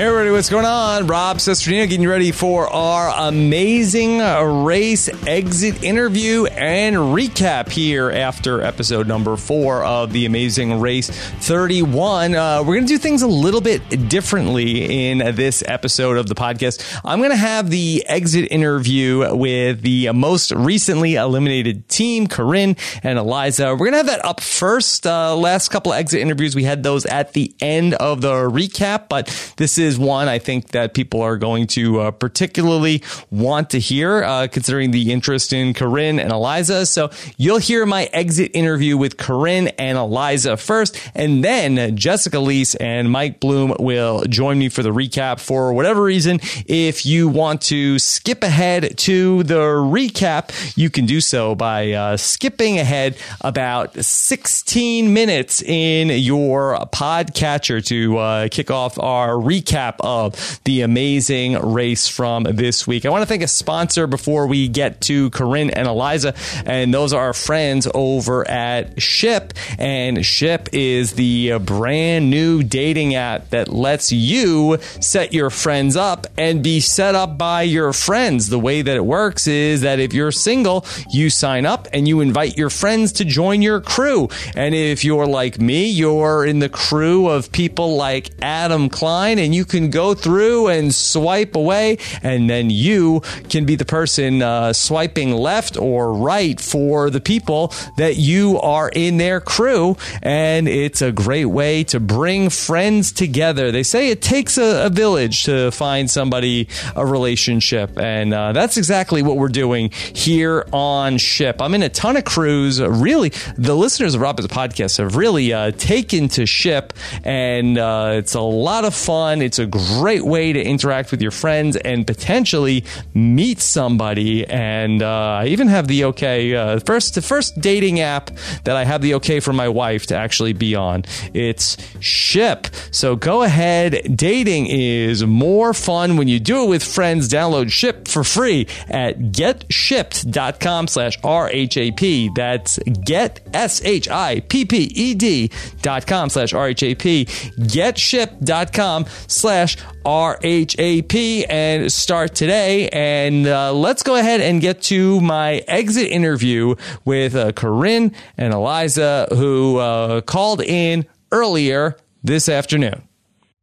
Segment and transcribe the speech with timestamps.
[0.00, 1.08] Hey everybody, what's going on?
[1.08, 4.20] Rob Cesternino getting ready for our amazing
[4.64, 12.34] race exit interview and recap here after episode number four of the Amazing Race 31.
[12.34, 16.34] Uh, we're going to do things a little bit differently in this episode of the
[16.34, 16.98] podcast.
[17.04, 23.18] I'm going to have the exit interview with the most recently eliminated team, Corinne and
[23.18, 23.72] Eliza.
[23.72, 25.06] We're going to have that up first.
[25.06, 29.10] Uh, last couple of exit interviews, we had those at the end of the recap,
[29.10, 29.26] but
[29.58, 34.22] this is one I think that people are going to uh, particularly want to hear,
[34.22, 36.86] uh, considering the interest in Corinne and Eliza.
[36.86, 42.76] So you'll hear my exit interview with Corinne and Eliza first, and then Jessica Liese
[42.78, 45.40] and Mike Bloom will join me for the recap.
[45.40, 51.20] For whatever reason, if you want to skip ahead to the recap, you can do
[51.20, 58.98] so by uh, skipping ahead about 16 minutes in your podcatcher to uh, kick off
[58.98, 63.06] our recap of the amazing race from this week.
[63.06, 66.34] I want to thank a sponsor before we get to Corinne and Eliza,
[66.66, 69.52] and those are our friends over at Ship.
[69.78, 76.26] And Ship is the brand new dating app that lets you set your friends up
[76.36, 78.48] and be set up by your friends.
[78.48, 82.20] The way that it works is that if you're single, you sign up and you
[82.20, 84.28] invite your friends to join your crew.
[84.54, 89.54] And if you're like me, you're in the crew of people like Adam Klein, and
[89.54, 94.72] you can go through and swipe away, and then you can be the person uh,
[94.72, 99.96] swiping left or right for the people that you are in their crew.
[100.22, 103.70] And it's a great way to bring friends together.
[103.70, 108.76] They say it takes a, a village to find somebody a relationship, and uh, that's
[108.76, 111.60] exactly what we're doing here on Ship.
[111.60, 112.80] I'm in a ton of crews.
[112.80, 116.92] Really, the listeners of Robert's podcast have really uh, taken to Ship,
[117.24, 119.42] and uh, it's a lot of fun.
[119.58, 122.84] A great way to interact with your friends and potentially
[123.14, 124.46] meet somebody.
[124.46, 128.30] And uh, I even have the okay uh, first the first dating app
[128.64, 131.04] that I have the okay for my wife to actually be on.
[131.34, 132.66] It's Ship.
[132.90, 134.16] So go ahead.
[134.16, 137.28] Dating is more fun when you do it with friends.
[137.28, 142.34] Download Ship for free at getshipped.com slash RHAP.
[142.34, 145.50] That's get S H I P P E D
[145.82, 147.26] dot com slash RHAP.
[147.56, 149.04] Getshipped.com
[149.44, 152.88] RHAP and start today.
[152.88, 156.74] And uh, let's go ahead and get to my exit interview
[157.04, 163.02] with uh, Corinne and Eliza, who uh, called in earlier this afternoon.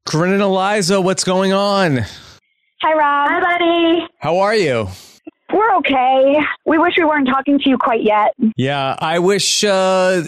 [0.06, 2.06] Corinne and Eliza, what's going on?
[2.82, 3.30] Hi, Rob.
[3.30, 4.08] Hi, buddy.
[4.20, 4.88] How are you?
[5.54, 6.36] We're okay.
[6.66, 8.34] We wish we weren't talking to you quite yet.
[8.58, 10.22] Yeah, I wish uh,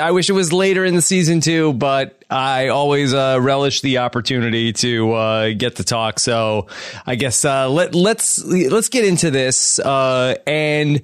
[0.00, 3.98] I wish it was later in the season too, but I always uh, relish the
[3.98, 6.18] opportunity to uh, get to talk.
[6.18, 6.68] So
[7.04, 11.02] I guess uh, let let's let's get into this uh, and.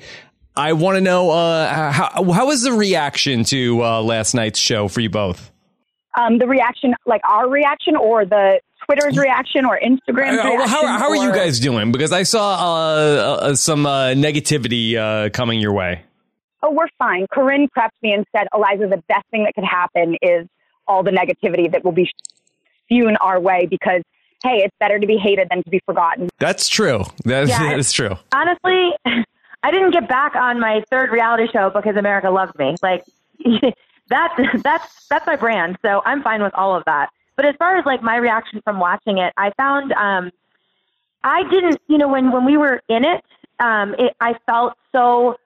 [0.57, 4.89] I want to know uh, how how was the reaction to uh, last night's show
[4.89, 5.53] for you both?
[6.19, 8.59] Um, the reaction, like our reaction, or the
[8.89, 10.69] Twitter's reaction or Instagram's Uh, reaction?
[10.69, 11.93] how, how are you guys doing?
[11.93, 16.03] Because I saw uh, uh, some uh, negativity uh, coming your way.
[16.63, 17.27] Oh, we're fine.
[17.31, 20.47] Corinne prepped me and said, Eliza, the best thing that could happen is
[20.87, 22.11] all the negativity that will be
[22.85, 24.03] spewn our way because,
[24.43, 26.31] hey, it's better to be hated than to be forgotten.
[26.39, 27.05] That's true.
[27.27, 27.59] That, Yeah.
[27.65, 28.17] that is true.
[28.35, 28.91] Honestly,
[29.63, 32.75] I didn't get back on my third reality show because America loved me.
[32.83, 33.05] Like
[34.09, 35.77] that's that's that's my brand.
[35.85, 37.11] So I'm fine with all of that.
[37.39, 40.33] But as far as like my reaction from watching it, I found um
[41.23, 43.25] I didn't, you know, when when we were in it,
[43.61, 45.37] um it, I felt so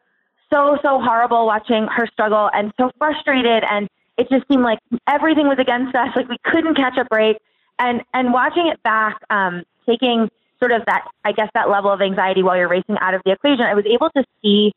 [0.51, 5.49] so so horrible watching her struggle and so frustrated and it just seemed like everything
[5.49, 7.37] was against us like we couldn't catch a break.
[7.79, 10.31] And and watching it back um taking
[10.61, 13.33] sort of that i guess that level of anxiety while you're racing out of the
[13.33, 14.73] equation i was able to see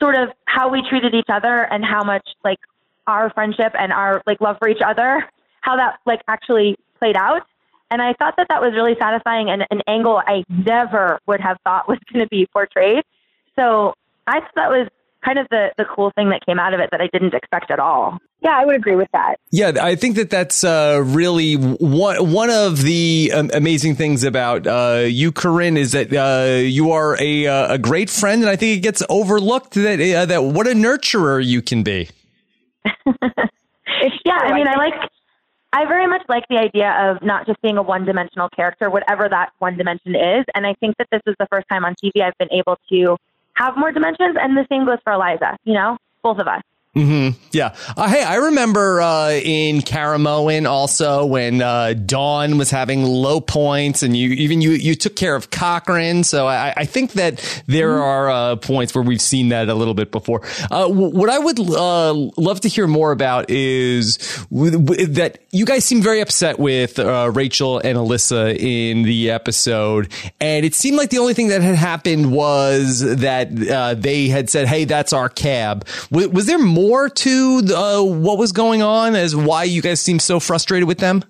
[0.00, 2.58] sort of how we treated each other and how much like
[3.06, 5.24] our friendship and our like love for each other
[5.64, 7.42] how that like actually played out
[7.90, 11.56] and i thought that that was really satisfying and an angle i never would have
[11.64, 13.02] thought was going to be portrayed
[13.56, 13.94] so
[14.26, 14.88] i thought that was
[15.24, 17.70] kind of the the cool thing that came out of it that i didn't expect
[17.70, 19.36] at all Yeah, I would agree with that.
[19.50, 24.66] Yeah, I think that that's uh, really one one of the um, amazing things about
[24.66, 28.56] uh, you, Corinne, is that uh, you are a uh, a great friend, and I
[28.56, 32.10] think it gets overlooked that uh, that what a nurturer you can be.
[34.24, 34.94] Yeah i mean i like
[35.74, 39.28] i very much like the idea of not just being a one dimensional character whatever
[39.28, 42.22] that one dimension is and i think that this is the first time on tv
[42.22, 43.16] i've been able to
[43.54, 46.62] have more dimensions and the same goes for eliza you know both of us
[46.94, 47.36] Mm-hmm.
[47.50, 47.74] Yeah.
[47.96, 54.04] Uh, hey, I remember uh, in Caramoan also when uh, Dawn was having low points,
[54.04, 56.22] and you even you you took care of Cochran.
[56.22, 58.02] So I, I think that there mm-hmm.
[58.02, 60.42] are uh, points where we've seen that a little bit before.
[60.70, 64.18] Uh, what I would uh, love to hear more about is
[64.52, 70.76] that you guys seem very upset with Rachel and Elissa in the episode, and it
[70.76, 73.48] seemed like the only thing that had happened was that
[74.00, 76.83] they had said, "Hey, that's our cab." was, was there more?
[76.88, 80.98] More to uh, what was going on as why you guys seem so frustrated with
[80.98, 81.24] them?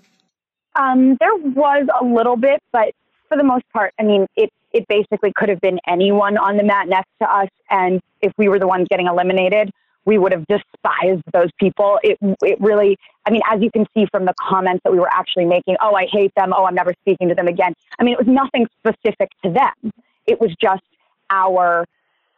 [0.75, 2.93] Um, there was a little bit, but
[3.29, 6.65] for the most part, I mean, it it basically could have been anyone on the
[6.65, 9.71] mat next to us, and if we were the ones getting eliminated,
[10.05, 12.01] we would have despised those people.
[12.03, 15.13] It it really, I mean, as you can see from the comments that we were
[15.13, 16.53] actually making, oh, I hate them.
[16.57, 17.75] Oh, I'm never speaking to them again.
[17.99, 19.93] I mean, it was nothing specific to them.
[20.27, 20.83] It was just
[21.31, 21.87] our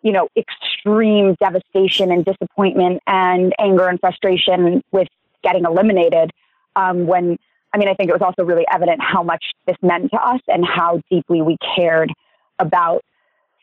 [0.02, 5.08] you know, extreme devastation and disappointment and anger and frustration with
[5.42, 6.30] getting eliminated.
[6.76, 7.38] Um, when,
[7.72, 10.40] I mean, I think it was also really evident how much this meant to us
[10.48, 12.12] and how deeply we cared
[12.58, 13.02] about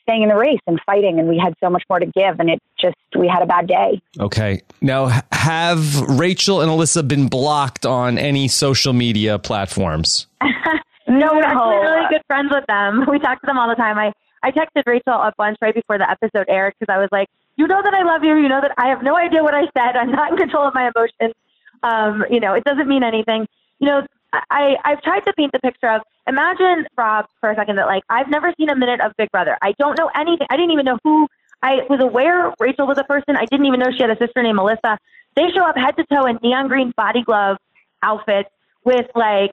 [0.04, 1.20] staying in the race and fighting.
[1.20, 2.40] And we had so much more to give.
[2.40, 4.02] And it just, we had a bad day.
[4.20, 4.62] Okay.
[4.82, 10.28] Now, have Rachel and Elissa been blocked on any social media platforms?
[11.08, 13.06] no, we're actually really good friends with them.
[13.10, 13.98] We talk to them all the time.
[13.98, 14.12] I,
[14.44, 17.68] I texted Rachel a bunch right before the episode aired because I was like, you
[17.68, 18.36] know that I love you.
[18.36, 19.96] You know that I have no idea what I said.
[19.96, 21.34] I'm not in control of my emotions.
[21.82, 23.48] Um, you know, it doesn't mean anything.
[23.80, 27.76] You know, I, I've tried to paint the picture of imagine Rob for a second
[27.78, 29.58] that like I've never seen a minute of Big Brother.
[29.62, 30.48] I don't know anything.
[30.50, 31.28] I didn't even know who
[31.62, 33.38] I was aware Rachel was a person.
[33.38, 34.98] I didn't even know she had a sister named Melissa.
[35.36, 37.58] They show up head to toe in neon green body glove
[38.02, 38.50] outfits
[38.84, 39.52] with like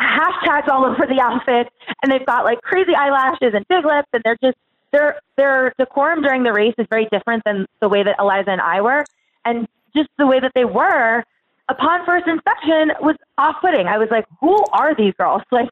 [0.00, 4.22] hashtags all over the outfit, and they've got like crazy eyelashes and big lips, and
[4.24, 4.56] they're just
[4.92, 8.60] their their decorum during the race is very different than the way that Eliza and
[8.60, 9.04] I were,
[9.44, 11.22] and just the way that they were
[11.68, 13.86] upon first inspection was off-putting.
[13.86, 15.42] I was like, who are these girls?
[15.52, 15.68] Like.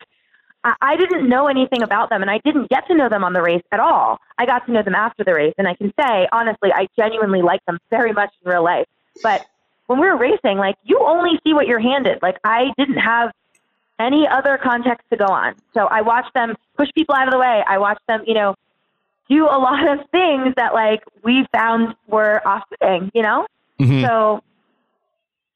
[0.83, 3.41] I didn't know anything about them and I didn't get to know them on the
[3.41, 4.19] race at all.
[4.37, 7.41] I got to know them after the race and I can say honestly I genuinely
[7.41, 8.87] like them very much in real life.
[9.23, 9.47] But
[9.87, 12.19] when we were racing, like you only see what you're handed.
[12.21, 13.31] Like I didn't have
[13.99, 15.55] any other context to go on.
[15.75, 17.63] So I watched them push people out of the way.
[17.69, 18.55] I watched them, you know,
[19.29, 23.47] do a lot of things that like we found were off-putting, you know?
[23.81, 24.05] Mm-hmm.
[24.05, 24.43] So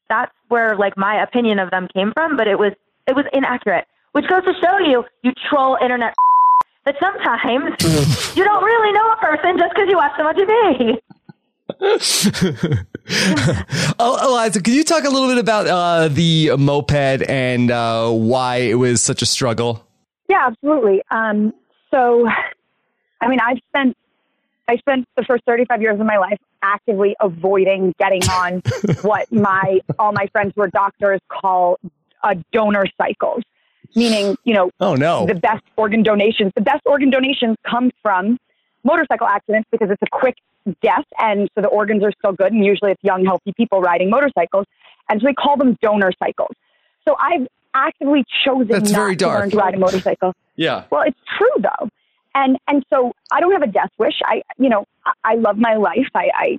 [0.09, 2.73] that's where like my opinion of them came from, but it was
[3.07, 6.13] it was inaccurate, which goes to show you, you troll internet
[6.85, 7.73] that sometimes
[8.35, 10.99] you don't really know a person just because you watch so much TV.
[13.99, 18.57] oh, Eliza, can you talk a little bit about uh, the moped and uh, why
[18.57, 19.85] it was such a struggle?
[20.29, 21.01] Yeah, absolutely.
[21.11, 21.53] Um,
[21.91, 22.27] so,
[23.21, 23.95] I mean, I've spent
[24.67, 28.61] I spent the first 35 years of my life actively avoiding getting on
[29.01, 31.79] what my all my friends who are doctors call
[32.23, 33.43] a donor cycles,
[33.95, 36.51] meaning you know, oh no, the best organ donations.
[36.55, 38.37] The best organ donations come from
[38.83, 40.35] motorcycle accidents because it's a quick
[40.81, 44.09] death, and so the organs are still good, and usually it's young, healthy people riding
[44.09, 44.65] motorcycles,
[45.09, 46.51] and so we call them donor cycles.
[47.07, 49.35] So I've actively chosen That's not very dark.
[49.35, 50.33] to learn to ride a motorcycle.
[50.55, 50.85] yeah.
[50.89, 51.89] Well, it's true though,
[52.35, 54.19] and and so I don't have a death wish.
[54.25, 54.85] I you know
[55.23, 56.07] I love my life.
[56.15, 56.57] I, I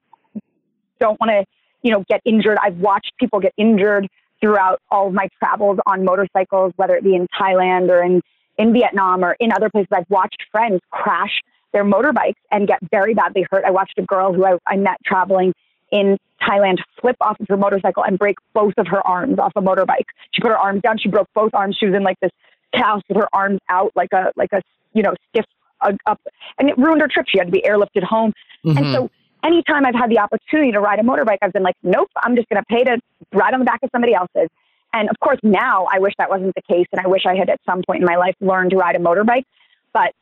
[1.00, 1.44] don't want to
[1.82, 2.58] you know get injured.
[2.62, 4.08] I've watched people get injured
[4.40, 8.20] throughout all of my travels on motorcycles, whether it be in Thailand or in
[8.58, 9.88] in Vietnam or in other places.
[9.92, 11.40] I've watched friends crash
[11.74, 13.64] their motorbikes and get very badly hurt.
[13.66, 15.52] I watched a girl who I, I met traveling
[15.90, 19.60] in Thailand flip off of her motorcycle and break both of her arms off a
[19.60, 20.06] motorbike.
[20.30, 20.98] She put her arms down.
[20.98, 21.76] She broke both arms.
[21.78, 22.30] She was in like this
[22.72, 24.62] cast with her arms out, like a like a
[24.94, 25.44] you know stiff
[25.80, 26.20] uh, up,
[26.58, 27.26] and it ruined her trip.
[27.28, 28.32] She had to be airlifted home.
[28.64, 28.78] Mm-hmm.
[28.78, 29.10] And so,
[29.44, 32.48] anytime I've had the opportunity to ride a motorbike, I've been like, nope, I'm just
[32.48, 32.98] going to pay to
[33.32, 34.48] ride on the back of somebody else's.
[34.92, 37.50] And of course, now I wish that wasn't the case, and I wish I had
[37.50, 39.44] at some point in my life learned to ride a motorbike.
[39.92, 40.12] But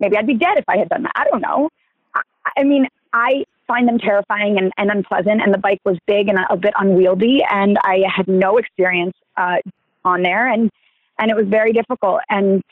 [0.00, 1.12] Maybe I'd be dead if I had done that.
[1.14, 1.70] I don't know.
[2.14, 2.22] I,
[2.58, 6.38] I mean, I find them terrifying and, and unpleasant, and the bike was big and
[6.38, 9.56] a, a bit unwieldy, and I had no experience uh,
[10.04, 10.70] on there, and
[11.18, 12.20] and it was very difficult.
[12.28, 12.62] And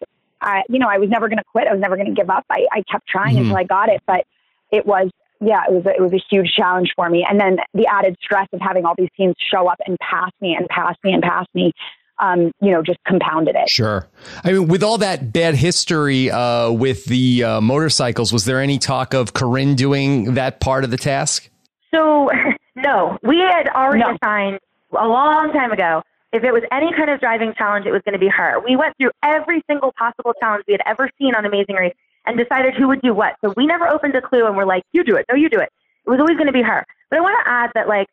[0.40, 1.68] I, you know, I was never going to quit.
[1.68, 2.44] I was never going to give up.
[2.50, 3.44] I, I kept trying mm-hmm.
[3.44, 4.24] until I got it, but
[4.72, 5.10] it was
[5.40, 7.26] yeah, it was a, it was a huge challenge for me.
[7.28, 10.54] And then the added stress of having all these teams show up and pass me
[10.54, 11.72] and pass me and pass me
[12.20, 13.68] um, you know, just compounded it.
[13.68, 14.08] Sure.
[14.44, 18.78] I mean, with all that bad history uh, with the uh, motorcycles, was there any
[18.78, 21.48] talk of Corinne doing that part of the task?
[21.92, 22.30] So,
[22.76, 24.16] no, we had already no.
[24.22, 24.60] assigned
[24.92, 26.02] a long time ago.
[26.32, 28.60] If it was any kind of driving challenge, it was going to be her.
[28.60, 32.38] We went through every single possible challenge we had ever seen on Amazing Race and
[32.38, 33.34] decided who would do what.
[33.44, 35.26] So we never opened a clue and we're like, you do it.
[35.28, 35.72] No, you do it.
[36.06, 36.86] It was always going to be her.
[37.08, 38.06] But I want to add that like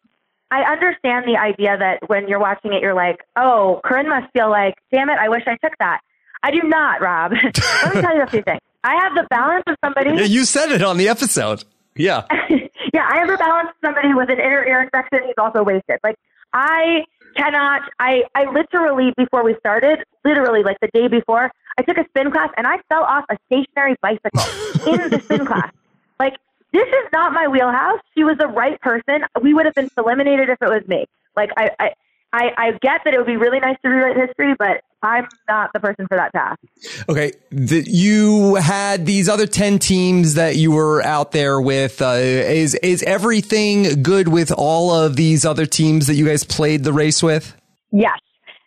[0.49, 4.49] I understand the idea that when you're watching it, you're like, oh, Corinne must feel
[4.49, 5.99] like, damn it, I wish I took that.
[6.43, 7.31] I do not, Rob.
[7.83, 8.61] Let me tell you a few things.
[8.83, 10.11] I have the balance of somebody.
[10.11, 11.63] Yeah, you said it on the episode.
[11.95, 12.23] Yeah.
[12.49, 15.19] yeah, I have the balance of somebody with an inner ear infection.
[15.25, 15.99] He's also wasted.
[16.03, 16.15] Like
[16.53, 17.03] I
[17.35, 17.81] cannot.
[17.99, 22.31] I I literally before we started, literally like the day before, I took a spin
[22.31, 24.41] class and I fell off a stationary bicycle
[24.93, 25.71] in the spin class.
[26.19, 26.37] Like
[26.73, 27.99] this is not my wheelhouse.
[28.15, 29.21] She was the right person.
[29.41, 31.05] We would have been eliminated if it was me.
[31.35, 31.89] Like I, I
[32.33, 35.71] I, I get that it would be really nice to rewrite history, but I'm not
[35.73, 36.59] the person for that task.
[37.07, 37.31] Okay.
[37.51, 42.01] The, you had these other 10 teams that you were out there with.
[42.01, 46.83] Uh, is, is everything good with all of these other teams that you guys played
[46.83, 47.55] the race with?
[47.91, 48.19] Yes.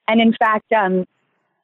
[0.08, 1.06] And in fact, um,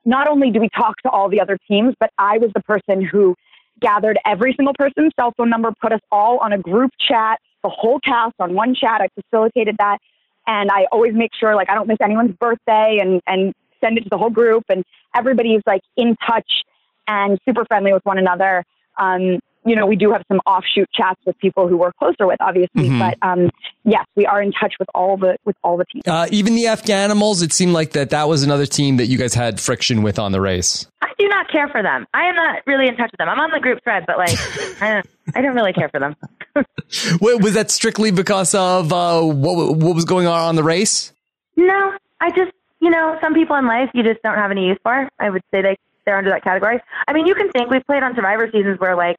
[0.05, 3.03] not only do we talk to all the other teams, but I was the person
[3.03, 3.35] who
[3.81, 7.69] gathered every single person's cell phone number, put us all on a group chat, the
[7.69, 9.01] whole cast on one chat.
[9.01, 9.99] I facilitated that
[10.47, 13.53] and I always make sure like I don't miss anyone's birthday and and
[13.83, 16.63] send it to the whole group and everybody's like in touch
[17.07, 18.65] and super friendly with one another.
[18.99, 22.41] Um, you know, we do have some offshoot chats with people who we're closer with,
[22.41, 23.01] obviously, mm-hmm.
[23.01, 23.51] but um,
[23.85, 26.05] yes, we are in touch with all the with all the teams.
[26.07, 29.35] Uh, even the Afghanimals, it seemed like that that was another team that you guys
[29.35, 30.87] had friction with on the race.
[31.03, 32.07] I do not care for them.
[32.15, 33.29] I am not really in touch with them.
[33.29, 34.39] I'm on the group thread, but like,
[34.81, 36.15] I don't, I don't really care for them.
[37.21, 41.13] was that strictly because of uh, what what was going on on the race?
[41.57, 44.79] No, I just you know some people in life you just don't have any use
[44.85, 45.09] for.
[45.19, 46.81] I would say they they're under that category.
[47.09, 49.17] I mean, you can think we've played on Survivor seasons where like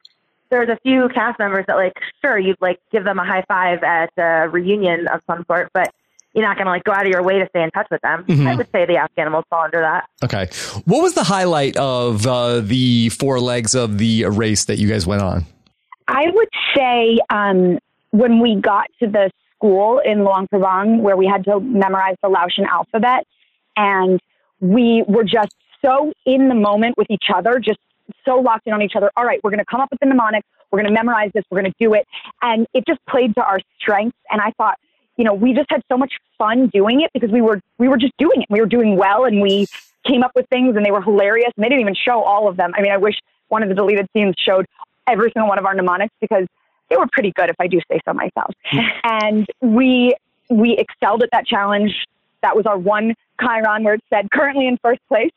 [0.50, 3.82] there's a few cast members that like sure you'd like give them a high five
[3.82, 5.92] at a reunion of some sort, but
[6.34, 8.00] you're not going to like go out of your way to stay in touch with
[8.02, 8.24] them.
[8.24, 8.46] Mm-hmm.
[8.46, 10.08] I would say the Afghanimals fall under that.
[10.22, 10.48] Okay,
[10.84, 15.06] what was the highlight of uh, the four legs of the race that you guys
[15.06, 15.44] went on?
[16.06, 17.78] I would say um,
[18.10, 22.28] when we got to the school in Luang Prabang where we had to memorize the
[22.28, 23.26] Laotian alphabet,
[23.76, 24.20] and
[24.60, 27.78] we were just so in the moment with each other, just
[28.24, 29.10] so locked in on each other.
[29.16, 30.44] All right, we're going to come up with the mnemonic.
[30.70, 31.44] We're going to memorize this.
[31.50, 32.06] We're going to do it.
[32.42, 34.18] And it just played to our strengths.
[34.30, 34.78] And I thought,
[35.16, 37.96] you know, we just had so much fun doing it because we were, we were
[37.96, 38.46] just doing it.
[38.50, 39.66] We were doing well and we
[40.06, 41.50] came up with things and they were hilarious.
[41.56, 42.72] And they didn't even show all of them.
[42.76, 43.16] I mean, I wish
[43.48, 44.66] one of the deleted scenes showed
[45.06, 46.46] every single one of our mnemonics because
[46.90, 48.54] they were pretty good if I do say so myself.
[49.04, 50.14] and we,
[50.50, 51.92] we excelled at that challenge.
[52.42, 55.30] That was our one chyron where it said currently in first place.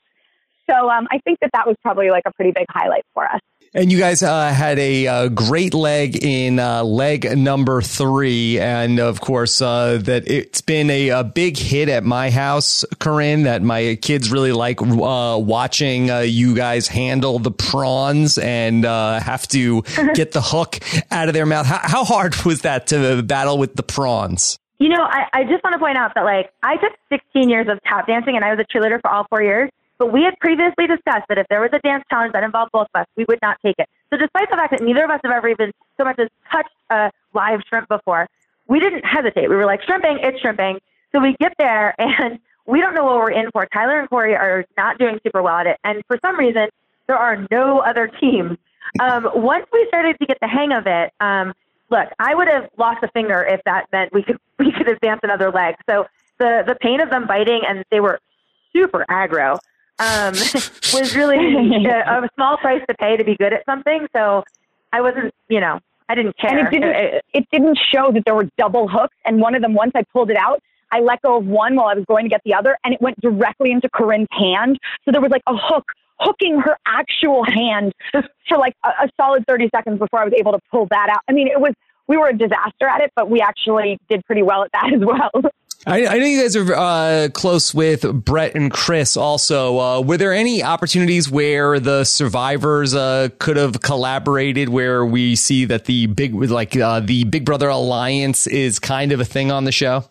[0.69, 3.39] So um, I think that that was probably like a pretty big highlight for us.
[3.73, 8.59] And you guys uh, had a uh, great leg in uh, leg number three.
[8.59, 13.43] And of course, uh, that it's been a, a, big hit at my house, Corinne,
[13.43, 19.47] that my kids really like uh, watching uh, you guys handle the prawns and have
[19.49, 19.83] to
[20.15, 21.65] get the hook out of their mouth.
[21.65, 24.57] How, how, hard was that to battle with the prawns?
[24.79, 27.67] You know, I, I just want to point out that like I took 16 years
[27.69, 29.69] of tap dancing and I was a cheerleader for all four years.
[30.01, 32.87] But we had previously discussed that if there was a dance challenge that involved both
[32.91, 33.87] of us, we would not take it.
[34.09, 36.73] So despite the fact that neither of us have ever even so much as touched
[36.89, 38.27] a live shrimp before,
[38.67, 39.47] we didn't hesitate.
[39.47, 40.79] We were like, shrimping, it's shrimping.
[41.11, 43.67] So we get there and we don't know what we're in for.
[43.67, 45.77] Tyler and Korey are not doing super well at it.
[45.83, 46.69] And for some reason,
[47.05, 48.57] there are no other teams.
[48.99, 51.53] Um, once we started to get the hang of it, um,
[51.91, 55.19] look, I would have lost a finger if that meant we could we could advance
[55.21, 55.75] another leg.
[55.87, 56.07] So
[56.39, 58.19] the the pain of them biting and they were
[58.73, 59.59] super aggro
[60.01, 60.33] um,
[60.93, 61.37] was really
[61.85, 64.07] a, a small price to pay to be good at something.
[64.13, 64.43] So
[64.91, 65.79] I wasn't, you know,
[66.09, 66.57] I didn't care.
[66.57, 69.15] And it didn't, it, it didn't show that there were double hooks.
[69.25, 71.87] And one of them, once I pulled it out, I let go of one while
[71.87, 74.77] I was going to get the other, and it went directly into Corinne's hand.
[75.05, 75.85] So there was like a hook
[76.19, 77.93] hooking her actual hand
[78.47, 81.21] for like a, a solid 30 seconds before I was able to pull that out.
[81.29, 81.73] I mean, it was,
[82.07, 85.01] we were a disaster at it, but we actually did pretty well at that as
[85.01, 85.31] well.
[85.87, 89.17] I, I know you guys are uh, close with Bret and Chris.
[89.17, 94.69] Also, uh, were there any opportunities where the survivors uh, could have collaborated?
[94.69, 99.19] Where we see that the big, like uh, the Big Brother alliance, is kind of
[99.19, 100.05] a thing on the show.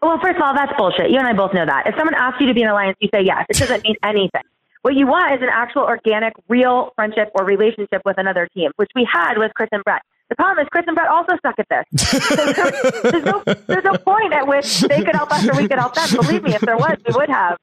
[0.00, 1.10] Well, first of all, that's bullshit.
[1.10, 1.88] You and I both know that.
[1.88, 3.44] If someone asks you to be an alliance, you say yes.
[3.48, 4.42] It doesn't mean anything.
[4.82, 8.90] What you want is an actual organic, real friendship or relationship with another team, which
[8.94, 10.02] we had with Chris and Bret.
[10.28, 12.10] The problem is Chris and Bret also suck at this.
[12.10, 15.78] So there's, no, there's no point at which they could help us or we could
[15.78, 16.08] help them.
[16.12, 17.58] Believe me, if there was, we would have.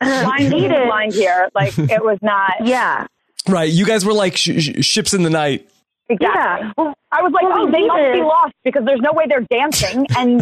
[0.00, 1.48] Blind needed blind here.
[1.54, 2.66] Like it was not.
[2.66, 3.06] Yeah.
[3.48, 3.70] Right.
[3.70, 5.68] You guys were like sh- sh- ships in the night.
[6.08, 6.28] Exactly.
[6.40, 6.72] Yeah.
[6.76, 9.46] Well, I was like, well, oh, they must be lost because there's no way they're
[9.50, 10.40] dancing, and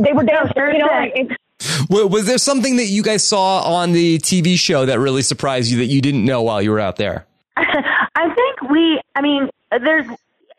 [0.00, 0.54] they were dancing.
[0.56, 4.98] you know, like, was there something that you guys saw on the TV show that
[4.98, 7.26] really surprised you that you didn't know while you were out there?
[7.56, 9.00] I think we.
[9.14, 10.06] I mean, there's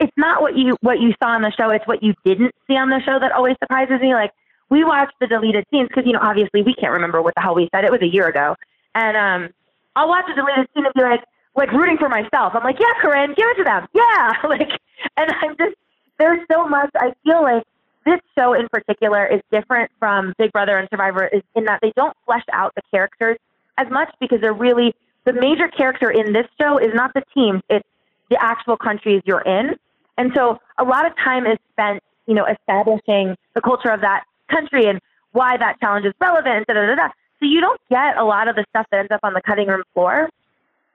[0.06, 1.70] it's not what you what you saw on the show.
[1.72, 4.14] It's what you didn't see on the show that always surprises me.
[4.14, 4.32] Like
[4.70, 7.56] we watched the deleted scenes because you know obviously we can't remember what the hell
[7.56, 7.84] we said.
[7.84, 8.56] It was a year ago,
[8.94, 9.50] and um,
[9.96, 11.24] I'll watch a deleted scene and be like
[11.56, 12.54] like rooting for myself.
[12.54, 14.70] I'm like, yeah, Corinne, give it to them, yeah, like,
[15.18, 15.76] and I'm just
[16.20, 16.92] there's so much.
[16.96, 17.64] I feel like
[18.06, 21.92] this show in particular is different from Big Brother and Survivor is in that they
[21.96, 23.38] don't flesh out the characters
[23.78, 24.94] as much because they're really
[25.26, 27.88] the major character in this show is not the teams, it's
[28.30, 29.76] the actual countries you're in.
[30.18, 34.24] And so a lot of time is spent, you know, establishing the culture of that
[34.50, 35.00] country and
[35.32, 36.68] why that challenge is relevant.
[36.68, 37.08] Da, da, da, da.
[37.40, 39.68] So you don't get a lot of the stuff that ends up on the cutting
[39.68, 40.30] room floor.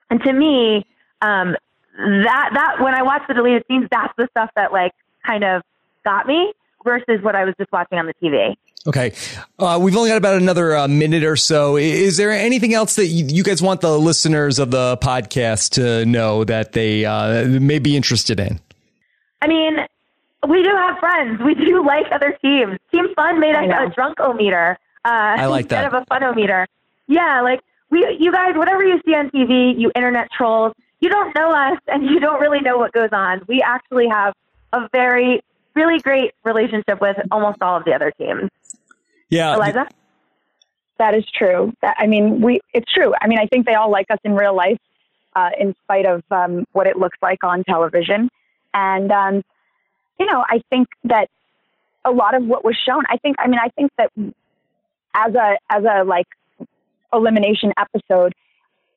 [0.08, 0.86] And to me,
[1.20, 1.54] um,
[1.96, 4.92] that that when I watch the deleted scenes, that's the stuff that like
[5.24, 5.62] kind of
[6.04, 8.56] got me versus what I was just watching on the TV.
[8.86, 9.12] Okay.
[9.58, 11.76] Uh, we've only got about another uh, minute or so.
[11.76, 16.44] Is there anything else that you, guys want the listeners of the podcast to know
[16.44, 18.58] that they uh, may be interested in?
[19.42, 19.76] I mean,
[20.49, 21.40] we do have friends.
[21.42, 22.78] We do like other teams.
[22.92, 24.78] Team Fun made us a drunk-o-meter.
[25.04, 25.94] Uh, I like instead that.
[25.94, 26.66] of a fun-o-meter.
[27.06, 31.35] Yeah, like we, you guys, whatever you see on TV, you internet trolls, you don't
[31.35, 33.42] know us and you don't really know what goes on.
[33.49, 34.35] We actually have
[34.73, 35.42] a very,
[35.75, 38.50] really great relationship with almost all of the other teams.
[39.28, 39.54] Yeah.
[39.54, 39.88] Eliza?
[40.99, 41.73] That is true.
[41.80, 43.14] That, I mean, we, it's true.
[43.20, 44.78] I mean, I think they all like us in real life,
[45.35, 48.28] uh, in spite of um, what it looks like on television.
[48.74, 49.42] And, um,
[50.18, 51.28] you know, I think that
[52.04, 54.10] a lot of what was shown, I think, I mean, I think that
[55.14, 56.26] as a, as a like
[57.12, 58.34] elimination episode,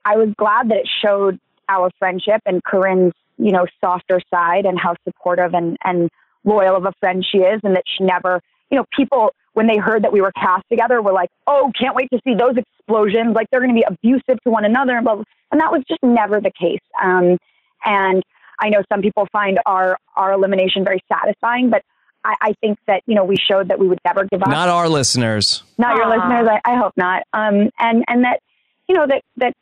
[0.06, 1.40] I was glad that it showed
[1.70, 6.10] our friendship and Corinne's, you know, softer side and how supportive and, and
[6.44, 9.78] loyal of a friend she is and that she never, you know, people, when they
[9.78, 13.36] heard that we were cast together were like, oh, can't wait to see those explosions.
[13.36, 14.96] Like they're going to be abusive to one another.
[14.98, 15.24] And, blah, blah.
[15.52, 16.82] and that was just never the case.
[17.02, 17.38] Um,
[17.86, 18.24] and
[18.64, 21.84] I know some people find our, our elimination very satisfying, but
[22.24, 24.48] I, I think that, you know, we showed that we would never give up.
[24.48, 25.64] Not our listeners.
[25.78, 26.48] Not your listeners.
[26.50, 27.24] I, I hope not.
[27.34, 28.40] Um, and, and that,
[28.88, 29.54] you know, that, that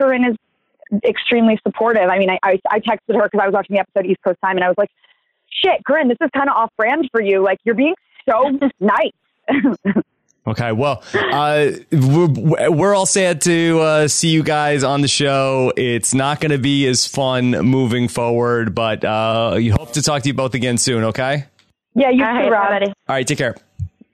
[0.00, 0.36] Corinne is
[1.04, 2.08] extremely supportive.
[2.08, 4.38] I mean, I, I, I texted her because I was watching the episode East Coast
[4.42, 4.90] Time and I was like,
[5.50, 7.44] shit, Corinne, this is kind of off brand for you.
[7.44, 7.94] Like you're being
[8.26, 9.12] so nice.
[10.46, 15.70] Okay, well, uh, we're, we're, all sad to uh, see you guys on the show.
[15.76, 20.22] It's not going to be as fun moving forward, but uh, you hope to talk
[20.22, 21.04] to you both again soon.
[21.04, 21.44] Okay?
[21.94, 22.82] Yeah, you too, Rob.
[22.82, 23.54] All right, take care.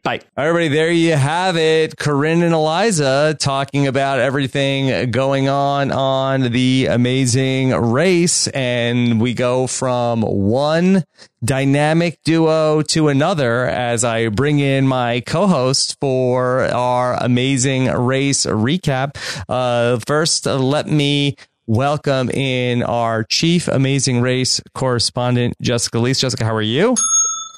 [0.06, 0.20] Bye.
[0.36, 1.96] Everybody, there you have it.
[1.96, 8.46] Corinne and Eliza talking about everything going on on the amazing race.
[8.46, 11.02] And we go from one
[11.44, 19.16] dynamic duo to another as I bring in my co-host for our amazing race recap.
[19.48, 21.34] Uh, first, let me
[21.66, 26.20] welcome in our chief amazing race correspondent, Jessica Liese.
[26.20, 26.94] Jessica, how are you?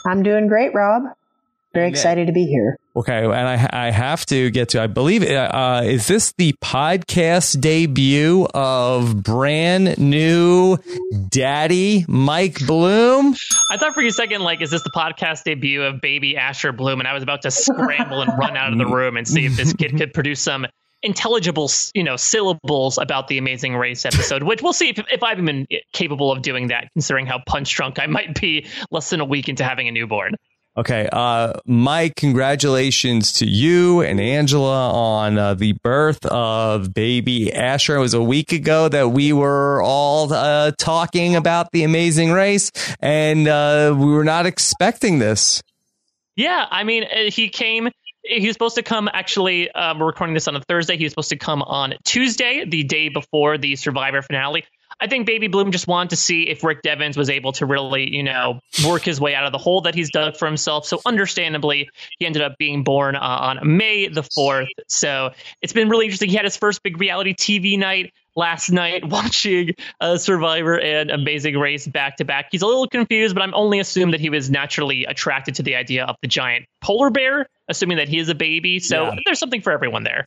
[0.07, 1.03] I'm doing great, Rob.
[1.75, 2.79] Very excited to be here.
[2.97, 4.83] Okay, and I I have to get to.
[4.83, 10.79] I believe uh, is this the podcast debut of brand new
[11.29, 13.37] Daddy Mike Bloom?
[13.71, 17.01] I thought for a second, like, is this the podcast debut of Baby Asher Bloom?
[17.01, 19.57] And I was about to scramble and run out of the room and see if
[19.57, 20.67] this kid could produce some
[21.03, 24.43] intelligible, you know, syllables about the Amazing Race episode.
[24.43, 27.99] Which we'll see if if I've been capable of doing that, considering how punch drunk
[27.99, 30.35] I might be less than a week into having a newborn.
[30.79, 37.97] Okay, uh, Mike, congratulations to you and Angela on uh, the birth of baby Asher.
[37.97, 42.71] It was a week ago that we were all uh, talking about the amazing race,
[43.01, 45.65] and uh, we were not expecting this.
[46.37, 47.89] Yeah, I mean, uh, he came.
[48.23, 49.11] He was supposed to come.
[49.13, 50.97] Actually, um, we're recording this on a Thursday.
[50.97, 54.65] He was supposed to come on Tuesday, the day before the Survivor finale.
[55.01, 58.15] I think Baby Bloom just wanted to see if Rick Devens was able to really,
[58.15, 60.87] you know, work his way out of the hole that he's dug for himself.
[60.87, 64.67] So, understandably, he ended up being born uh, on May the 4th.
[64.89, 65.31] So,
[65.63, 66.31] it's been really interesting.
[66.31, 71.57] He had his first big reality TV night last night watching uh, Survivor and Amazing
[71.57, 72.49] Race back to back.
[72.51, 75.77] He's a little confused, but I'm only assuming that he was naturally attracted to the
[75.77, 78.81] idea of the giant polar bear, assuming that he is a baby.
[78.81, 79.17] So, yeah.
[79.25, 80.27] there's something for everyone there.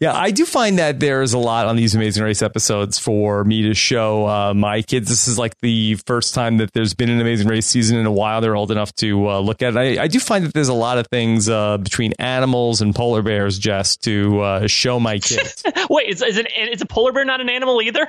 [0.00, 3.62] Yeah, I do find that there's a lot on these Amazing Race episodes for me
[3.62, 5.08] to show uh, my kids.
[5.08, 8.12] This is like the first time that there's been an Amazing Race season in a
[8.12, 8.40] while.
[8.40, 9.98] They're old enough to uh, look at it.
[9.98, 13.22] I, I, do find that there's a lot of things uh, between animals and polar
[13.22, 15.62] bears, just to uh, show my kids.
[15.90, 18.06] Wait, is, is, it, is a polar bear not an animal either?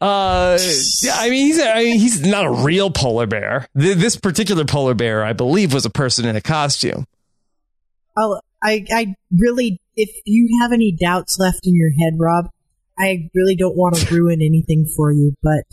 [0.00, 0.58] Uh,
[1.02, 3.68] yeah, I mean, he's I mean, he's not a real polar bear.
[3.74, 7.06] This particular polar bear, I believe, was a person in a costume.
[8.16, 12.48] Oh, I, I really if you have any doubts left in your head, Rob,
[12.98, 15.64] I really don't want to ruin anything for you, but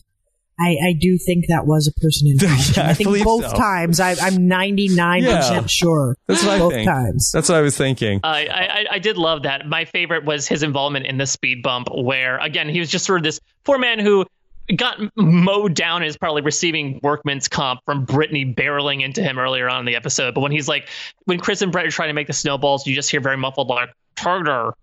[0.60, 2.74] I, I do think that was a person in costume.
[2.84, 3.56] Yeah, I I think believe both so.
[3.58, 4.00] times.
[4.00, 5.66] I, I'm 99% Yeah.
[5.68, 6.16] sure.
[6.28, 6.88] That's what I both think.
[6.90, 7.30] times.
[7.34, 8.20] That's what I was thinking.
[8.24, 9.66] Uh, I, I I did love that.
[9.68, 13.20] My favorite was his involvement in the speed bump, where again he was just sort
[13.20, 14.26] of this poor man who
[14.78, 19.70] got mowed down and is probably receiving workman's comp from Britney barreling into him earlier
[19.70, 20.34] on in the episode.
[20.34, 20.88] But when he's like,
[21.26, 23.68] when Chris and Bret are trying to make the snowballs, you just hear very muffled
[23.68, 24.73] like "Tartar."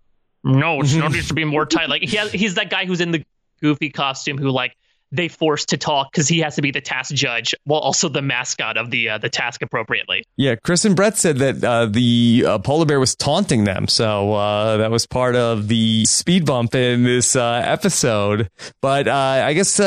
[0.43, 1.89] No, it snow needs to be more tight.
[1.89, 3.25] Like he has, he's that guy who's in the
[3.61, 4.75] goofy costume who like
[5.13, 8.21] they force to talk because he has to be the task judge while also the
[8.21, 10.23] mascot of the uh, the task appropriately.
[10.35, 14.33] Yeah, Chris and Bret said that uh, the uh, polar bear was taunting them, so
[14.33, 18.49] uh, that was part of the speed bump in this uh, episode.
[18.81, 19.77] But uh, I guess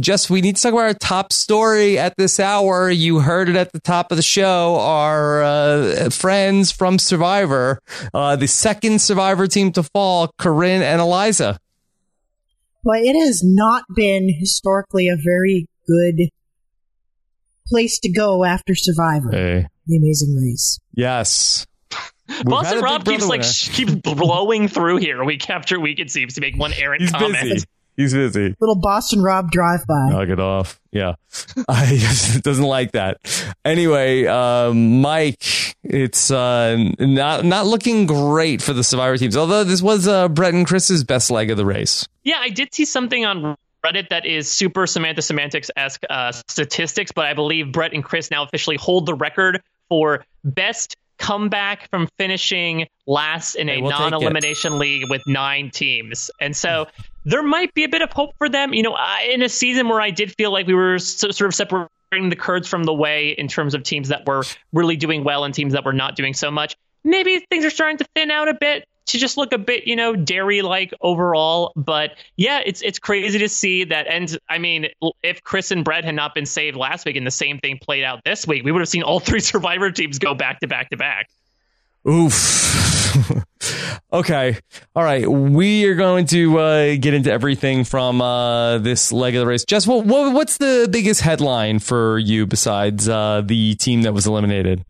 [0.00, 2.90] just we need to talk about our top story at this hour.
[2.90, 4.76] You heard it at the top of the show.
[4.76, 7.80] Our friends from Survivor,
[8.12, 11.58] the second Survivor team to fall, Corinne and Eliza.
[12.84, 16.28] But it has not been historically a very good
[17.66, 19.66] place to go after Survivor, Hey.
[19.86, 20.78] The Amazing Race.
[20.94, 21.66] Yes.
[22.28, 25.98] We've Boston Rob keeps Brother like sh- keeps blowing through here week after week.
[25.98, 27.42] It seems to make one errant He's comment.
[27.42, 27.66] busy.
[27.96, 28.56] He's busy.
[28.58, 30.08] Little Boston Rob drive by.
[30.10, 30.80] Knock it off.
[30.90, 31.14] Yeah.
[31.68, 33.18] I guess it doesn't like that.
[33.64, 39.36] Anyway, um, Mike, it's uh, not not looking great for the Survivor teams.
[39.36, 42.08] Although this was uh, Bret and Chris's best leg of the race.
[42.22, 47.12] Yeah, I did see something on Reddit that is super Samantha Semantics esque uh, statistics,
[47.12, 52.08] but I believe Bret and Chris now officially hold the record for best comeback from
[52.18, 56.30] finishing last in Hey, a we'll non elimination league with nine teams.
[56.40, 56.86] And so
[57.24, 58.74] there might be a bit of hope for them.
[58.74, 61.48] You know, I, in a season where I did feel like we were so, sort
[61.48, 65.24] of separating the curds from the whey in terms of teams that were really doing
[65.24, 68.30] well and teams that were not doing so much, maybe things are starting to thin
[68.30, 71.72] out a bit to just look a bit, you know, dairy like overall.
[71.76, 74.06] But yeah, it's it's crazy to see that.
[74.06, 74.88] And I mean,
[75.22, 78.04] if Chris and Bret had not been saved last week and the same thing played
[78.04, 80.90] out this week, we would have seen all three Survivor teams go back to back
[80.90, 81.28] to back.
[82.08, 82.83] Oof.
[84.12, 84.58] okay.
[84.94, 85.28] All right.
[85.30, 89.64] We are going to uh, get into everything from uh, this leg of the race.
[89.64, 94.26] Jess, what, what, what's the biggest headline for you besides uh, the team that was
[94.26, 94.84] eliminated?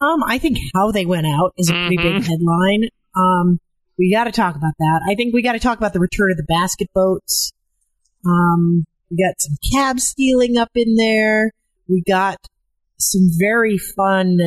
[0.00, 2.02] Um, I think how they went out is a pretty Mhm.
[2.02, 2.88] big headline.
[3.16, 3.58] Um,
[3.98, 5.00] we got to talk about that.
[5.08, 7.52] I think we got to talk about the return of the basket boats.
[8.26, 11.52] Um, we got some cab stealing up in there.
[11.88, 12.38] We got
[12.98, 14.38] some very fun.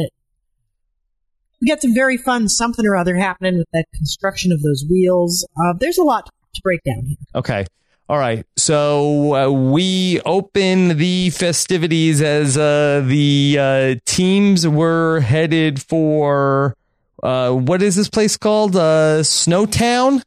[1.62, 5.48] We got some very fun something or other happening with the construction of those wheels.
[5.60, 7.18] Uh, there's a lot to break down here.
[7.36, 7.66] Okay.
[8.10, 8.46] All right.
[8.56, 16.76] So uh, we open the festivities as uh, the uh, teams were headed for
[17.22, 18.76] uh, what is this place called?
[18.76, 20.22] Uh, Snowtown?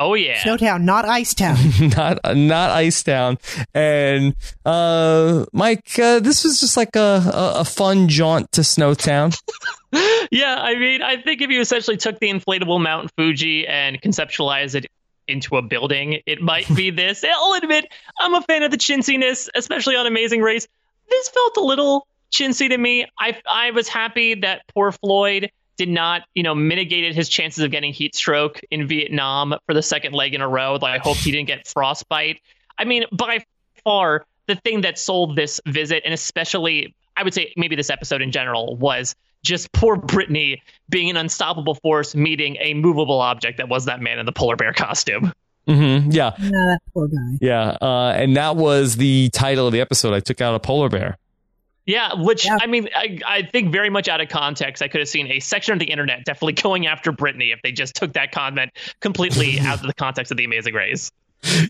[0.00, 0.38] Oh yeah.
[0.38, 1.96] Snowtown, not Icetown.
[2.24, 3.38] not not Ice Town.
[3.74, 7.00] And uh, Mike, uh, this was just like a,
[7.32, 9.36] a, a fun jaunt to Snowtown.
[10.30, 14.76] yeah, I mean, I think if you essentially took the inflatable Mount Fuji and conceptualized
[14.76, 14.86] it
[15.26, 17.24] into a building, it might be this.
[17.24, 17.86] I'll admit,
[18.20, 20.68] I'm a fan of the chintziness, especially on Amazing Race.
[21.10, 23.06] This felt a little chintzy to me.
[23.18, 27.70] I I was happy that poor Floyd did not, you know, mitigated his chances of
[27.70, 30.74] getting heat stroke in Vietnam for the second leg in a row.
[30.74, 32.40] Like, I hoped he didn't get frostbite.
[32.76, 33.44] I mean, by
[33.84, 38.20] far, the thing that sold this visit, and especially, I would say maybe this episode
[38.22, 39.14] in general, was
[39.44, 44.18] just poor Britney being an unstoppable force meeting a movable object that was that man
[44.18, 45.32] in the polar bear costume.
[45.66, 46.32] hmm Yeah.
[46.40, 47.38] no, that poor guy.
[47.40, 47.76] Yeah.
[47.80, 50.12] Uh, and that was the title of the episode.
[50.12, 51.18] I took out a polar bear.
[51.88, 52.58] Yeah, which Yeah.
[52.60, 55.40] I mean, I, I think very much out of context, I could have seen a
[55.40, 59.58] section of the internet definitely going after Britney if they just took that comment completely
[59.62, 61.10] out of the context of the Amazing Race.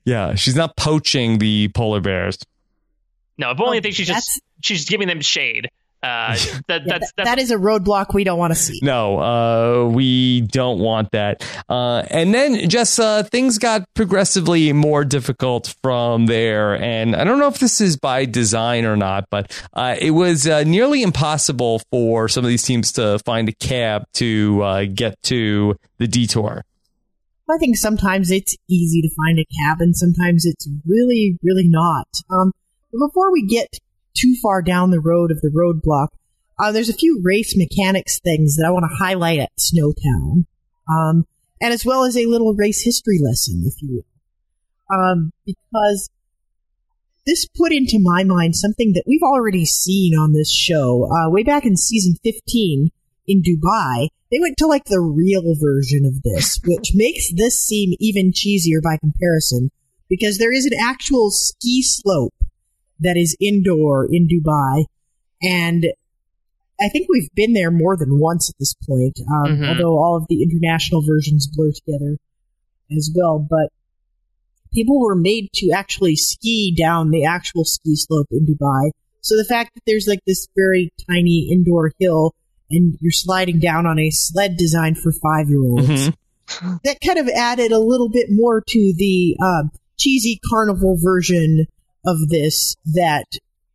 [0.04, 0.34] Yeah.
[0.34, 2.36] She's not poaching the polar bears.
[3.38, 5.70] No, if only oh, I Oh, think she's just she's giving them shade.
[6.02, 6.36] Uh,
[6.68, 8.78] that, Yeah, that's that's that is a roadblock we don't want to see.
[8.82, 11.44] No, uh, we don't want that.
[11.68, 16.80] Uh, and then just uh, things got progressively more difficult from there.
[16.80, 20.46] And I don't know if this is by design or not, but uh, it was
[20.46, 25.20] uh, nearly impossible for some of these teams to find a cab to uh, get
[25.24, 26.64] to the detour.
[27.50, 32.06] I think sometimes it's easy to find a cab, and sometimes it's really, really not.
[32.30, 32.52] Um,
[32.92, 33.68] but before we get
[34.18, 36.08] too far down the road of the roadblock,
[36.58, 40.46] uh, there's a few race mechanics things that I want to highlight at Snowtown,
[40.90, 41.26] um,
[41.60, 44.02] and as well as a little race history lesson, if you
[44.90, 46.10] will, um, because
[47.26, 51.42] this put into my mind something that we've already seen on this show uh, way
[51.42, 52.90] back in season 15
[53.26, 54.08] in Dubai.
[54.30, 58.82] They went to like the real version of this, which makes this seem even cheesier
[58.82, 59.70] by comparison.
[60.08, 62.32] because there is an actual ski slope
[63.00, 64.84] that is indoor in Dubai,
[65.42, 65.86] and
[66.80, 69.18] I think we've been there more than once at this point.
[69.28, 69.68] Um, Mhm.
[69.68, 72.18] Although all of the international versions blur together
[72.96, 73.70] as well, but
[74.72, 78.90] people were made to actually ski down the actual ski slope in Dubai.
[79.22, 82.34] So the fact that there's like this very tiny indoor hill
[82.70, 86.80] and you're sliding down on a sled designed for five year olds, Mhm.
[86.84, 91.66] that kind of added a little bit more to the um, cheesy carnival version
[92.08, 93.24] of this that,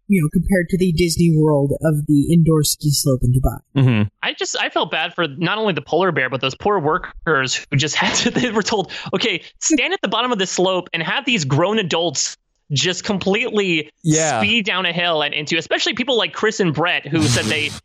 [0.07, 3.59] you know, compared to the Disney World of the indoor ski slope in Dubai.
[3.75, 4.09] Mhm.
[4.21, 7.65] I just I felt bad for not only the polar bear but those poor workers
[7.69, 8.31] who just had to.
[8.31, 11.79] They were told, okay, stand at the bottom of the slope and have these grown
[11.79, 12.37] adults
[12.71, 14.39] just completely Yeah.
[14.39, 17.69] speed down a hill and into, especially people like Chris and Bret who said they.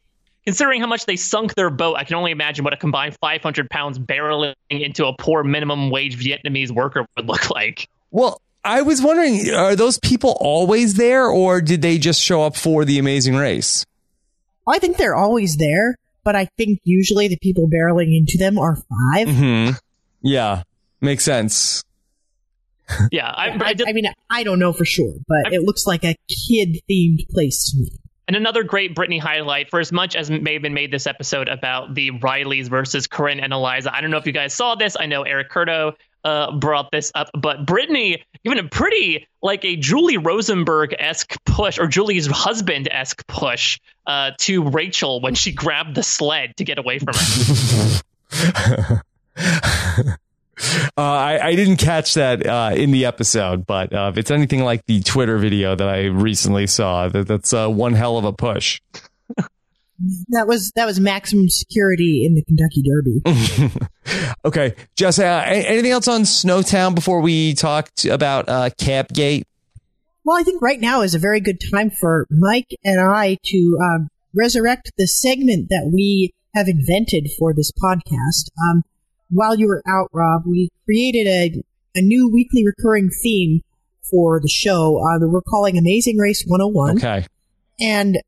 [0.46, 3.68] Considering how much they sunk their boat, I can only imagine what a combined 500
[3.68, 7.86] pounds barreling into a poor minimum wage Vietnamese worker would look like.
[8.12, 12.56] Well, I was wondering, are those people always there, or did they just show up
[12.56, 13.86] for the Amazing Race?
[14.66, 18.76] I think they're always there, but I think usually the people barreling into them are
[19.14, 19.70] 5 Hmm.
[20.20, 20.62] Yeah,
[21.00, 21.82] makes sense.
[23.12, 25.86] Yeah, I, I, I did, I mean, I don't know for sure, but it looks
[25.86, 26.16] like a
[26.48, 27.90] kid themed place to me.
[28.26, 31.48] And another great Britney highlight, for as much as may have been made this episode
[31.48, 33.94] about the Reillys versus Corinne and Eliza.
[33.94, 34.96] I don't know if you guys saw this.
[34.98, 35.92] I know Eric Curto
[36.24, 41.78] uh, brought this up, but Britney given a pretty like a Julie Rosenberg esque push
[41.78, 46.78] or Julie's husband esque push uh, to Rachel when she grabbed the sled to get
[46.78, 47.14] away from
[48.34, 49.02] her.
[50.96, 54.64] Uh, I, I didn't catch that uh, in the episode, but uh, if it's anything
[54.64, 58.32] like the Twitter video that I recently saw, that, that's uh, one hell of a
[58.32, 58.80] push.
[60.28, 63.78] That was that was maximum security in the Kentucky Derby.
[64.44, 69.44] Okay, Jess, uh, anything else on Snowtown before we talk about uh, Capgate?
[70.24, 73.78] Well, I think right now is a very good time for Mike and I to
[73.82, 78.50] um, resurrect the segment that we have invented for this podcast.
[78.62, 78.82] Um,
[79.30, 81.62] while you were out, Rob, we created a,
[81.94, 83.62] a new weekly recurring theme
[84.10, 86.96] for the show uh, that we're calling Amazing Race 101.
[86.98, 87.26] Okay.
[87.80, 88.18] And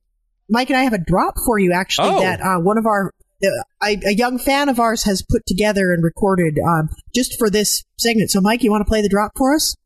[0.51, 2.21] Mike and I have a drop for you, actually, Oh.
[2.21, 3.13] that uh, one of our,
[3.45, 3.49] uh,
[3.85, 7.85] a, a young fan of ours has put together and recorded um, just for this
[7.99, 8.31] segment.
[8.31, 9.77] So, Mike, you want to play the drop for us?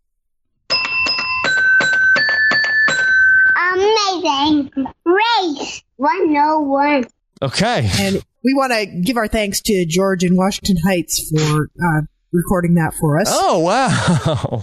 [3.56, 4.70] Amazing
[5.04, 7.04] race 101.
[7.42, 7.88] Okay.
[8.00, 12.74] And we want to give our thanks to George in Washington Heights for uh, recording
[12.74, 13.28] that for us.
[13.30, 14.62] Oh wow.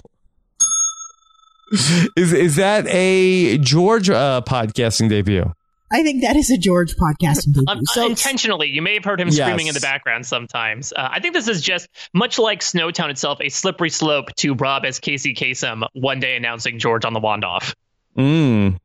[2.18, 5.52] is is that a George uh, podcasting debut?
[5.92, 7.66] I think that is a George podcasting debut.
[7.68, 9.38] Un- so intentionally, you may have heard him Yes.
[9.38, 10.94] screaming in the background sometimes.
[10.94, 14.86] Uh, I think this is just much like Snowtown itself, a slippery slope to Rob
[14.86, 17.76] as Casey Kasem one day announcing George on the wand off.
[18.18, 18.78] Mm.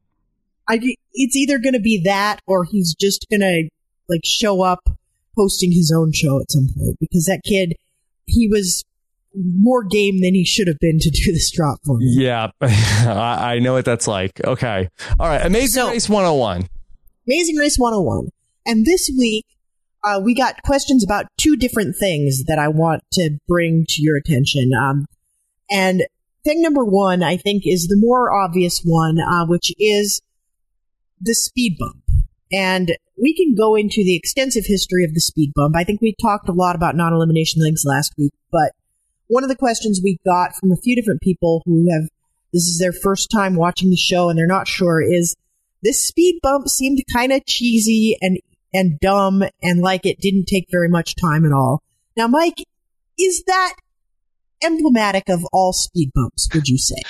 [0.69, 0.81] I,
[1.15, 3.69] it's either going to be that or he's just going to
[4.09, 4.81] like show up
[5.37, 7.75] hosting his own show at some point because that kid,
[8.27, 8.83] he was
[9.35, 12.07] more game than he should have been to do this drop for me.
[12.19, 14.41] Yeah, I, I know what that's like.
[14.45, 14.89] Okay.
[15.21, 15.45] All right.
[15.45, 16.67] Amazing So- Race 101.
[17.27, 18.29] Amazing Race 101.
[18.67, 19.45] And this week,
[20.05, 24.17] uh, we got questions about two different things that I want to bring to your
[24.17, 24.71] attention.
[24.73, 25.07] Um,
[25.69, 26.05] and
[26.45, 30.23] thing number one, I think, is the more obvious one, uh, which is
[31.21, 32.05] the speed bump.
[32.53, 35.75] And we can go into the extensive history of the speed bump.
[35.77, 38.73] I think we talked a lot about non elimination legs last week, but
[39.27, 42.09] one of the questions we got from a few different people who have
[42.53, 45.35] this is their first time watching the show and they're not sure is
[45.83, 48.39] this speed bump seemed kind of cheesy and
[48.73, 51.83] and dumb and like it didn't take very much time at all.
[52.17, 52.65] Now, Mike,
[53.19, 53.75] is that
[54.63, 56.49] emblematic of all speed bumps?
[56.55, 57.03] Would you say?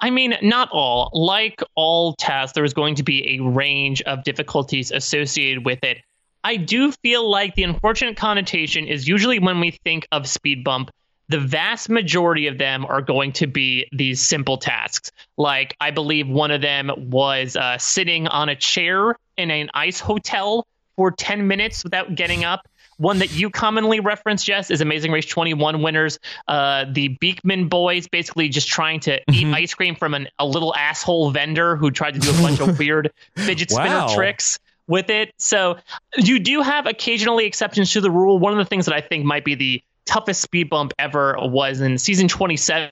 [0.00, 1.10] I mean, not all.
[1.12, 5.98] Like all tasks, there is going to be a range of difficulties associated with it.
[6.42, 10.90] I do feel like the unfortunate connotation is usually when we think of speed bump,
[11.28, 15.10] the vast majority of them are going to be these simple tasks.
[15.36, 19.98] Like, I believe one of them was uh, sitting on a chair in an ice
[20.00, 22.66] hotel for 10 minutes without getting up.
[22.98, 26.18] One that you commonly reference, Jess, is Amazing Race 21 winners.
[26.48, 30.74] Uh, the Beekman boys basically just trying to eat ice cream from an, a little
[30.74, 34.14] asshole vendor who tried to do a bunch of weird fidget spinner Wow.
[34.14, 34.58] tricks
[34.88, 35.34] with it.
[35.36, 35.76] So
[36.16, 38.38] you do have occasionally exceptions to the rule.
[38.38, 41.80] One of the things that I think might be the toughest speed bump ever was
[41.80, 42.90] in season 27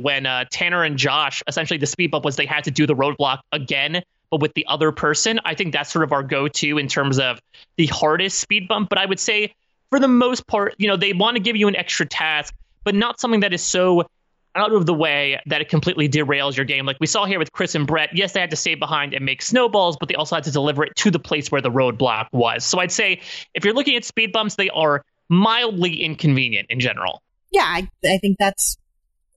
[0.00, 2.94] when uh, Tanner and Josh essentially the speed bump was they had to do the
[2.94, 5.40] roadblock again but with the other person.
[5.44, 7.40] I think that's sort of our go-to in terms of
[7.76, 8.88] the hardest speed bump.
[8.88, 9.54] But I would say
[9.90, 12.94] for the most part, you know, they want to give you an extra task, but
[12.94, 14.06] not something that is so
[14.54, 16.84] out of the way that it completely derails your game.
[16.84, 18.10] Like we saw here with Chris and Bret.
[18.14, 20.84] Yes, they had to stay behind and make snowballs, but they also had to deliver
[20.84, 22.64] it to the place where the roadblock was.
[22.64, 23.20] So I'd say
[23.54, 27.22] if you're looking at speed bumps, they are mildly inconvenient in general.
[27.50, 28.76] Yeah, I, I think that's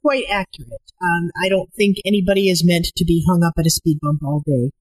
[0.01, 0.81] quite accurate.
[1.01, 4.23] Um, I don't think anybody is meant to be hung up at a speed bump
[4.23, 4.71] all day.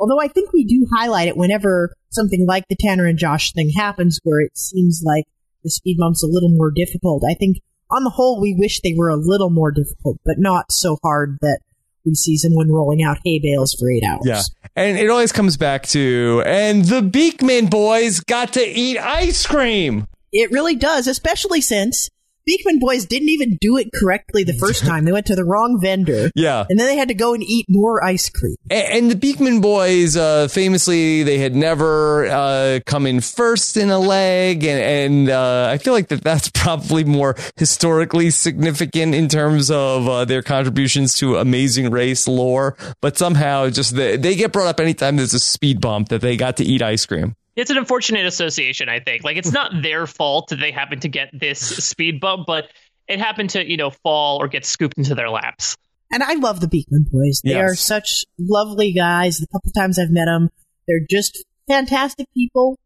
[0.00, 3.70] Although I think we do highlight it whenever something like the Tanner and Josh thing
[3.70, 5.24] happens, where it seems like
[5.64, 7.24] the speed bump's a little more difficult.
[7.28, 7.58] I think
[7.90, 11.38] on the whole, we wish they were a little more difficult, but not so hard
[11.40, 11.60] that
[12.04, 14.24] we see someone rolling out hay bales for eight hours.
[14.24, 14.42] Yeah.
[14.76, 20.06] And it always comes back to, and the Beekman boys got to eat ice cream.
[20.32, 22.10] It really does, especially since
[22.48, 25.04] Beekman Boys didn't even do it correctly the first time.
[25.04, 26.30] They went to the wrong vendor.
[26.34, 26.64] Yeah.
[26.68, 28.56] And then they had to go and eat more ice cream.
[28.70, 33.90] And, and the Beekman boys, uh, famously, they had never uh, come in first in
[33.90, 39.28] a leg, and, and uh, I feel like that that's probably more historically significant in
[39.28, 42.78] terms of uh, their contributions to Amazing Race lore.
[43.02, 46.38] But somehow, just the, they get brought up anytime there's a speed bump that they
[46.38, 47.36] got to eat ice cream.
[47.58, 49.24] It's an unfortunate association, I think.
[49.24, 52.66] Like it's not their fault that they happen to get this speed bump, but
[53.08, 55.76] it happened to, you know, fall or get scooped into their laps.
[56.10, 57.40] And I love the Beekman boys.
[57.44, 57.70] They Yes.
[57.72, 59.38] are such lovely guys.
[59.38, 60.48] The couple times I've met them,
[60.86, 62.78] they're just fantastic people.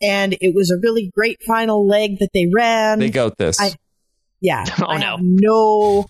[0.00, 2.98] And it was a really great final leg that they ran.
[2.98, 3.60] They got this.
[3.60, 3.74] I-
[4.40, 4.64] yeah.
[4.80, 5.16] Oh, I no.
[5.20, 6.06] No,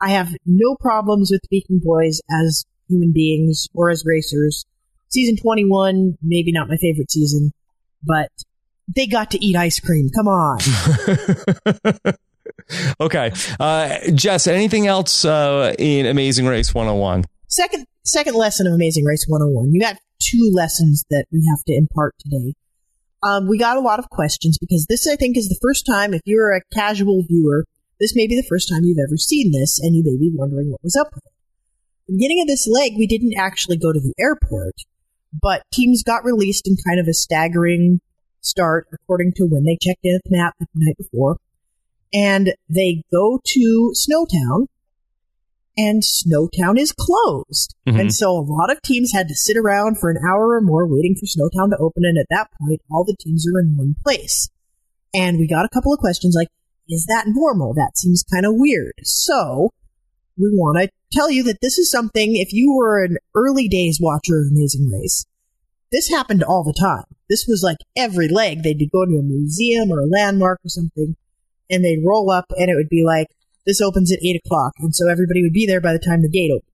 [0.00, 4.64] I have no problems with the Beekman Boys as human beings or as racers.
[5.08, 7.52] Season 21, maybe not my favorite season,
[8.02, 8.30] but
[8.94, 10.08] they got to eat ice cream.
[10.14, 10.60] Come on.
[13.00, 13.32] okay.
[13.58, 17.24] Uh, Jess, anything else uh, in Amazing Race 101?
[17.48, 19.72] second, second lesson of Amazing Race 101.
[19.72, 22.54] You got two lessons that we have to impart today.
[23.22, 26.14] Um, we got a lot of questions because this, I think, is the first time,
[26.14, 27.64] if you're a casual viewer,
[27.98, 30.70] this may be the first time you've ever seen this, and you may be wondering
[30.70, 31.32] what was up with it.
[32.06, 34.76] The beginning of this leg, we didn't actually go to the airport,
[35.32, 38.00] but teams got released in kind of a staggering
[38.40, 41.38] start according to when they checked in at the map the night before.
[42.12, 44.66] And they go to Snowtown,
[45.76, 47.74] and Snowtown is closed.
[47.86, 48.00] Mhm.
[48.00, 50.86] And so a lot of teams had to sit around for an hour or more
[50.86, 52.04] waiting for Snowtown to open.
[52.04, 54.48] And at that point, all the teams are in one place.
[55.14, 56.48] And we got a couple of questions like,
[56.88, 57.74] is that normal?
[57.74, 58.94] That seems kind of weird.
[59.04, 59.70] So
[60.38, 63.98] we want to tell you that this is something, if you were an early days
[64.00, 65.26] watcher of Amazing Race,
[65.90, 67.04] this happened all the time.
[67.28, 68.62] This was like every leg.
[68.62, 71.16] They'd be going to a museum or a landmark or something,
[71.70, 73.28] and they'd roll up, and it would be like,
[73.66, 74.72] this opens at 8 o'clock.
[74.78, 76.72] And so everybody would be there by the time the gate opened.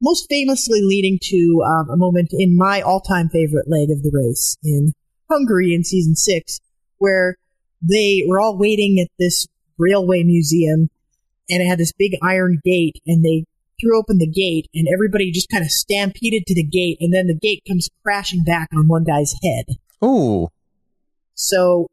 [0.00, 4.10] Most famously leading to um, a moment in my all time favorite leg of the
[4.12, 4.92] race in
[5.30, 6.60] Hungary in season six,
[6.98, 7.36] where
[7.80, 9.46] they were all waiting at this
[9.78, 10.90] railway museum
[11.48, 13.44] and it had this big iron gate and they
[13.80, 17.26] threw open the gate and everybody just kind of stampeded to the gate and then
[17.26, 19.76] the gate comes crashing back on one guy's head.
[20.04, 20.48] Ooh.
[21.34, 21.88] So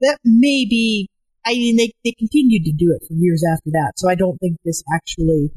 [0.00, 1.08] that may be,
[1.44, 3.92] I mean, they, they continued to do it for years after that.
[3.96, 5.50] So I don't think this actually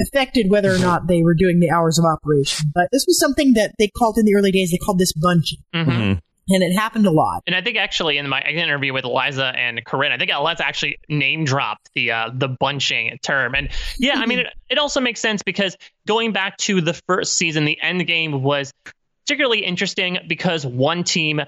[0.00, 2.70] affected whether or not they were doing the hours of operation.
[2.74, 5.58] But this was something that they called in the early days, they called this bunching.
[5.74, 6.20] Mhm.
[6.48, 7.44] And it happened a lot.
[7.46, 10.98] And I think actually in my interview with Eliza and Corinne, I think Eliza actually
[11.08, 13.54] name dropped the uh, the bunching term.
[13.54, 15.76] And yeah, I mean it, it also makes sense because
[16.06, 18.72] going back to the first season, the end game was
[19.24, 21.40] particularly interesting because one team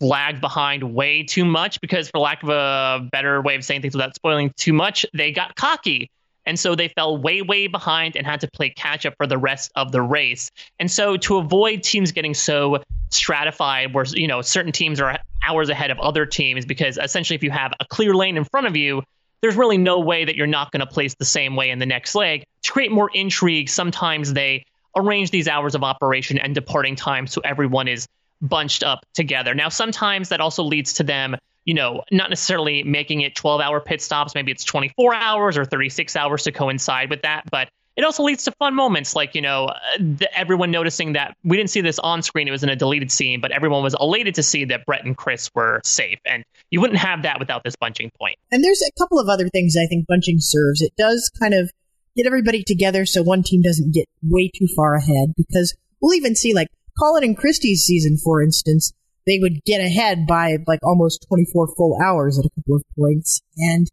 [0.00, 3.94] lagged behind way too much because for lack of a better way of saying things
[3.94, 6.10] without spoiling too much, they got cocky.
[6.44, 9.38] And so they fell way, way behind and had to play catch up for the
[9.38, 10.50] rest of the race.
[10.80, 15.68] And so to avoid teams getting so stratified where, you know, certain teams are hours
[15.68, 18.76] ahead of other teams, because essentially if you have a clear lane in front of
[18.76, 19.02] you,
[19.40, 21.86] there's really no way that you're not going to place the same way in the
[21.86, 22.44] next leg.
[22.62, 24.64] To create more intrigue, sometimes they
[24.96, 28.06] arrange these hours of operation and departing times so everyone is
[28.40, 29.54] bunched up together.
[29.54, 33.80] Now, sometimes that also leads to them, you know, not necessarily making it 12 hour
[33.80, 34.34] pit stops.
[34.34, 37.44] Maybe it's 24 hours or 36 hours to coincide with that.
[37.50, 41.36] But it also leads to fun moments like, you know, uh, the, everyone noticing that
[41.44, 42.48] we didn't see this on screen.
[42.48, 45.16] It was in a deleted scene, but everyone was elated to see that Bret and
[45.16, 46.18] Chris were safe.
[46.24, 48.36] And you wouldn't have that without this bunching point.
[48.50, 50.80] And there's a couple of other things I think bunching serves.
[50.80, 51.70] It does kind of
[52.16, 56.34] get everybody together so one team doesn't get way too far ahead because we'll even
[56.34, 56.68] see like
[56.98, 58.92] Colin and Christie's season, for instance,
[59.26, 63.40] they would get ahead by like almost 24 full hours at a couple of points.
[63.56, 63.88] And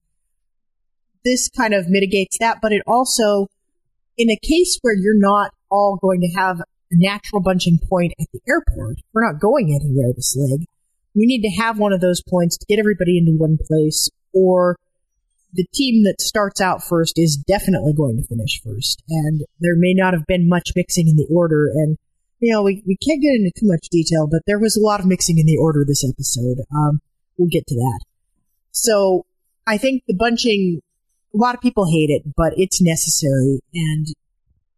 [1.24, 3.48] this kind of mitigates that, but it also,
[4.18, 8.28] in a case where you're not all going to have a natural bunching point at
[8.34, 10.66] the airport, we're not going anywhere this leg.
[11.16, 14.78] We need to have one of those points to get everybody into one place or
[15.54, 19.94] the team that starts out first is definitely going to finish first, and there may
[19.94, 21.68] not have been much mixing in the order.
[21.74, 21.98] And
[22.40, 25.00] you know, we we can't get into too much detail, but there was a lot
[25.00, 26.60] of mixing in the order this episode.
[26.74, 27.02] Um,
[27.38, 28.00] we'll get to that.
[28.72, 29.26] So
[29.68, 30.82] I think the bunching,
[31.34, 33.60] a lot of people hate it, but it's necessary.
[33.74, 34.08] And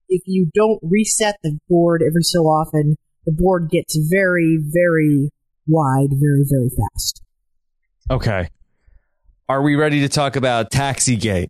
[0.09, 2.95] if you don't reset the board every so often,
[3.25, 5.29] the board gets very, very
[5.67, 7.21] wide very, very fast.
[8.09, 8.49] Okay.
[9.47, 11.49] Are we ready to talk about Taxigate?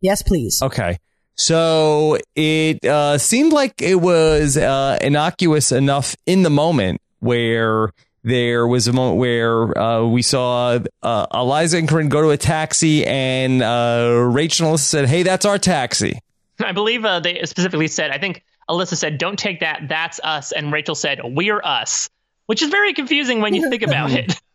[0.00, 0.60] Yes, please.
[0.62, 0.98] Okay.
[1.38, 7.92] So it uh, seemed like it was uh, innocuous enough in the moment where
[8.24, 12.36] there was a moment where uh, we saw uh, Eliza and Corinne go to a
[12.36, 16.18] taxi, and uh, Rachel said, "Hey, that's our taxi."
[16.60, 18.10] I believe uh, they specifically said.
[18.10, 19.82] I think Elissa said, "Don't take that.
[19.88, 22.10] That's us," and Rachel said, "We're us,"
[22.46, 24.38] which is very confusing when you think about it.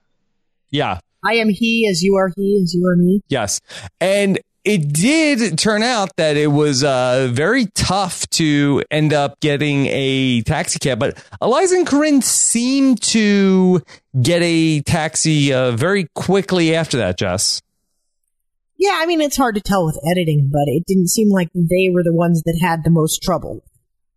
[0.73, 1.01] Yeah.
[1.23, 3.21] I am he as you are he as you are me.
[3.29, 3.61] Yes.
[4.01, 9.87] And it did turn out that it was uh, very tough to end up getting
[9.87, 13.81] a taxi cab, but Eliza and Corinne seemed to
[14.21, 17.61] get a taxi uh, very quickly after that, Jess.
[18.77, 21.89] Yeah, I mean, it's hard to tell with editing, but it didn't seem like they
[21.93, 23.63] were the ones that had the most trouble.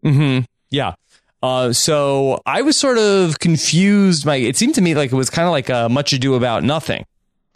[0.02, 0.40] hmm
[0.70, 0.94] Yeah.
[1.42, 4.24] Uh, so I was sort of confused.
[4.26, 6.64] My it seemed to me like it was kind of like a much ado about
[6.64, 7.04] nothing.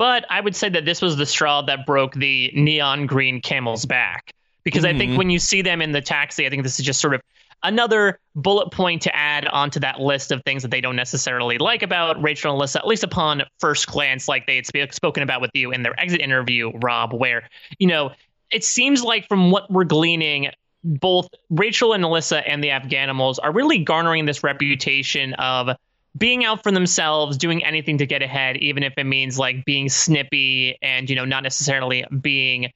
[0.00, 3.84] But I would say that this was the straw that broke the neon green camel's
[3.84, 4.32] back.
[4.64, 5.16] Because I think Mhm.
[5.18, 7.20] when you see them in the taxi, I think this is just sort of
[7.62, 11.82] another bullet point to add onto that list of things that they don't necessarily like
[11.82, 15.42] about Rachel and Elissa, at least upon first glance, like they had sp- spoken about
[15.42, 17.46] with you in their exit interview, Rob, where,
[17.78, 18.12] you know,
[18.50, 20.48] it seems like from what we're gleaning,
[20.82, 25.76] both Rachel and Elissa and the Afghanimals are really garnering this reputation of
[26.16, 29.88] being out for themselves, doing anything to get ahead, even if it means like being
[29.88, 32.70] snippy and, you know, not necessarily being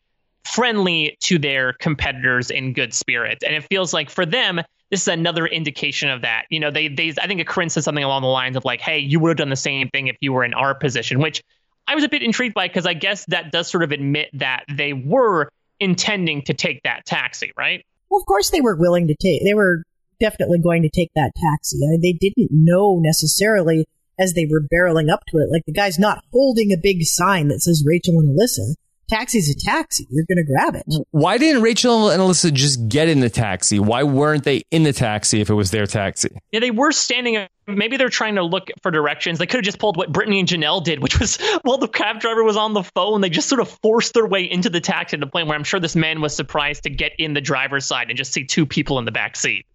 [0.45, 3.43] friendly to their competitors in good spirit.
[3.45, 4.61] And it feels like for them,
[4.91, 6.45] this is another indication of that.
[6.51, 8.99] You know, they they I think Corinne said something along the lines of like, hey,
[8.99, 11.43] you would have done the same thing if you were in our position, which
[11.89, 14.64] I was a bit intrigued by because I guess that does sort of admit that
[14.70, 15.49] they were
[15.80, 17.85] intending to take that taxi, right?
[18.09, 19.43] Well, of course they were willing to take.
[19.45, 19.82] They were
[20.21, 21.79] definitely going to take that taxi.
[21.85, 23.87] I mean, they didn't know necessarily
[24.19, 25.51] as they were barreling up to it.
[25.51, 28.75] Like the guy's not holding a big sign that says Rachel and Elissa.
[29.11, 30.07] Taxi's a taxi.
[30.11, 31.07] You're going to grab it.
[31.11, 33.79] Why didn't Rachel and Elissa just get in the taxi?
[33.79, 36.31] Why weren't they in the taxi if it was their taxi?
[36.53, 37.47] Yeah, they were standing.
[37.67, 39.39] Maybe they're trying to look for directions.
[39.39, 42.21] They could have just pulled what Britney and Janelle did, which was while the cab
[42.21, 45.17] driver was on the phone, they just sort of forced their way into the taxi
[45.19, 47.85] to the point where I'm sure this man was surprised to get in the driver's
[47.85, 49.67] side and just see two people in the back seat.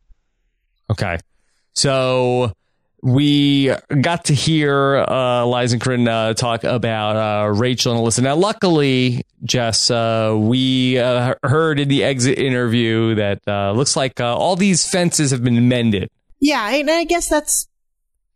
[0.90, 1.18] Okay.
[1.74, 2.52] So
[3.02, 8.22] we got to hear uh, Liza and Corinne uh, talk about uh, Rachel and Elissa.
[8.22, 14.20] Now, luckily, Jess, uh, we uh, heard in the exit interview that uh, looks like
[14.20, 16.10] uh, all these fences have been mended.
[16.40, 17.68] Yeah, and I guess that's.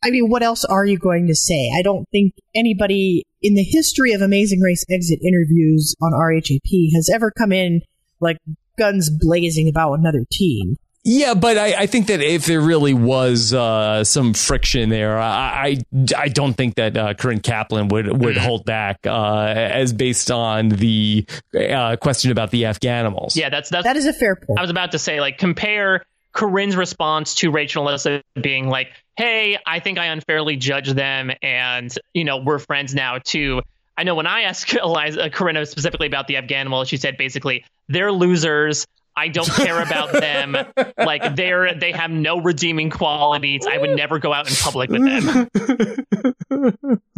[0.06, 1.72] I mean, what else are you going to say?
[1.78, 7.10] I don't think anybody in the history of Amazing Race exit interviews on RHAP has
[7.14, 7.82] ever come in
[8.20, 8.38] like
[8.78, 10.76] guns blazing about another team.
[11.06, 15.84] Yeah, but I, I think that if there really was uh, some friction there, I,
[15.91, 20.32] I, I don't think that uh, Corinne Kaplan would would hold back uh, as based
[20.32, 23.36] on the uh, question about the Afghanimals.
[23.36, 24.58] Yeah, that's that's That is a fair point.
[24.58, 28.89] I was about to say, like, compare Corinne's response to Rachel and Elissa being like,
[29.16, 33.62] hey, I think I unfairly judged them and, you know, we're friends now, too.
[33.95, 38.12] I know when I asked Eliza, Corinne specifically about the Afghanimal, she said basically, they're
[38.12, 38.88] losers.
[39.16, 40.57] I don't care about them.
[40.97, 43.68] like they're they have no redeeming qualities.
[43.70, 46.99] I would never go out in public with them.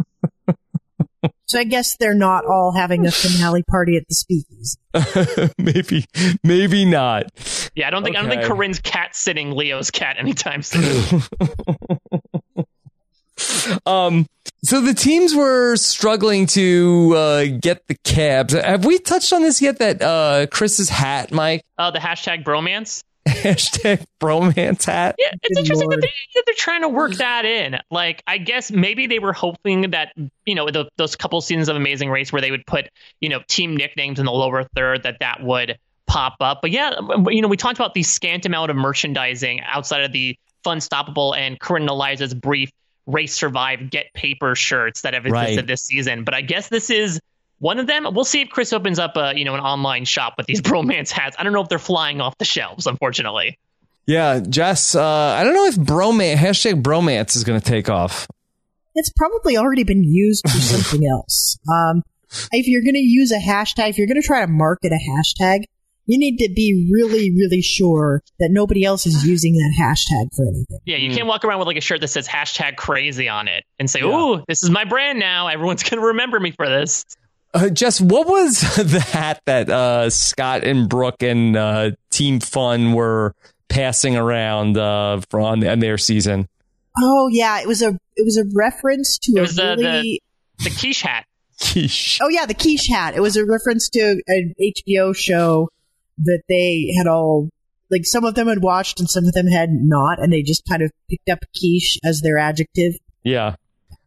[1.46, 4.78] So I guess they're not all having a finale party at the speakeasy.
[5.58, 6.04] maybe,
[6.42, 7.26] maybe not.
[7.74, 11.22] Yeah, I don't think I don't think Corinne's cat sitting Leo's cat anytime soon.
[13.84, 14.26] Um,
[14.64, 18.52] so the teams were struggling to uh, get the cabs.
[18.52, 19.78] Have we touched on this yet?
[19.78, 23.02] That uh, Chris's hat, Mike, uh, the hashtag bromance.
[23.28, 25.16] hashtag bromance hat.
[25.18, 27.78] Yeah, it's Good interesting that, they, that they're trying to work that in.
[27.90, 30.12] Like, I guess maybe they were hoping that
[30.44, 32.88] you know the, those couple seasons of Amazing Race where they would put
[33.20, 36.60] you know team nicknames in the lower third that that would pop up.
[36.62, 36.92] But yeah,
[37.28, 41.36] you know we talked about the scant amount of merchandising outside of the Fun Stoppable
[41.36, 42.70] and Corinne Eliza's brief
[43.06, 45.66] Race Survive Get Paper shirts that have existed Right.
[45.66, 46.24] this season.
[46.24, 47.20] But I guess this is.
[47.58, 50.34] One of them, we'll see if Chris opens up a you know an online shop
[50.36, 51.36] with these bromance hats.
[51.38, 53.58] I don't know if they're flying off the shelves, unfortunately.
[54.04, 54.94] Yeah, Jess.
[54.94, 58.28] Uh, I don't know if bromance hashtag bromance is going to take off.
[58.94, 61.58] It's probably already been used for something else.
[61.72, 62.02] Um,
[62.52, 65.10] if you're going to use a hashtag, if you're going to try to market a
[65.10, 65.64] hashtag,
[66.06, 70.46] you need to be really, really sure that nobody else is using that hashtag for
[70.46, 70.78] anything.
[70.84, 73.64] Yeah, you can't walk around with like a shirt that says hashtag crazy on it
[73.78, 75.48] and say, "Ooh, this is my brand now.
[75.48, 77.04] Everyone's gonna remember me for this."
[77.52, 82.92] Uh, Jess, what was the hat that uh, Scott and Brooke and uh, Team Fun
[82.92, 83.34] were
[83.68, 86.48] passing around uh, for on, on their season?
[86.98, 90.22] Oh yeah, it was a it was a reference to It a was the, really
[90.58, 91.24] the the quiche hat.
[91.72, 92.18] Quiche.
[92.22, 93.14] oh yeah the quiche hat.
[93.16, 95.70] It was a reference to an HBO show
[96.18, 97.48] that they had all
[97.90, 100.62] like some of them had watched and some of them had not, and they just
[100.68, 102.94] kind of picked up quiche as their adjective.
[103.22, 103.56] Yeah.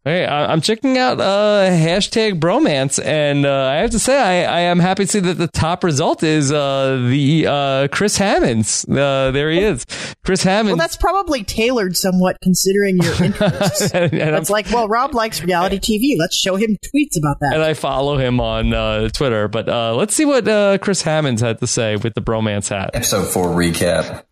[0.06, 4.58] Hey, I- I'm checking out uh, hashtag bromance, and uh, I have to say, I,
[4.58, 8.86] I am happy to see that the top result is uh, the uh, Chris Hammons.
[8.90, 9.86] Uh, there he is,
[10.24, 10.70] Chris Hammons.
[10.70, 13.92] Well, that's probably tailored somewhat considering your interests.
[13.94, 16.18] and, and I'm- it's like, well, Rob likes reality TV.
[16.18, 17.54] Let's show him tweets about that.
[17.54, 19.50] and I follow him on uh, Twitter.
[19.50, 22.92] But uh, let's see what uh, Chris Hammons had to say with the bromance hat.
[22.94, 24.24] Episode four recap.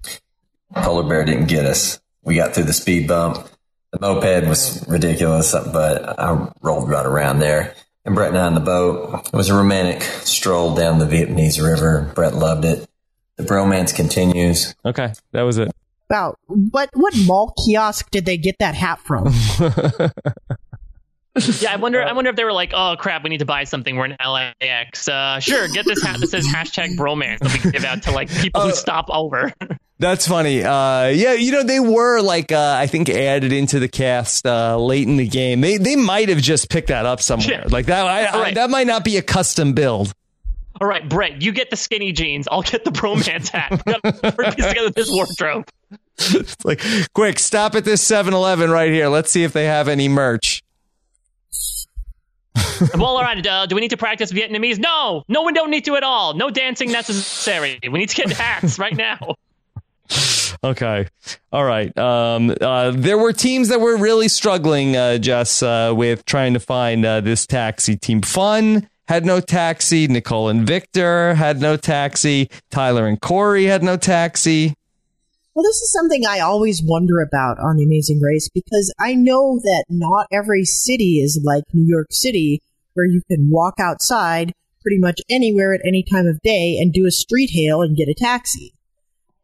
[0.75, 1.99] Polar bear didn't get us.
[2.23, 3.47] We got through the speed bump.
[3.91, 7.73] The moped was ridiculous, but I rolled right around there.
[8.05, 9.27] And Bret and I on the boat.
[9.27, 12.09] It was a romantic stroll down the Vietnamese River.
[12.15, 12.87] Bret loved it.
[13.35, 14.73] The bromance continues.
[14.85, 15.71] Okay, that was it.
[16.09, 19.33] Wow, what what mall kiosk did they get that hat from?
[21.59, 22.01] Yeah, I wonder.
[22.01, 23.95] I wonder if they were like, "Oh crap, we need to buy something.
[23.95, 25.07] We're in LAX.
[25.07, 28.29] Uh, sure, get this hat that says hashtag bromance that we give out to like
[28.29, 29.53] people who stop over."
[29.99, 30.63] That's funny.
[30.63, 34.77] Uh, yeah, you know they were like uh, I think added into the cast uh,
[34.77, 35.61] late in the game.
[35.61, 37.63] They they might have just picked that up somewhere.
[37.67, 38.05] Like that.
[38.05, 40.13] I, I, that might not be a custom build.
[40.79, 42.47] All right, Bret, you get the skinny jeans.
[42.51, 43.71] I'll get the bromance hat.
[43.71, 45.67] We gotta piece together this wardrobe.
[46.19, 46.83] It's like,
[47.13, 49.07] quick, stop at this 7-Eleven right here.
[49.07, 50.63] Let's see if they have any merch.
[52.93, 53.45] Well, all right.
[53.45, 54.77] Uh, do we need to practice Vietnamese?
[54.77, 56.33] No, no, we don't need to at all.
[56.33, 57.79] No dancing necessary.
[57.81, 59.35] We need to get hats right now.
[60.63, 61.07] Okay.
[61.51, 61.95] All right.
[61.97, 66.59] Um, uh, there were teams that were really struggling, uh, Jess, uh, with trying to
[66.59, 67.95] find uh, this taxi.
[67.95, 70.07] Team Fun had no taxi.
[70.07, 72.49] Nicole and Victor had no taxi.
[72.69, 74.73] Tyler and Korey had no taxi.
[75.53, 79.59] Well, this is something I always wonder about on The Amazing Race because I know
[79.63, 82.61] that not every city is like New York City,
[82.93, 84.53] where you can walk outside
[84.83, 88.07] pretty much anywhere at any time of day and do a street hail and get
[88.07, 88.73] a taxi.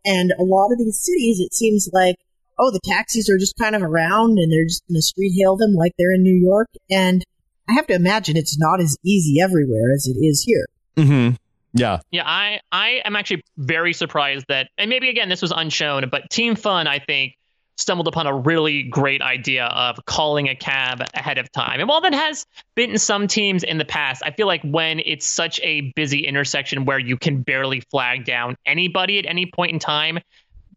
[0.06, 2.16] And a lot of these cities, it seems like,
[2.60, 5.56] oh, the taxis are just kind of around and they're just going to street hail
[5.56, 6.68] them like they're in New York.
[6.90, 7.24] And
[7.70, 10.68] I have to imagine it's not as easy everywhere as it is here.
[10.98, 11.36] Mm-hmm.
[11.74, 12.00] Yeah.
[12.12, 16.30] Yeah, I I am actually very surprised that, and maybe again this was unshown, but
[16.30, 17.34] Team Fun I think
[17.78, 21.80] stumbled upon a really great idea of calling a cab ahead of time.
[21.80, 22.46] And while that has
[22.76, 26.86] bitten some teams in the past, I feel like when it's such a busy intersection
[26.86, 30.20] where you can barely flag down anybody at any point in time,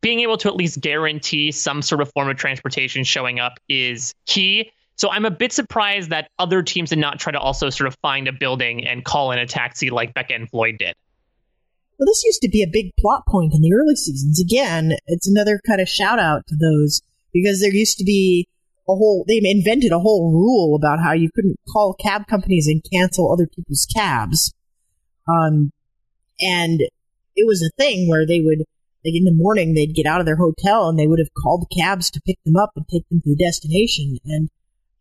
[0.00, 4.14] being able to at least guarantee some sort of form of transportation showing up is
[4.26, 4.70] key.
[4.96, 7.96] So I'm a bit surprised that other teams did not try to also sort of
[8.00, 10.94] find a building and call in a taxi like Becca and Floyd did.
[11.98, 14.38] Well, this used to be a big plot point in the early seasons.
[14.40, 17.00] Again, it's another kind of shout out to those
[17.32, 18.46] because there used to be
[18.88, 22.84] a whole, they invented a whole rule about how you couldn't call cab companies and
[22.92, 24.52] cancel other people's cabs.
[25.26, 25.72] Um,
[26.40, 26.82] and
[27.34, 28.58] it was a thing where they would,
[29.04, 31.66] like in the morning, they'd get out of their hotel and they would have called
[31.76, 34.18] cabs to pick them up and take them to the destination.
[34.26, 34.50] And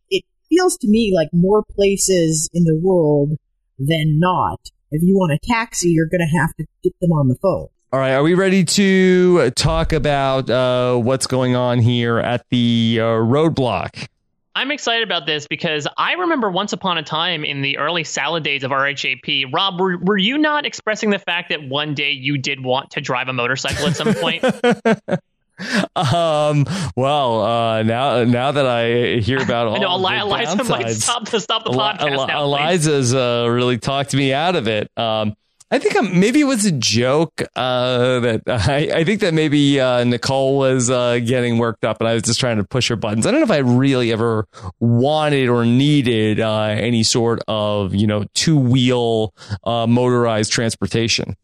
[0.10, 3.38] it feels to me like more places in the world
[3.78, 4.60] than not.
[4.96, 7.68] If you want a taxi, you're going to have to get them on the phone.
[7.92, 8.14] All right.
[8.14, 14.08] Are we ready to talk about uh, what's going on here at the uh, roadblock?
[14.56, 18.44] I'm excited about this because I remember once upon a time in the early salad
[18.44, 22.38] days of RHAP, Rob, were, were you not expressing the fact that one day you
[22.38, 24.46] did want to drive a motorcycle at some point?
[25.96, 26.66] Um.
[26.98, 30.64] Well, uh, now now that I hear about all I know of the Eli- Eliza
[30.66, 32.44] might stop the stop the podcast Eli- now.
[32.44, 34.92] Eliza's uh, really talked me out of it.
[34.98, 35.36] Um,
[35.72, 37.42] I think I'm, maybe it was a joke.
[37.56, 42.08] Uh, that I, I think that maybe uh, Nicole was uh, getting worked up, and
[42.08, 43.26] I was just trying to push her buttons.
[43.26, 44.48] I don't know if I really ever
[44.80, 49.34] wanted or needed uh, any sort of you know two wheel
[49.64, 51.36] uh, motorized transportation.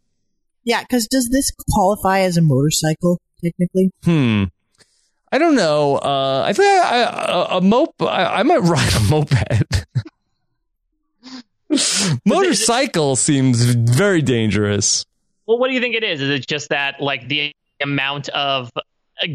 [0.64, 3.92] Yeah, because does this qualify as a motorcycle technically?
[4.04, 4.46] Hmm.
[5.32, 5.98] I don't know.
[5.98, 7.96] Uh, I think I, I, a mope.
[8.02, 9.86] I, I might ride a moped.
[12.26, 15.06] Motorcycle seems very dangerous.
[15.46, 16.22] Well, what do you think it is?
[16.22, 18.82] Is it just that like the amount of uh,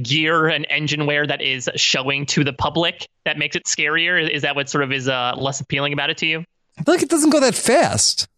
[0.02, 4.28] gear and engine wear that is showing to the public that makes it scarier?
[4.28, 6.44] Is that what sort of is uh, less appealing about it to you?
[6.78, 8.28] I feel like it doesn't go that fast.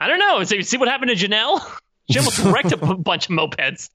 [0.00, 0.44] I don't know.
[0.44, 1.60] So you see what happened to Janelle?
[2.08, 3.90] She almost wrecked a bunch of mopeds.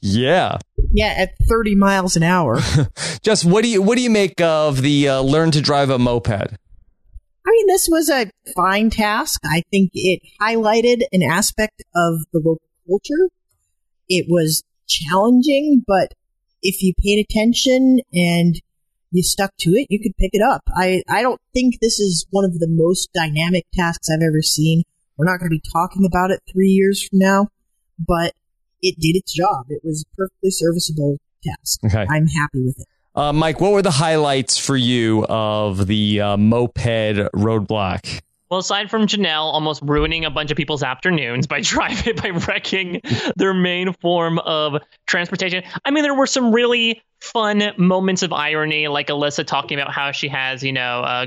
[0.00, 0.58] Yeah.
[0.92, 2.60] Yeah, at 30 miles an hour.
[3.22, 5.98] Just what do you what do you make of the uh, learn to drive a
[5.98, 6.30] moped?
[6.30, 9.40] I mean, this was a fine task.
[9.44, 13.30] I think it highlighted an aspect of the local culture.
[14.08, 16.12] It was challenging, but
[16.62, 18.60] if you paid attention and
[19.10, 20.62] you stuck to it, you could pick it up.
[20.76, 24.82] I, I don't think this is one of the most dynamic tasks I've ever seen.
[25.16, 27.48] We're not going to be talking about it three years from now,
[27.98, 28.34] but
[28.82, 29.66] it did its job.
[29.68, 31.80] It was a perfectly serviceable task.
[31.84, 32.06] Okay.
[32.08, 32.86] I'm happy with it.
[33.14, 36.76] Uh, Mike, what were the highlights for you of the uh, moped
[37.34, 38.20] roadblock?
[38.50, 43.00] Well, aside from Janelle almost ruining a bunch of people's afternoons by driving by wrecking
[43.36, 48.88] their main form of transportation, I mean there were some really fun moments of irony,
[48.88, 51.26] like Elissa talking about how she has you know a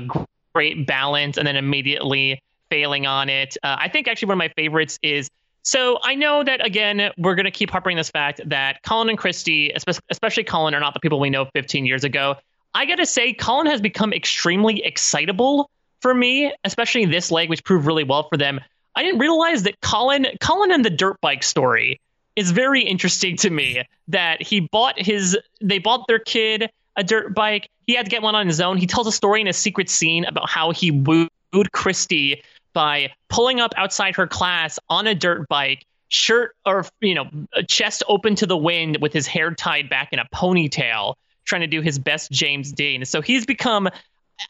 [0.54, 3.56] great balance and then immediately failing on it.
[3.62, 5.28] Uh, I think actually one of my favorites is.
[5.62, 9.18] So I know that again we're going to keep harping this fact that Colin and
[9.18, 9.72] Christie,
[10.10, 12.36] especially Colin, are not the people we know 15 years ago.
[12.74, 17.64] I got to say, Colin has become extremely excitable for me, especially this leg, which
[17.64, 18.60] proved really well for them.
[18.94, 22.00] I didn't realize that Colin, Colin and the dirt bike story
[22.34, 23.82] is very interesting to me.
[24.08, 27.68] That he bought his, they bought their kid a dirt bike.
[27.86, 28.78] He had to get one on his own.
[28.78, 31.28] He tells a story in a secret scene about how he wooed
[31.72, 32.42] Christie
[32.72, 37.28] by pulling up outside her class on a dirt bike, shirt or you know,
[37.68, 41.14] chest open to the wind with his hair tied back in a ponytail,
[41.44, 43.04] trying to do his best James Dean.
[43.04, 43.88] So he's become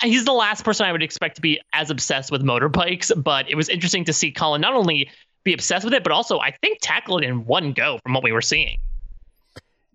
[0.01, 3.55] he's the last person I would expect to be as obsessed with motorbikes, but it
[3.55, 5.11] was interesting to see Colin not only
[5.45, 8.23] be obsessed with it, but also I think tackle it in one go from what
[8.23, 8.79] we were seeing.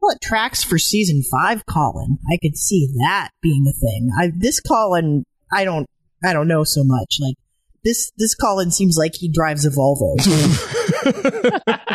[0.02, 2.18] Well, it tracks for season five, Colin.
[2.32, 4.12] I could see that being a thing.
[4.18, 5.88] I, this Colin, I don't,
[6.24, 7.18] I don't know so much.
[7.20, 7.36] Like
[7.84, 10.16] this, this Colin seems like he drives a Volvo.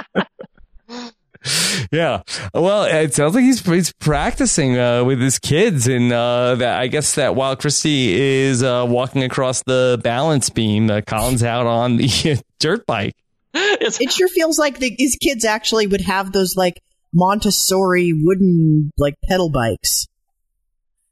[1.93, 2.23] Yeah.
[2.55, 6.87] Well, it sounds like he's he's practicing uh, with his kids, and uh, that I
[6.87, 11.99] guess that while Christie is uh, walking across the balance beam, uh, Colin's out on
[11.99, 13.15] the dirt bike.
[13.55, 16.81] it sure feels like the, his kids actually would have those like
[17.13, 20.07] Montessori wooden like pedal bikes.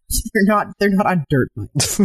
[0.33, 0.69] They're not.
[0.79, 2.01] They're not on dirt bikes.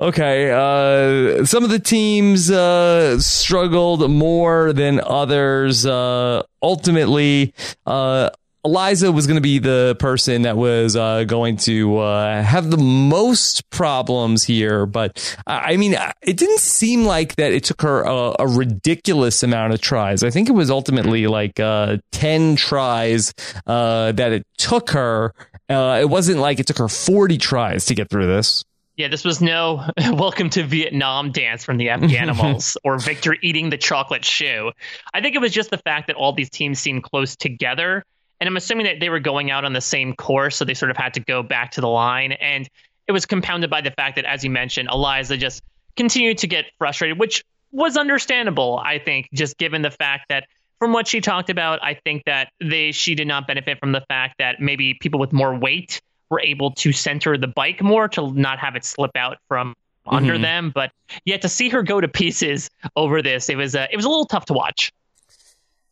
[0.00, 5.86] Okay, uh, some of the teams uh, struggled more than others.
[5.86, 7.54] Uh, ultimately,
[7.86, 8.30] uh,
[8.64, 12.76] Eliza was going to be the person that was uh, going to uh, have the
[12.76, 14.84] most problems here.
[14.84, 19.74] But I mean, it didn't seem like that it took her a, a ridiculous amount
[19.74, 20.24] of tries.
[20.24, 23.32] I think it was ultimately like 10 tries
[23.64, 25.32] that it took her.
[25.68, 28.64] it wasn't like it took her 40 tries to get through this.
[28.96, 33.76] Yeah, this was no welcome to Vietnam dance from the Animals or Victor eating the
[33.76, 34.70] chocolate shoe.
[35.12, 38.04] I think it was just the fact that all these teams seemed close together.
[38.40, 40.92] And I'm assuming that they were going out on the same course, so they sort
[40.92, 42.32] of had to go back to the line.
[42.32, 42.68] And
[43.08, 45.62] it was compounded by the fact that, as you mentioned, Eliza just
[45.96, 50.46] continued to get frustrated, which was understandable, I think, just given the fact that
[50.78, 54.04] from what she talked about, I think that they she did not benefit from the
[54.08, 56.00] fact that maybe people with more weight
[56.34, 60.16] were able to center the bike more to not have it slip out from mm-hmm.
[60.16, 60.72] under them.
[60.74, 60.90] But
[61.24, 64.08] yet to see her go to pieces over this, it was uh, it was a
[64.08, 64.92] little tough to watch.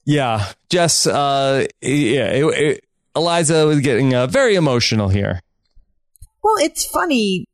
[0.05, 1.07] Yeah, Jess.
[1.07, 2.85] Uh, yeah, it, it,
[3.15, 5.41] Eliza was getting uh, very emotional here.
[6.43, 7.47] Well, it's funny.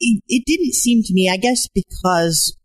[0.00, 2.56] It, it didn't seem to me, I guess, because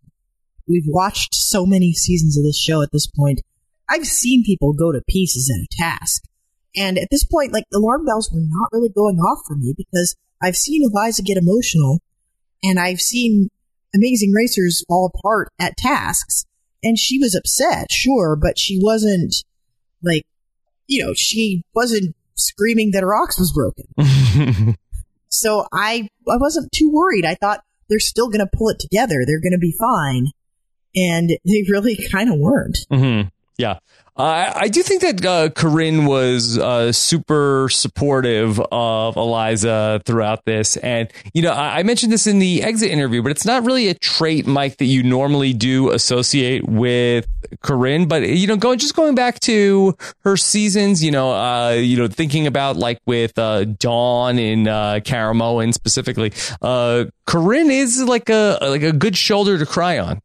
[0.68, 3.42] we've watched so many seasons of this show at this point.
[3.90, 5.68] I've seen people go to pieces at a
[6.00, 6.24] task.
[6.76, 9.74] And at this point, like, the alarm bells were not really going off for me
[9.78, 12.00] because I've seen Eliza get emotional
[12.64, 13.50] and I've seen
[13.96, 16.46] amazing racers fall apart at tasks.
[16.84, 19.36] And she was upset, sure, but she wasn't
[20.02, 20.26] like,
[20.88, 24.76] you know, she wasn't screaming that her ox was broken.
[25.30, 27.26] so I, I wasn't too worried.
[27.26, 29.24] I thought they're still going to pull it together.
[29.26, 30.32] They're going to be fine.
[30.96, 32.80] And they really kind of weren't.
[32.92, 33.30] Mm-hmm.
[33.58, 33.80] Yeah.
[34.16, 40.78] I do think that uh, Corinne was uh, super supportive of Eliza throughout this.
[40.78, 43.88] And, you know, I, I, mentioned this in the exit interview, but it's not really
[43.88, 47.26] a trait, Mike, that you normally do associate with
[47.64, 48.08] Corinne.
[48.08, 52.08] But, you know, going just going back to her seasons, you know, uh, you know,
[52.08, 58.60] thinking about like with uh, Dawn and uh, Caramoan specifically, uh, Corinne is like a
[58.62, 60.22] like a good shoulder to cry on.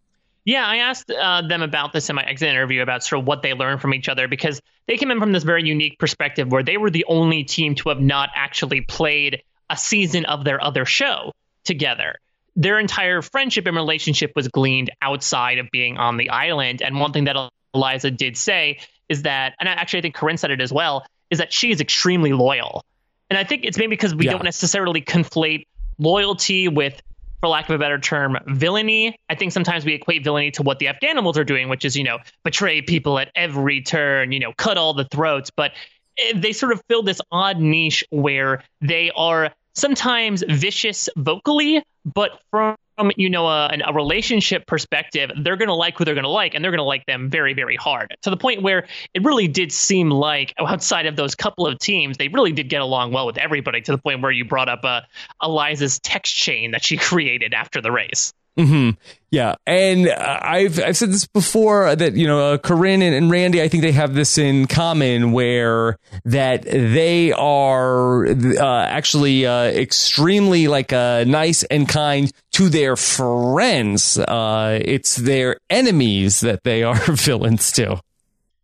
[0.48, 3.42] Yeah, I asked uh, them about this in my exit interview about sort of what
[3.42, 6.62] they learned from each other because they came in from this very unique perspective where
[6.62, 10.86] they were the only team to have not actually played a season of their other
[10.86, 11.32] show
[11.64, 12.16] together.
[12.56, 16.80] their entire friendship and relationship was gleaned outside of being on the island.
[16.82, 17.36] And one thing that
[17.74, 18.78] Eliza did say
[19.10, 21.80] is that, and actually I think Corinne said it as well, is that she is
[21.80, 22.84] extremely loyal.
[23.30, 24.32] And I think it's maybe because we Yeah.
[24.32, 25.66] don't necessarily conflate
[25.98, 27.00] loyalty with,
[27.40, 29.18] for lack of a better term, villainy.
[29.28, 32.04] I think sometimes we equate villainy to what the Afghanimals are doing, which is, you
[32.04, 35.50] know, betray people at every turn, you know, cut all the throats.
[35.50, 35.72] But
[36.18, 42.40] eh, they sort of fill this odd niche where they are sometimes vicious vocally, but
[42.50, 42.76] from
[43.16, 46.54] you know a, a relationship perspective, they're going to like who they're going to like,
[46.54, 48.16] and they're going to like them very, very hard.
[48.22, 52.16] To the point where it really did seem like outside of those couple of teams,
[52.16, 53.80] they really did get along well with everybody.
[53.82, 55.02] To the point where you brought up uh,
[55.42, 58.32] Eliza's text chain that she created after the race.
[58.58, 58.90] Hmm
[59.30, 63.30] Yeah, and uh, I've I've said this before that you know uh, Corinne and, and
[63.30, 69.64] Randy, I think they have this in common where that they are uh, actually uh,
[69.66, 74.18] extremely like uh, nice and kind to their friends.
[74.18, 78.00] Uh, it's their enemies that they are villains to.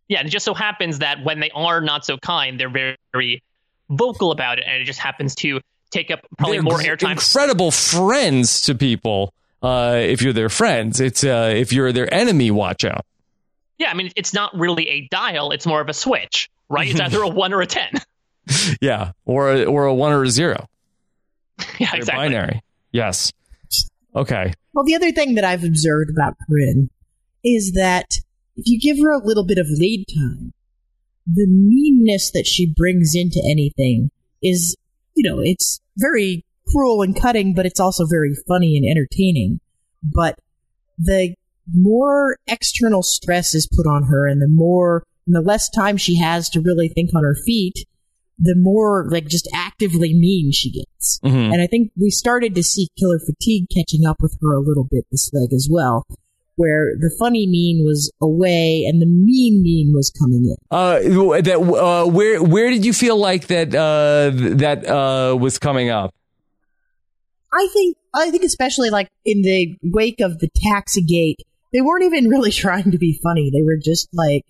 [0.09, 2.97] Yeah, and it just so happens that when they are not so kind, they're very,
[3.13, 3.43] very
[3.89, 7.13] vocal about it, and it just happens to take up probably They're more airtime.
[7.13, 9.33] Incredible friends to people.
[9.65, 13.07] Uh, if you're their friends, it's uh, if you're their enemy, watch out.
[13.79, 16.87] Yeah, I mean, it's not really a dial; it's more of a switch, right?
[16.91, 17.91] It's either a one or a ten.
[18.83, 20.69] Yeah, or a, or a one or a zero.
[21.79, 22.29] yeah, They're exactly.
[22.29, 22.63] binary.
[22.93, 23.33] Yes.
[24.15, 24.53] Okay.
[24.75, 26.91] Well, the other thing that I've observed about Corinne
[27.43, 28.19] is that
[28.57, 30.53] if you give her a little bit of lead time,
[31.27, 34.11] the meanness that she brings into anything
[34.43, 34.77] is,
[35.15, 39.61] you know, it's very cruel and cutting, but it's also very funny and entertaining.
[40.03, 40.39] But
[40.99, 41.35] the
[41.73, 46.19] more external stress is put on her and the more, and the less time she
[46.19, 47.87] has to really think on her feet,
[48.39, 51.21] the more like just actively mean she gets.
[51.25, 51.53] Mhm.
[51.53, 54.85] And I think we started to see killer fatigue catching up with her a little
[54.85, 56.05] bit this leg as well,
[56.57, 60.57] where the funny mean was away and the mean mean was coming in.
[60.71, 60.99] Uh,
[61.43, 66.13] that uh, where where did you feel like that uh that uh was coming up?
[67.55, 71.37] I think I think especially like in the wake of the Taxigate,
[71.73, 73.51] they weren't even really trying to be funny.
[73.51, 74.45] They were just like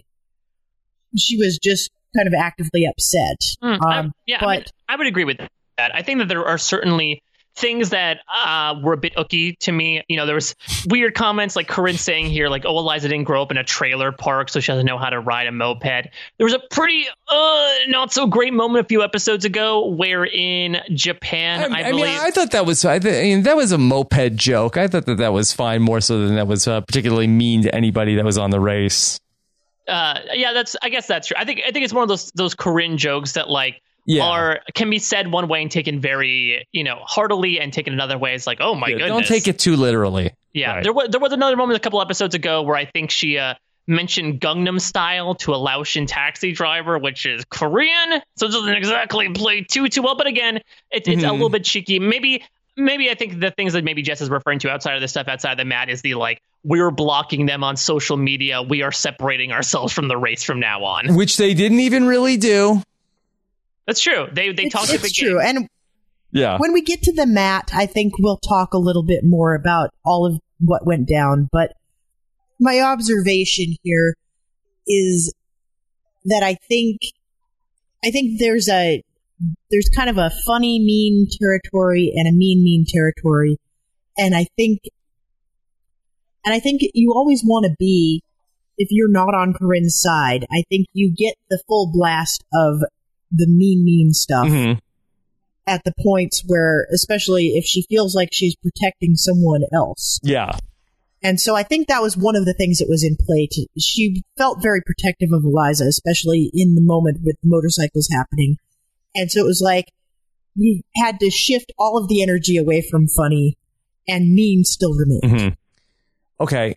[1.16, 3.40] she was just kind of actively upset.
[3.62, 5.38] Mm, I- Um, yeah, I, but mean, I would agree with
[5.78, 5.94] that.
[5.94, 7.22] I think that there are certainly
[7.56, 10.02] things that uh, were a bit ooky to me.
[10.08, 10.54] You know, there was
[10.86, 14.12] weird comments like Corinne saying here, like, "Oh, Eliza didn't grow up in a trailer
[14.12, 17.72] park, so she doesn't know how to ride a moped." There was a pretty uh,
[17.88, 22.06] not so great moment a few episodes ago where in Japan, I, I, believe.
[22.06, 24.76] mean, I thought that was I, th- I mean that was a moped joke.
[24.76, 27.74] I thought that that was fine, more so than that was uh, particularly mean to
[27.74, 29.20] anybody that was on the race.
[29.88, 30.76] uh, yeah, that's.
[30.82, 31.36] I guess that's true.
[31.38, 31.60] I think.
[31.66, 34.24] I think it's one of those those Corinne jokes that like Yeah.
[34.24, 38.18] are can be said one way and taken very you know heartily, and taken another
[38.18, 38.34] way.
[38.34, 39.08] It's like, oh my Yeah, goodness.
[39.08, 40.32] Don't take it too literally.
[40.52, 40.82] Yeah, Right.
[40.82, 43.54] there was there was another moment a couple episodes ago where I think she uh,
[43.86, 49.28] mentioned Gangnam Style to a Laotian taxi driver, which is Korean, so it doesn't exactly
[49.30, 50.16] play too too well.
[50.16, 51.32] But again, it's it's a Mhm.
[51.32, 51.98] little bit cheeky.
[51.98, 52.42] Maybe
[52.76, 55.28] maybe I think the things that maybe Jess is referring to outside of the stuff
[55.28, 58.62] outside of the mat is the like we're blocking them on social media.
[58.62, 61.14] We are separating ourselves from the race from now on.
[61.14, 62.80] Which they didn't even really do.
[63.86, 64.26] That's true.
[64.32, 65.38] They they it's, talked a it's big true.
[65.40, 65.56] game.
[65.56, 65.68] And
[66.32, 66.58] Yeah.
[66.58, 69.90] when we get to the mat, I think we'll talk a little bit more about
[70.04, 71.48] all of what went down.
[71.52, 71.72] But
[72.60, 74.14] my observation here
[74.86, 75.34] is
[76.24, 77.00] that I think
[78.04, 79.02] I think there's a
[79.70, 83.58] there's kind of a funny mean territory and a mean mean territory,
[84.16, 84.80] and I think
[86.44, 88.22] and I think you always want to be
[88.78, 90.46] if you're not on Corinne's side.
[90.50, 92.82] I think you get the full blast of
[93.34, 94.78] the mean mean stuff Mhm.
[95.66, 100.20] at the points where, especially if she feels like she's protecting someone else.
[100.22, 100.50] Yeah.
[101.22, 103.48] And so I think that was one of the things that was in play.
[103.50, 108.58] To, she felt very protective of Eliza, especially in the moment with motorcycles happening.
[109.14, 109.86] And so it was like
[110.56, 113.56] we had to shift all of the energy away from funny,
[114.06, 115.24] and mean still remained.
[115.24, 115.48] hmm
[116.40, 116.76] Okay.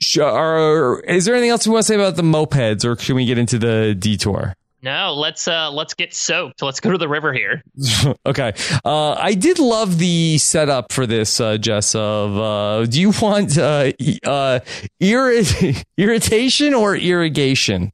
[0.00, 1.00] Sure.
[1.00, 3.36] Is there anything else we want to say about the mopeds, or can we get
[3.36, 4.54] into the detour?
[4.82, 6.62] No, let's uh let's get soaked.
[6.62, 7.62] Let's go to the river here.
[8.26, 8.52] okay.
[8.84, 11.94] Uh, I did love the setup for this, uh, Jess.
[11.94, 13.92] Of uh, do you want uh,
[14.24, 14.60] uh,
[15.00, 17.92] irri- irritation or irrigation?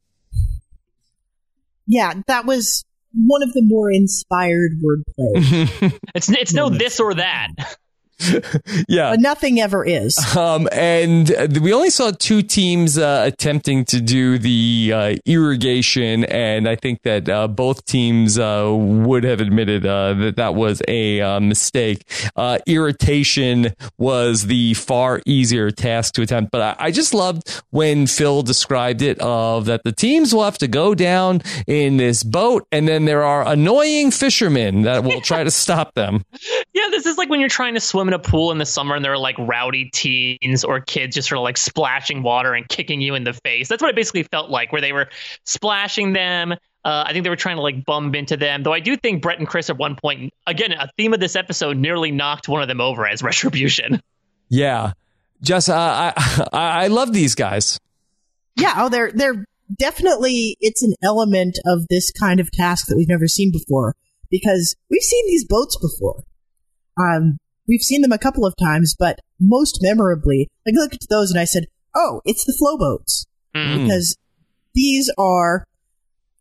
[1.87, 5.99] Yeah, that was one of the more inspired wordplay.
[6.15, 7.49] It's it's no this or that.
[8.87, 9.11] yeah.
[9.11, 10.17] But nothing ever is.
[10.35, 11.29] Um, and
[11.61, 17.03] we only saw two teams uh, attempting to do the uh, irrigation, and I think
[17.03, 22.03] that uh, both teams uh, would have admitted uh, that that was a uh, mistake.
[22.65, 28.41] irritation was the far easier task to attempt, but I, I just loved when Phil
[28.41, 32.87] described it of that the teams will have to go down in this boat, and
[32.87, 36.23] then there are annoying fishermen that will try to stop them.
[36.73, 38.95] Yeah, this is like when you're trying to swim in a pool in the summer
[38.95, 42.67] and there are like rowdy teens or kids just sort of like splashing water and
[42.67, 43.67] kicking you in the face.
[43.67, 45.09] That's what it basically felt like, where they were
[45.43, 46.53] splashing them.
[46.53, 49.21] Uh, I think they were trying to like bump into them, though I do think
[49.21, 52.61] Bret and Chris at one point, again, a theme of this episode, nearly knocked one
[52.61, 54.01] of them over as retribution.
[54.49, 54.93] Yeah,
[55.41, 57.77] Jess, uh, I I love these guys.
[58.55, 59.43] Yeah, oh, they're they're
[59.77, 63.93] definitely it's an element of this kind of task that we've never seen before
[64.31, 66.23] because we've seen these boats before.
[66.97, 67.37] Um,
[67.67, 71.39] we've seen them a couple of times, but most memorably, I looked at those and
[71.39, 71.65] I said,
[71.95, 73.83] "Oh, it's the flow boats," Mm.
[73.83, 74.15] because
[74.75, 75.65] these are.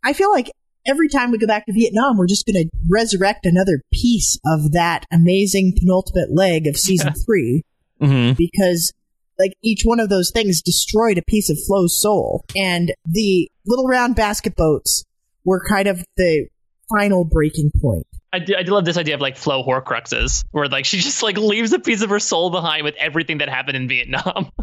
[0.04, 0.50] I feel like
[0.86, 4.72] every time we go back to Vietnam, we're just going to resurrect another piece of
[4.72, 7.62] that amazing penultimate leg of season three
[8.00, 8.34] Mm-hmm.
[8.36, 8.92] because
[9.38, 12.44] like each one of those things destroyed a piece of Flo's soul.
[12.54, 15.02] And the little round basket boats
[15.44, 16.46] were kind of the
[16.88, 18.06] final breaking point.
[18.32, 21.22] I do, I do love this idea of like Flo Horcruxes, where like she just
[21.22, 24.50] like leaves a piece of her soul behind with everything that happened in Vietnam.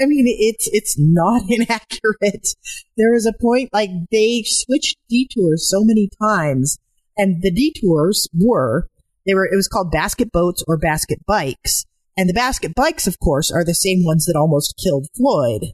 [0.00, 2.48] I mean, it's it's not inaccurate.
[2.96, 6.78] There is a point like they switched detours so many times,
[7.16, 8.88] and the detours were
[9.26, 11.84] they were it was called basket boats or basket bikes,
[12.16, 15.72] and the basket bikes, of course, are the same ones that almost killed Floyd.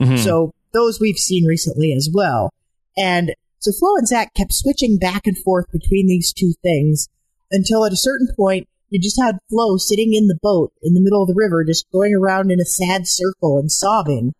[0.00, 0.18] Mhm.
[0.18, 2.50] So those we've seen recently as well.
[2.96, 7.08] And so Flo and Zach kept switching back and forth between these two things
[7.50, 11.00] until at a certain point you just had Flo sitting in the boat in the
[11.00, 14.32] middle of the river, just going around in a sad circle and sobbing.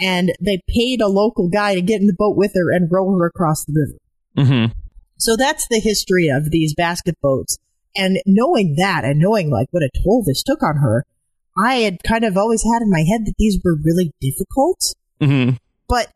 [0.00, 3.10] And they paid a local guy to get in the boat with her and row
[3.18, 4.48] her across the river.
[4.48, 4.72] Mm-hmm.
[5.18, 7.58] So that's the history of these basket boats.
[7.96, 11.04] And knowing that and knowing like what a toll this took on her,
[11.58, 14.94] I had kind of always had in my head that these were really difficult.
[15.20, 15.56] Mm-hmm.
[15.88, 16.12] But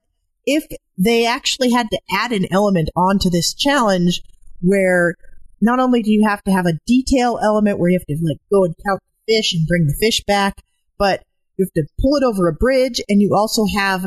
[0.47, 0.67] if
[1.01, 4.23] they actually had to add an element onto this challenge
[4.61, 5.15] where
[5.63, 8.37] not only do you have to have a detail element where you have to like
[8.53, 10.63] go and count the fish and bring the fish back,
[10.99, 11.23] but
[11.57, 14.07] you have to pull it over a bridge and you also have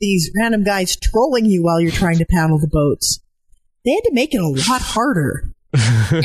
[0.00, 3.20] these random guys trolling you while you're trying to paddle the boats.
[3.86, 5.50] They had to make it a lot harder.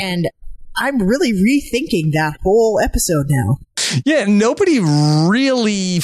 [0.02, 0.30] and
[0.76, 3.58] I'm really rethinking that whole episode now.
[4.06, 6.00] Yeah, nobody really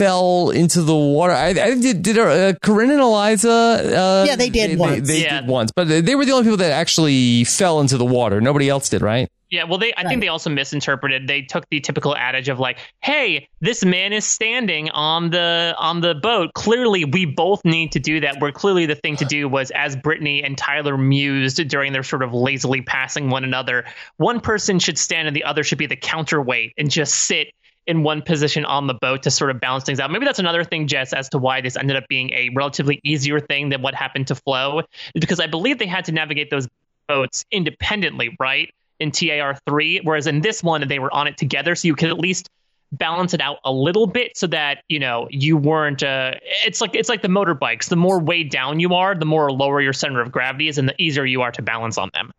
[0.00, 1.34] fell into the water.
[1.34, 2.02] I, I did.
[2.02, 3.50] Did uh, Corinne and Eliza?
[3.50, 5.06] Uh, Yeah, they did They, once.
[5.06, 5.40] they Yeah.
[5.42, 8.40] did once, but they were the only people that actually fell into the water.
[8.40, 9.28] Nobody else did, right?
[9.50, 10.08] Yeah, well, they I Right.
[10.08, 11.26] think they also misinterpreted.
[11.26, 16.00] They took the typical adage of like, "Hey, this man is standing on the on
[16.00, 16.54] the boat.
[16.54, 19.96] Clearly, we both need to do that." Where clearly the thing to do was, as
[19.96, 23.84] Britney and Tyler mused during their sort of lazily passing one another,
[24.18, 27.48] one person should stand and the other should be the counterweight and just sit
[27.86, 30.10] in one position on the boat to sort of balance things out.
[30.10, 33.40] Maybe that's another thing, Jess, as to why this ended up being a relatively easier
[33.40, 34.82] thing than what happened to Flo,
[35.14, 36.68] because I believe they had to navigate those
[37.08, 38.72] boats independently, right?
[38.98, 42.10] In TAR three, whereas in this one they were on it together, so you could
[42.10, 42.50] at least
[42.92, 46.32] balance it out a little bit so that you know you weren't uh
[46.66, 49.80] it's like it's like the motorbikes the more weighed down you are the more lower
[49.80, 52.32] your center of gravity is and the easier you are to balance on them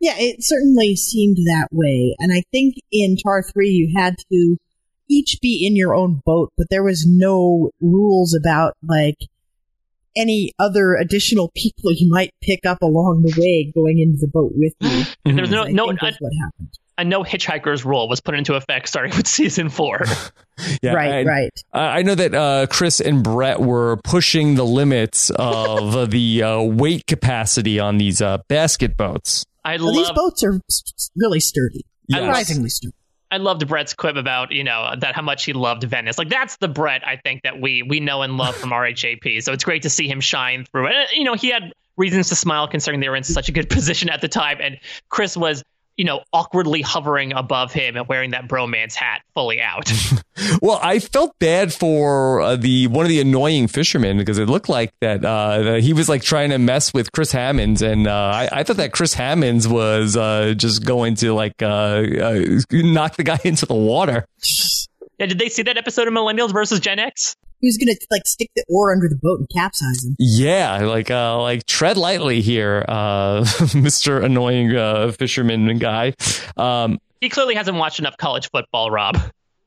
[0.00, 2.14] Yeah, it certainly seemed that way.
[2.18, 4.56] And I think in Tar 3 you had to
[5.08, 9.16] each be in your own boat, but there was no rules about like
[10.16, 14.52] any other additional people you might pick up along the way going into the boat
[14.54, 15.04] with you.
[15.36, 16.78] there's no I no think a, was what happened.
[16.98, 20.02] a no hitchhikers rule was put into effect starting with season four
[20.82, 21.50] Yeah, right, and right.
[21.72, 26.42] I I know that uh, Chris and Bret were pushing the limits of uh, the
[26.42, 29.46] uh, weight capacity on these uh, basket boats.
[29.64, 30.60] I love these boats are
[31.16, 31.84] really sturdy.
[32.06, 32.20] Yes.
[32.20, 32.94] Surprisingly sturdy.
[33.30, 36.18] I loved Bret's quip about you know that how much he loved Venice.
[36.18, 39.42] Like that's the Bret I think that we we know and love from RHAP.
[39.42, 40.94] So it's great to see him shine through it.
[40.94, 43.68] And, you know he had reasons to smile considering they were in such a good
[43.70, 44.78] position at the time, and
[45.08, 45.62] Chris was
[45.98, 49.92] you know awkwardly hovering above him and wearing that bromance hat fully out.
[50.62, 54.68] Well, I felt bad for uh, the one of the annoying fishermen because it looked
[54.68, 58.48] like that, uh, he was like trying to mess with Chris Hammons, and uh, I,
[58.52, 63.24] I thought that Chris Hammons was uh, just going to like uh, uh, knock the
[63.24, 64.26] guy into the water.
[65.18, 67.36] Yeah, did they see that episode of Millennials versus Gen X?
[67.60, 70.14] He was going to like stick the oar under the boat and capsize him.
[70.18, 73.44] Yeah, like uh, like tread lightly here, uh,
[73.74, 76.14] Mister Annoying uh, Fisherman guy.
[76.56, 79.18] Um, he clearly hasn't watched enough college football, Rob.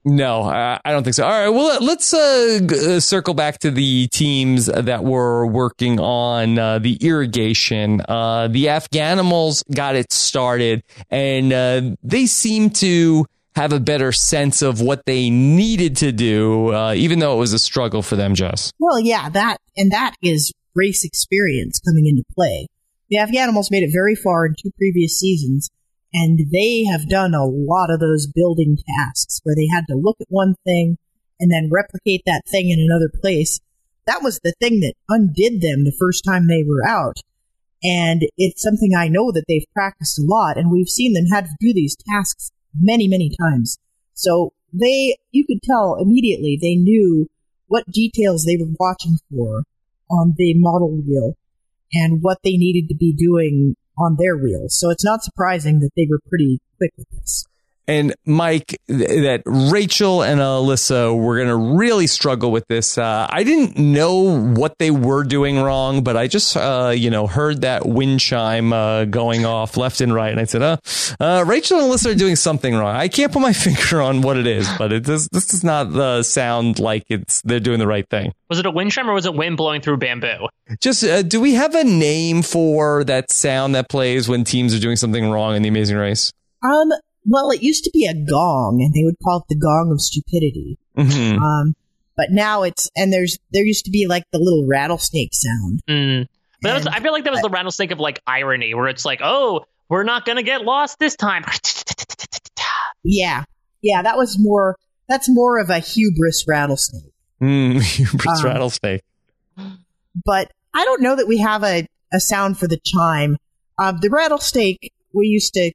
[0.03, 1.25] No, I I don't think so.
[1.25, 5.99] All right, well, let's uh, g- uh, circle back to the teams that were working
[5.99, 8.01] on uh, the irrigation.
[8.07, 13.25] Uh, the Afghanimals got it started, and uh, they seem to
[13.55, 17.53] have a better sense of what they needed to do, uh, even though it was
[17.53, 18.71] a struggle for them, Jess.
[18.79, 22.67] Well, yeah, that and that is race experience coming into play.
[23.09, 25.69] The Afghanimals made it very far in two previous seasons,
[26.13, 30.17] and they have done a lot of those building tasks where they had to look
[30.21, 30.97] at one thing
[31.39, 33.59] and then replicate that thing in another place.
[34.05, 37.17] That was the thing that undid them the first time they were out.
[37.83, 41.45] And it's something I know that they've practiced a lot, and we've seen them had
[41.45, 43.77] to do these tasks many, many times.
[44.13, 47.29] So they, you could tell immediately they knew
[47.67, 49.63] what details they were watching for
[50.09, 51.37] on the model wheel
[51.93, 54.77] and what they needed to be doing on their wheels.
[54.77, 57.45] So it's not surprising that they were pretty quick with this.
[57.91, 62.97] And Mike, th- that Rachel and Elissa were going to really struggle with this.
[62.97, 67.27] Uh, I didn't know what they were doing wrong, but I just, uh, you know,
[67.27, 70.77] heard that wind chime uh, going off left and right, and I said, uh,
[71.19, 72.95] uh, Rachel and Elissa are doing something wrong.
[72.95, 75.27] I can't put my finger on what it is, but it does.
[75.27, 78.31] This does not uh, sound like it's they're doing the right thing.
[78.49, 80.47] Was it a wind chime or was it wind blowing through bamboo?
[80.79, 84.79] Just, uh, do we have a name for that sound that plays when teams are
[84.79, 86.31] doing something wrong in the Amazing Race?
[86.63, 86.91] Um,
[87.25, 90.01] well, it used to be a gong, and they would call it the gong of
[90.01, 90.77] stupidity.
[90.97, 91.39] Mhm.
[91.39, 91.75] Um,
[92.17, 95.81] but now it's and there's there used to be like the little rattlesnake sound.
[95.89, 96.27] Mm.
[96.61, 99.21] But was, I feel like that was the rattlesnake of like irony, where it's like,
[99.23, 101.43] oh, we're not gonna get lost this time.
[103.03, 103.43] Yeah,
[103.81, 104.77] yeah, that was more.
[105.09, 107.11] That's more of a hubris rattlesnake.
[107.41, 109.01] Mm, hubris Um, rattlesnake.
[110.25, 113.37] But I don't know that we have a, a sound for the chime.
[113.79, 115.71] Um, the rattlesnake we used to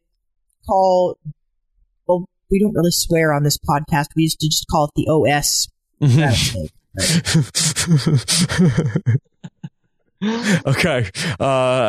[0.66, 1.18] call.
[2.48, 4.06] Well, we don't really swear on this podcast.
[4.14, 5.68] We used to just call it the OS
[10.66, 11.10] okay.
[11.40, 11.44] Uh,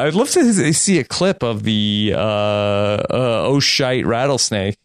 [0.06, 4.78] I'd love to see a clip of the uh, uh, Oshite rattlesnake.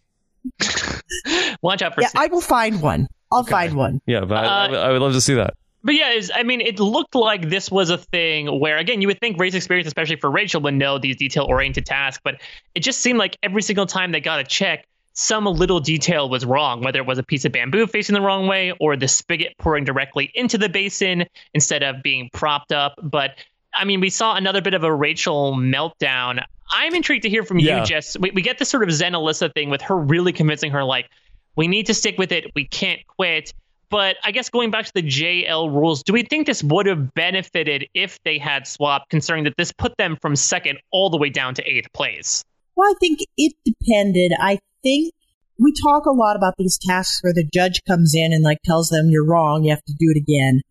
[1.62, 3.06] Watch out for Yeah, I will find one.
[3.30, 4.00] I'll find one.
[4.06, 5.54] Yeah, but I, Uh, I would- I would love to see that.
[5.84, 9.08] But yeah, it's, I mean, it looked like this was a thing where, again, you
[9.08, 12.40] would think race experience, especially for Rachel, would know these detail oriented tasks, but
[12.76, 16.44] it just seemed like every single time they got a check, some little detail was
[16.44, 19.54] wrong, whether it was a piece of bamboo facing the wrong way or the spigot
[19.58, 22.94] pouring directly into the basin instead of being propped up.
[23.02, 23.32] But
[23.74, 26.42] I mean, we saw another bit of a Rachel meltdown.
[26.70, 27.80] I'm intrigued to hear from Yeah.
[27.80, 28.16] you, Jess.
[28.18, 31.08] We, we get this sort of Zen Elissa thing with her really convincing her, like,
[31.56, 32.50] we need to stick with it.
[32.54, 33.52] We can't quit.
[33.90, 37.12] But I guess going back to the JL rules, do we think this would have
[37.12, 41.28] benefited if they had swapped, considering that this put them from second all the way
[41.28, 42.42] down to eighth place?
[42.74, 44.32] Well, I think it depended.
[44.40, 45.12] I think
[45.58, 48.88] we talk a lot about these tasks where the judge comes in and like tells
[48.88, 50.62] them you're wrong, you have to do it again.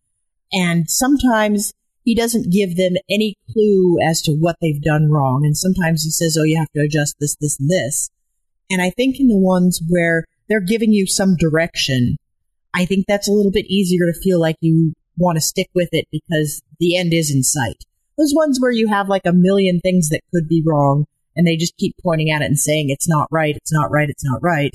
[0.52, 5.46] And sometimes he doesn't give them any clue as to what they've done wrong.
[5.46, 8.10] And sometimes he says, oh, you have to adjust this, this, and this.
[8.70, 12.18] And I think in the ones where they're giving you some direction,
[12.74, 15.90] I think that's a little bit easier to feel like you want to stick with
[15.92, 17.84] it because the end is in sight.
[18.18, 21.06] Those ones where you have like a million things that could be wrong
[21.36, 24.10] and they just keep pointing at it and saying it's not right, it's not right,
[24.10, 24.72] it's not right.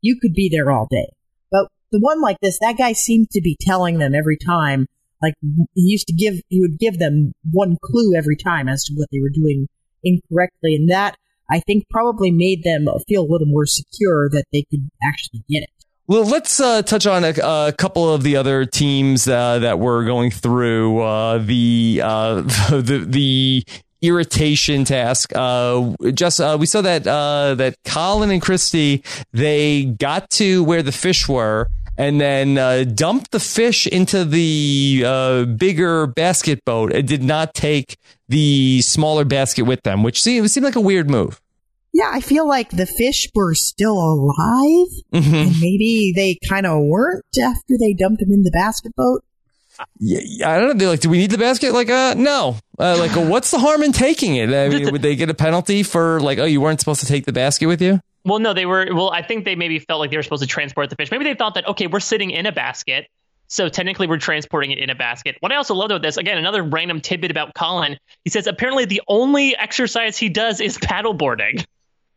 [0.00, 1.10] You could be there all day.
[1.50, 4.86] But the one like this, that guy seemed to be telling them every time,
[5.22, 8.94] like he used to give, he would give them one clue every time as to
[8.94, 9.68] what they were doing
[10.04, 10.76] incorrectly.
[10.76, 11.16] And that
[11.50, 15.62] I think probably made them feel a little more secure that they could actually get
[15.62, 15.70] it.
[16.06, 20.06] Well, let's uh, touch on a, a couple of the other teams uh, that we're
[20.06, 21.00] going through.
[21.00, 22.34] Uh, the, uh,
[22.70, 23.64] the the
[24.02, 25.32] irritation task.
[25.34, 30.82] Uh, just uh, we saw that uh, that Colin and Christie they got to where
[30.82, 31.68] the fish were.
[32.00, 37.54] And then uh, dumped the fish into the uh, bigger basket boat and did not
[37.54, 37.96] take
[38.28, 41.40] the smaller basket with them, which seemed, seemed like a weird move.
[41.92, 45.34] Yeah, I feel like the fish were still alive, Mm-hmm.
[45.34, 49.24] and maybe they kind of weren't after they dumped them in the basket boat.
[49.98, 50.74] Yeah, yeah, I don't know.
[50.74, 51.72] They're like, do we need the basket?
[51.72, 52.56] Like, uh, no.
[52.78, 54.50] Uh, like, uh, what's the harm in taking it?
[54.50, 57.24] I mean, would they get a penalty for like, oh, you weren't supposed to take
[57.24, 58.00] the basket with you?
[58.24, 58.86] Well, no, they were.
[58.92, 61.10] Well, I think they maybe felt like they were supposed to transport the fish.
[61.10, 63.08] Maybe they thought that okay, we're sitting in a basket,
[63.48, 65.36] so technically we're transporting it in a basket.
[65.40, 67.96] What I also love about this, again, another random tidbit about Colin.
[68.24, 71.64] He says apparently the only exercise he does is paddleboarding.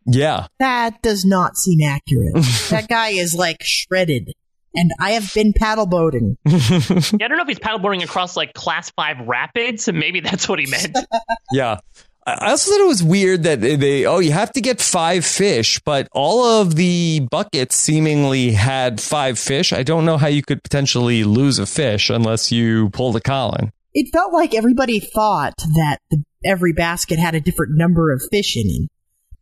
[0.04, 0.46] Yeah.
[0.58, 2.34] That does not seem accurate.
[2.70, 4.32] that guy is like shredded,
[4.74, 6.36] and I have been paddle boating.
[6.44, 9.90] yeah, I don't know if he's paddleboarding across like class five rapids.
[9.92, 10.96] Maybe that's what he meant.
[11.52, 11.80] Yeah.
[12.24, 15.80] I also thought it was weird that they, oh, you have to get five fish,
[15.80, 19.72] but all of the buckets seemingly had five fish.
[19.72, 23.72] I don't know how you could potentially lose a fish unless you pull the Colin.
[23.92, 28.56] It felt like everybody thought that the, every basket had a different number of fish
[28.56, 28.90] in it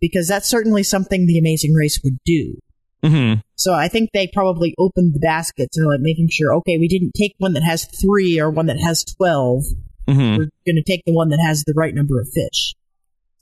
[0.01, 2.57] because that's certainly something the Amazing Race would do.
[3.03, 3.41] Mm-hmm.
[3.57, 7.13] So I think they probably opened the baskets and like making sure, okay, we didn't
[7.15, 9.65] take one that has three or one that has 12.
[10.09, 10.21] Mm-hmm.
[10.37, 12.75] We're going to take the one that has the right number of fish.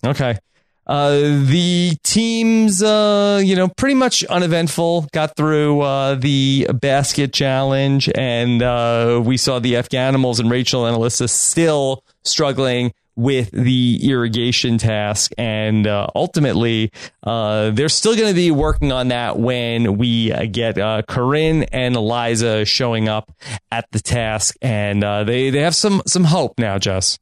[0.04, 0.38] Okay.
[0.86, 5.06] Uh, the teams, uh, you know, pretty much uneventful.
[5.12, 10.96] Got through uh, the basket challenge, and uh, we saw the Afghanimals and Rachel and
[10.96, 15.32] Elissa still struggling with the irrigation task.
[15.36, 16.92] And uh, ultimately,
[17.24, 21.64] uh, they're still going to be working on that when we uh, get uh, Corinne
[21.64, 23.30] and Eliza showing up
[23.72, 24.54] at the task.
[24.62, 27.18] And uh, they, they have some, some hope now, Jess.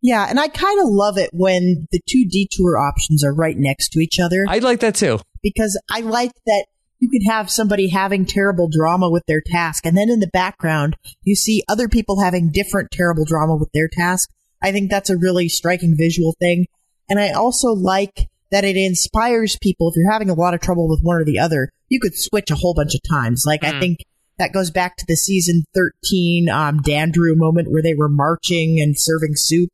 [0.00, 3.88] Yeah, and I kind of love it when the two detour options are right next
[3.90, 4.46] to each other.
[4.48, 5.18] I'd like that too.
[5.42, 6.66] Because I like that
[7.00, 10.96] you could have somebody having terrible drama with their task, and then in the background,
[11.22, 14.30] you see other people having different terrible drama with their task.
[14.62, 16.66] I think that's a really striking visual thing.
[17.08, 19.88] And I also like that it inspires people.
[19.88, 22.50] If you're having a lot of trouble with one or the other, you could switch
[22.50, 23.44] a whole bunch of times.
[23.46, 23.98] Like, I think
[24.38, 28.94] that goes back to the season 13 um, Dandrew moment where they were marching and
[28.96, 29.70] serving soup.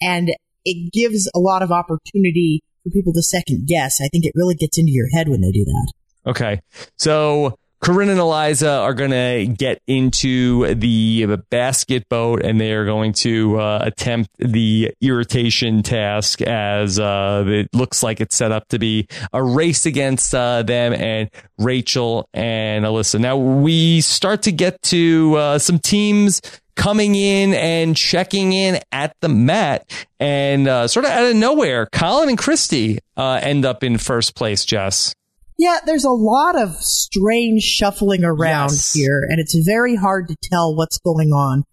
[0.00, 0.34] And
[0.64, 4.00] it gives a lot of opportunity for people to second guess.
[4.00, 5.92] I think it really gets into your head when they do that.
[6.26, 6.60] Okay.
[6.96, 12.84] So Corinne and Eliza are going to get into the basket boat and they are
[12.84, 18.68] going to uh, attempt the irritation task as uh, it looks like it's set up
[18.68, 23.18] to be a race against uh, them and Rachel and Elissa.
[23.18, 26.42] Now we start to get to uh, some teams
[26.76, 31.86] coming in and checking in at the mat and uh, sort of out of nowhere,
[31.92, 35.14] Colin and Christie uh, end up in first place, Jess.
[35.60, 38.94] Yeah, there's a lot of strange shuffling around Yes.
[38.94, 41.64] here, and it's very hard to tell what's going on.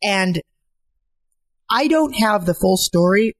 [0.00, 0.40] And
[1.68, 3.34] I don't have the full story,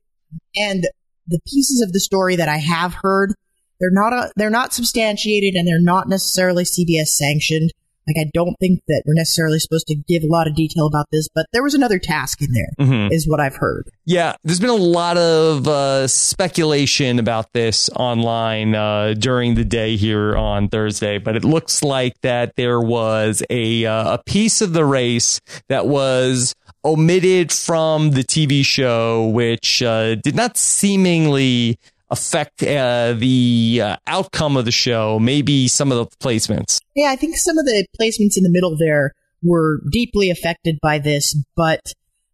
[0.56, 0.88] and
[1.28, 3.32] the pieces of the story that I have heard,
[3.78, 7.70] they're not a, they're not substantiated, and they're not necessarily CBS sanctioned.
[8.06, 11.06] Like I don't think that we're necessarily supposed to give a lot of detail about
[11.12, 13.30] this, but there was another task in there, is Mhm.
[13.30, 13.88] what I've heard.
[14.04, 19.96] Yeah, there's been a lot of uh, speculation about this online uh, during the day
[19.96, 24.72] here on Thursday, but it looks like that there was a uh, a piece of
[24.72, 31.78] the race that was omitted from the TV show, which uh, did not seemingly
[32.12, 35.18] affect uh, the uh, outcome of the show.
[35.18, 36.78] Maybe some of the placements.
[36.94, 40.98] Yeah, I think some of the placements in the middle there were deeply affected by
[40.98, 41.80] this, but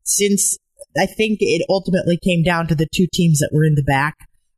[0.03, 0.59] since
[0.99, 4.16] I think it ultimately came down to the two teams that were in the back,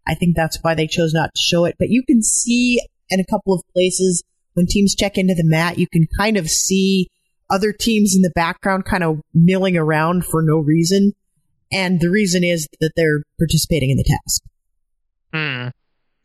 [0.08, 1.76] I think that's why they chose not to show it.
[1.78, 5.78] But you can see in a couple of places when teams check into the mat,
[5.78, 7.08] you can kind of see
[7.50, 11.12] other teams in the background kind of milling around for no reason.
[11.72, 14.42] And the reason is that they're participating in the task.
[15.32, 15.68] Hmm.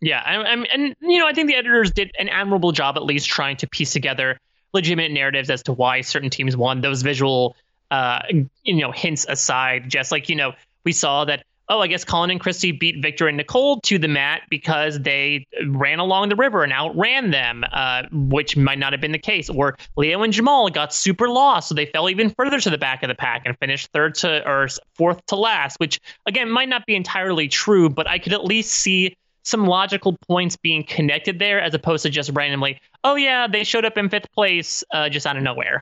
[0.02, 3.28] Yeah, I'm, and you know, I think the editors did an admirable job, at least
[3.28, 4.40] trying to piece together
[4.74, 6.82] legitimate narratives as to why certain teams won.
[6.82, 7.56] Those visual,
[7.90, 8.20] uh,
[8.64, 10.54] you know, hints aside, just like you know,
[10.84, 11.46] we saw that.
[11.68, 15.48] Oh, I guess Colin and Christie beat Victor and Nicole to the mat because they
[15.68, 19.50] ran along the river and outran them, uh, which might not have been the case.
[19.50, 23.02] Or Leo and Jamal got super lost, so they fell even further to the back
[23.02, 26.86] of the pack and finished third to or fourth to last, which again might not
[26.86, 31.62] be entirely true, but I could at least see some logical points being connected there
[31.62, 35.26] as opposed to just randomly, oh yeah, they showed up in fifth place uh, just
[35.28, 35.82] out of nowhere.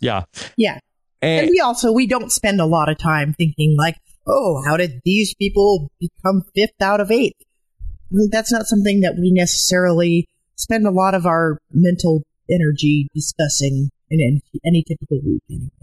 [0.00, 0.24] Yeah,
[0.56, 0.78] Yeah.
[1.20, 3.96] and, And we also we don't spend a lot of time thinking like,
[4.26, 7.36] oh, how did these people become fifth out of eighth?
[7.80, 13.08] I mean, That's not something that we necessarily spend a lot of our mental energy
[13.14, 15.42] discussing in any, any typical week.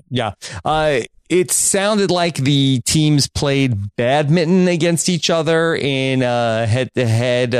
[0.09, 0.33] Yeah.
[0.63, 7.53] Uh, it sounded like the teams played badminton against each other in head to head.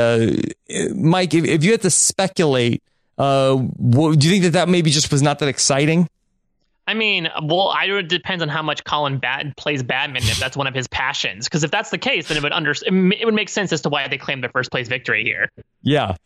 [0.94, 2.82] Mike, if, if you had to speculate,
[3.18, 6.08] uh, what, do you think that that maybe just was not that exciting?
[6.88, 10.56] I mean, well, I it depends on how much Colin Bat plays badminton if that's
[10.56, 11.44] one of his passions.
[11.44, 13.90] Because if that's the case, then it would under it would make sense as to
[13.90, 15.50] why they claimed their first place victory here.
[15.82, 16.16] Yeah.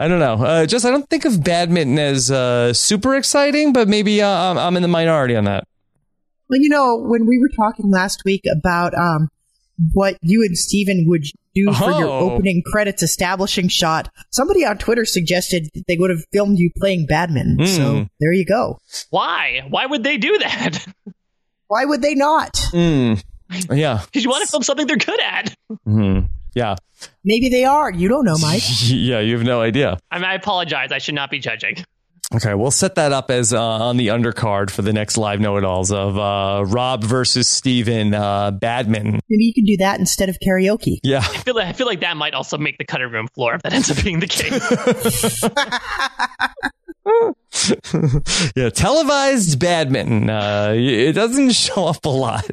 [0.00, 0.42] I don't know.
[0.42, 4.56] Uh, just, I don't think of badminton as uh, super exciting, but maybe uh, I'm,
[4.56, 5.68] I'm in the minority on that.
[6.48, 9.28] Well, you know, when we were talking last week about um,
[9.92, 11.24] what you and Steven would
[11.54, 12.30] do for your Oh.
[12.32, 17.56] opening credits establishing shot, somebody on Twitter suggested they would have filmed you playing badminton.
[17.58, 17.64] Hmm.
[17.66, 18.78] So there you go.
[19.10, 19.62] Why?
[19.68, 20.86] Why would they do that?
[21.68, 22.56] Why would they not?
[22.70, 23.14] Hmm.
[23.72, 24.00] Yeah.
[24.06, 25.54] Because you want to film something they're good at.
[25.84, 26.20] hmm
[26.54, 26.76] Yeah.
[27.24, 27.90] Maybe they are.
[27.92, 28.62] You don't know, Mike.
[28.84, 29.98] Yeah, you have no idea.
[30.10, 30.90] I mean, I apologize.
[30.92, 31.76] I should not be judging.
[32.34, 35.92] Okay, we'll set that up as uh, on the undercard for the next live know-it-alls
[35.92, 39.20] of uh, Rob versus Steven uh, Badminton.
[39.28, 40.98] Maybe you can do that instead of karaoke.
[41.04, 41.18] Yeah.
[41.18, 43.62] I feel like I feel like that might also make the cutting room floor if
[43.62, 45.40] that ends up being the case.
[48.56, 50.28] yeah, televised badminton.
[50.28, 52.50] Uh, it doesn't show up a lot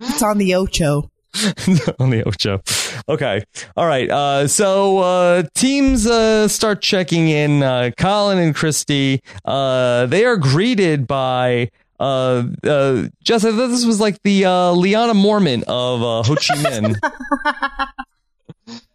[0.00, 1.10] It's on the Ocho.
[1.98, 2.60] on the Ocho.
[3.08, 3.44] Okay.
[3.76, 4.10] All right.
[4.10, 7.62] Uh, so uh, teams uh, start checking in.
[7.62, 11.70] Uh, Colin and Christie, uh, they are greeted by.
[11.98, 16.34] Uh, uh, Jess, I thought this was like the uh, Liana Mormon of uh, Ho
[16.34, 16.96] Chi Minh.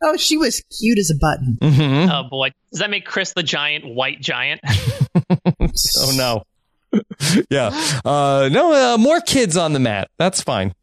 [0.02, 1.58] Oh, she was cute as a button.
[1.62, 2.10] Mhm.
[2.10, 4.62] oh boy, does that make Chris the giant white giant?
[5.98, 6.44] Oh no.
[7.50, 7.72] yeah.
[8.06, 10.10] Uh, no, uh, more kids on the mat.
[10.18, 10.74] That's fine.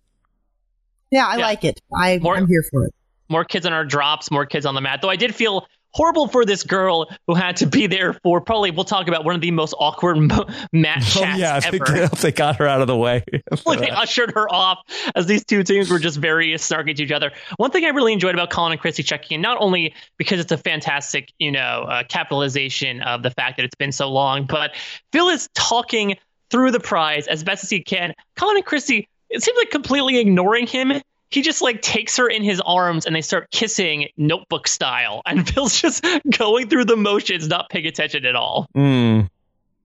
[1.13, 1.47] Yeah, I Yeah.
[1.47, 1.79] like it.
[1.97, 2.95] I, More- I'm here for it.
[3.29, 5.01] more kids on our drops, more kids on the mat.
[5.03, 8.71] Though I did feel horrible for this girl who had to be there for probably
[8.71, 12.09] we'll talk about one of the most awkward mo- mat chats oh yeah, they, ever.
[12.17, 13.23] they got her out of the way.
[13.67, 14.79] like they ushered her off
[15.15, 17.31] as these two teams were just very snarky to each other.
[17.59, 20.51] One thing I really enjoyed about Colin and Christie checking in, not only because it's
[20.53, 24.71] a fantastic, you know, uh, capitalization of the fact that it's been so long, but
[25.13, 26.17] Phil is talking
[26.51, 28.15] through the prize as best as he can.
[28.37, 30.93] Colin and Christie, it seems like completely ignoring him.
[31.31, 35.23] He just like takes her in his arms and they start kissing notebook style.
[35.25, 36.07] And Phil's just
[36.39, 38.69] going through the motions, not paying attention at all.
[38.77, 39.31] Mm.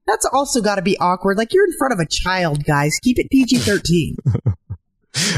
[0.05, 1.37] That's also got to be awkward.
[1.37, 2.99] Like you're in front of a child, guys.
[3.01, 4.17] Keep it PG 13.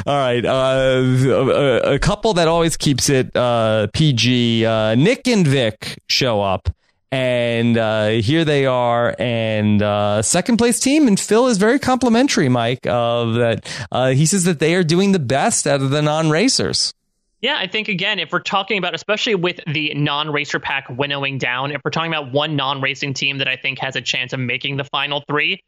[0.06, 0.44] All right.
[0.46, 4.66] Uh, a, a couple that always keeps it uh, PG.
[4.66, 6.70] Uh, Nick and Vic show up,
[7.12, 11.08] and uh, here they are, and uh, second place team.
[11.08, 13.88] And Phil is very complimentary, Mike, of that.
[13.92, 16.94] Uh, he says that they are doing the best out of the non racers.
[17.42, 21.72] Yeah, I think again, if we're talking about, especially with the non-racer pack winnowing down,
[21.72, 24.76] if we're talking about one non-racing team that I think has a chance of making
[24.76, 25.64] the final three,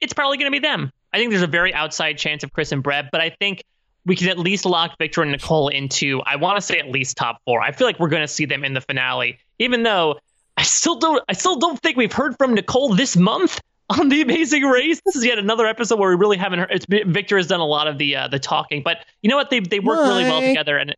[0.00, 0.92] it's probably going to be them.
[1.12, 3.64] I think there's a very outside chance of Chris and Bret, but I think
[4.06, 7.16] we can at least lock Victor and Nicole into, I want to say at least
[7.16, 7.60] top four.
[7.60, 10.18] I feel like we're going to see them in the finale, even though
[10.56, 14.20] I still don't, I still don't think we've heard from Nicole this month on the
[14.20, 15.00] Amazing Race.
[15.04, 16.70] This is yet another episode where we really haven't heard.
[16.70, 19.50] It's Victor has done a lot of the uh, the talking, but you know what?
[19.50, 20.94] They they work really well together, and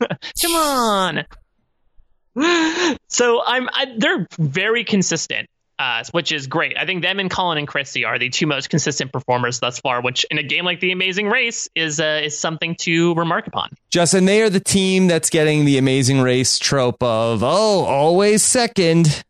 [0.42, 1.24] come on.
[3.08, 5.50] So I'm I, they're very consistent,
[5.80, 6.76] uh, which is great.
[6.76, 10.02] I think them and Colin and Christie are the two most consistent performers thus far,
[10.02, 13.70] which in a game like the Amazing Race is uh, is something to remark upon.
[13.90, 19.24] Justin, they are the team that's getting the amazing race trope of, oh, always second.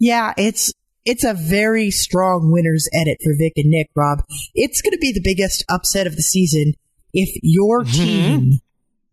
[0.00, 0.72] yeah, it's
[1.04, 4.18] it's a very strong winner's edit for Vic and Nick, Rob.
[4.54, 6.74] It's going to be the biggest upset of the season
[7.14, 7.92] if your Mm-hmm.
[7.92, 8.52] team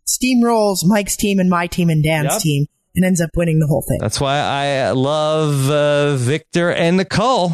[0.07, 2.41] steamrolls Mike's team and my team and Dan's Yep.
[2.41, 2.65] team
[2.95, 3.99] and ends up winning the whole thing.
[3.99, 7.53] That's why I love uh, Victor and Nicole.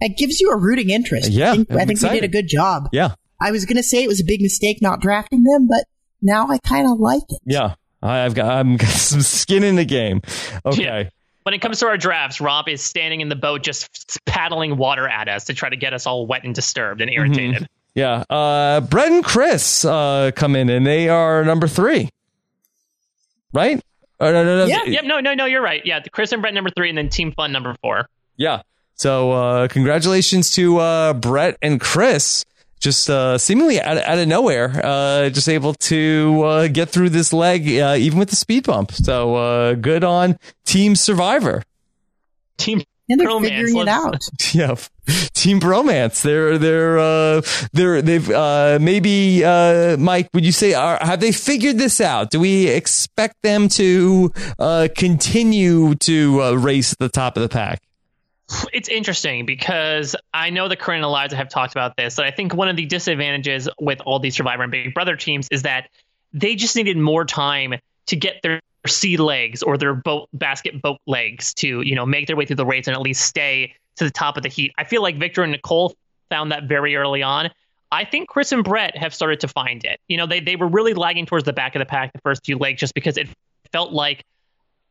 [0.00, 1.30] It gives you a rooting interest.
[1.30, 2.88] Yeah, I think, I'm think we did a good job.
[2.92, 3.14] Yeah.
[3.40, 5.84] I was going to say it was a big mistake not drafting them, but
[6.22, 7.40] now I kind of like it.
[7.44, 7.74] Yeah.
[8.02, 10.22] I've got, I'm got some skin in the game.
[10.64, 10.82] Okay.
[10.82, 11.08] Yeah.
[11.42, 15.08] When it comes to our drafts, Rob is standing in the boat just paddling water
[15.08, 17.66] at us to try to get us all wet and disturbed and irritated.
[17.94, 18.24] Yeah.
[18.28, 22.10] Uh, Bret and Chris uh, come in, and they are number three.
[23.52, 23.82] Right?
[24.20, 24.64] Uh, no, no, no.
[24.66, 24.84] Yeah.
[24.84, 25.80] Yep, no, no, no, you're right.
[25.84, 28.08] Yeah, Chris and Bret number three, and then Team Fun number four.
[28.36, 28.62] Yeah.
[28.94, 32.44] So uh, congratulations to uh, Bret and Chris.
[32.80, 37.30] Just uh, seemingly out, out of nowhere, uh, just able to uh, get through this
[37.32, 38.92] leg, uh, even with the speed bump.
[38.92, 41.62] So uh, good on Team Survivor.
[42.56, 44.22] Team And they're Bromance, figuring it out.
[44.52, 44.74] Yeah,
[45.34, 46.22] Team Bromance.
[46.22, 47.42] They're they're uh,
[47.72, 50.28] they're they've uh, maybe uh, Mike.
[50.32, 52.30] Would you say are, have they figured this out?
[52.30, 57.48] Do we expect them to uh, continue to uh, race at the top of the
[57.48, 57.82] pack?
[58.72, 62.16] it's interesting because I know that Corinne and Eliza have talked about this.
[62.16, 65.48] That I think one of the disadvantages with all these Survivor and Big Brother teams
[65.50, 65.88] is that
[66.32, 67.74] they just needed more time
[68.06, 72.26] to get their sea legs or their boat basket boat legs to you know make
[72.26, 74.72] their way through the race and at least stay to the top of the heat.
[74.78, 75.94] I feel like Victor and Nicole
[76.30, 77.50] found that very early on.
[77.92, 80.00] I think Chris and Bret have started to find it.
[80.08, 82.44] You know, they they were really lagging towards the back of the pack the first
[82.44, 83.28] few legs just because it
[83.72, 84.24] felt like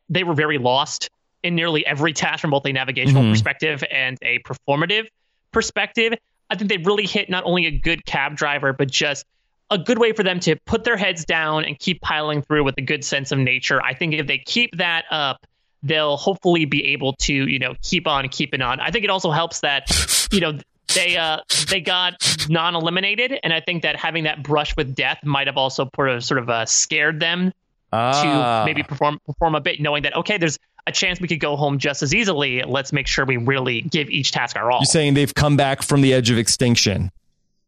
[0.10, 1.10] they were very lost
[1.44, 3.32] in nearly every task from both a navigational Mhm.
[3.32, 5.08] perspective and a performative
[5.52, 6.14] perspective.
[6.50, 9.26] I think they really hit not only a good cab driver, but just
[9.72, 12.76] a good way for them to put their heads down and keep piling through with
[12.78, 13.82] a good sense of nature.
[13.84, 15.46] I think if they keep that up,
[15.84, 18.80] they'll hopefully be able to, you know, keep on keeping on.
[18.80, 19.90] I think it also helps that,
[20.32, 20.58] you know,
[20.96, 21.38] they uh,
[21.70, 22.14] they got
[22.50, 26.10] non eliminated, and I think that having that brush with death might have also sort
[26.10, 27.54] of sort of uh, scared them
[27.92, 28.62] Ah.
[28.64, 31.56] to maybe perform perform a bit, knowing that okay, there's a chance we could go
[31.56, 32.64] home just as easily.
[32.64, 34.80] Let's make sure we really give each task our all.
[34.80, 37.12] You're saying they've come back from the edge of extinction.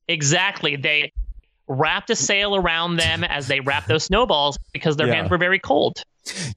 [0.07, 0.75] Exactly.
[0.75, 1.11] They
[1.67, 5.15] wrapped a sail around them as they wrapped those snowballs because their Yeah.
[5.15, 6.03] hands were very cold.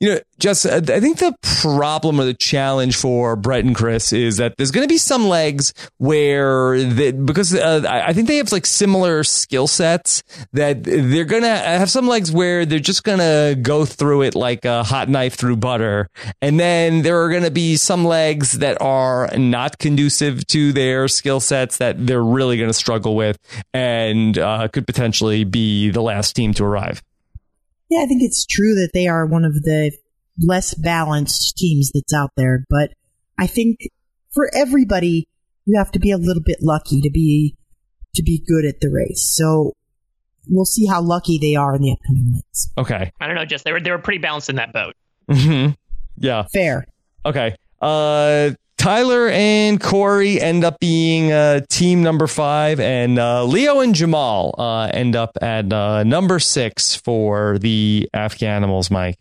[0.00, 4.12] You know, Jess, uh, I think the problem or the challenge for Bret and Chris
[4.12, 6.74] is that there's going to be some legs where
[7.12, 10.22] because uh, I I think they have like similar skill sets
[10.52, 14.34] that they're going to have some legs where they're just going to go through it
[14.34, 16.08] like a hot knife through butter.
[16.42, 21.08] And then there are going to be some legs that are not conducive to their
[21.08, 23.38] skill sets that they're really going to struggle with
[23.72, 27.02] and uh, could potentially be the last team to arrive.
[27.90, 29.92] Yeah, I think it's true that they are one of the
[30.38, 32.90] less balanced teams that's out there, but
[33.38, 33.78] I think
[34.32, 35.28] for everybody,
[35.64, 37.56] you have to be a little bit lucky to be
[38.14, 39.34] to be good at the race.
[39.36, 39.72] So
[40.48, 42.70] we'll see how lucky they are in the upcoming legs.
[42.78, 43.12] Okay.
[43.20, 44.94] I don't know, just they were they were pretty balanced in that boat.
[45.30, 45.72] Mm-hmm.
[46.16, 46.44] Yeah.
[46.52, 46.86] Fair.
[47.24, 47.56] Okay.
[47.80, 48.50] Uh,
[48.84, 54.54] Tyler and Korey end up being uh, team number five, and uh, Leo and Jamal
[54.58, 59.16] uh, end up at uh, number six for the Afghanimals, Mike.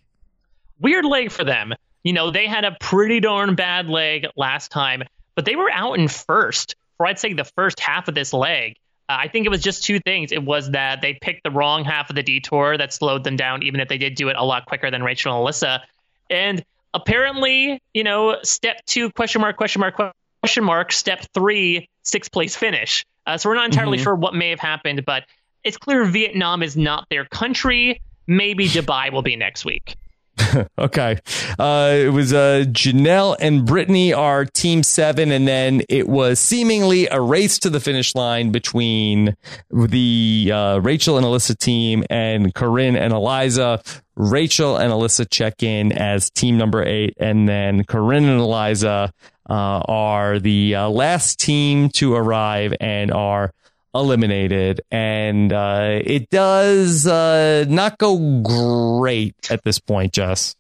[0.82, 1.74] Weird leg for them.
[2.04, 5.04] You know, they had a pretty darn bad leg last time,
[5.34, 8.76] but they were out in first for I'd say the first half of this leg.
[9.08, 10.34] Uh, I think it was just two things.
[10.34, 13.64] It was that they picked the wrong half of the detour that slowed them down,
[13.64, 15.84] even if they did do it a lot quicker than Rachel and Elissa.
[16.30, 19.96] And apparently, you know, step two, question mark, question mark,
[20.42, 23.06] question mark, step three, sixth place finish.
[23.26, 24.04] Uh, so we're not entirely Mhm.
[24.04, 25.24] sure what may have happened, but
[25.64, 28.02] it's clear Vietnam is not their country.
[28.28, 29.96] Maybe Dubai will be next week.
[30.78, 31.18] Okay.
[31.58, 37.08] Uh, it was uh, Janelle and Britney are team seven, and then it was seemingly
[37.08, 39.36] a race to the finish line between
[39.72, 43.82] the uh, Rachel and Elissa team and Corinne and Eliza.
[44.16, 49.12] Rachel and Elissa check in as team number eight, and then Corinne and Eliza
[49.50, 53.54] uh, are the uh, last team to arrive and are
[53.94, 54.82] eliminated.
[54.92, 60.56] And uh, it does uh, not go great at this point jess.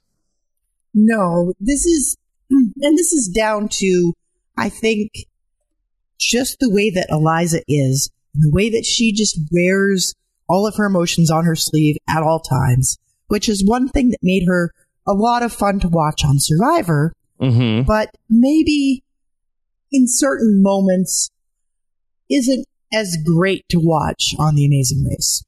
[0.93, 2.17] No, this is,
[2.49, 4.13] and this is down to,
[4.57, 5.11] I think,
[6.19, 10.13] just the way that Eliza is, the way that she just wears
[10.47, 12.97] all of her emotions on her sleeve at all times,
[13.33, 14.71] which is one thing that made her
[15.07, 17.81] a lot of fun to watch on Survivor, mm-hmm.
[17.81, 19.03] but maybe
[19.91, 21.31] in certain moments
[22.29, 25.43] isn't as great to watch on The Amazing Race.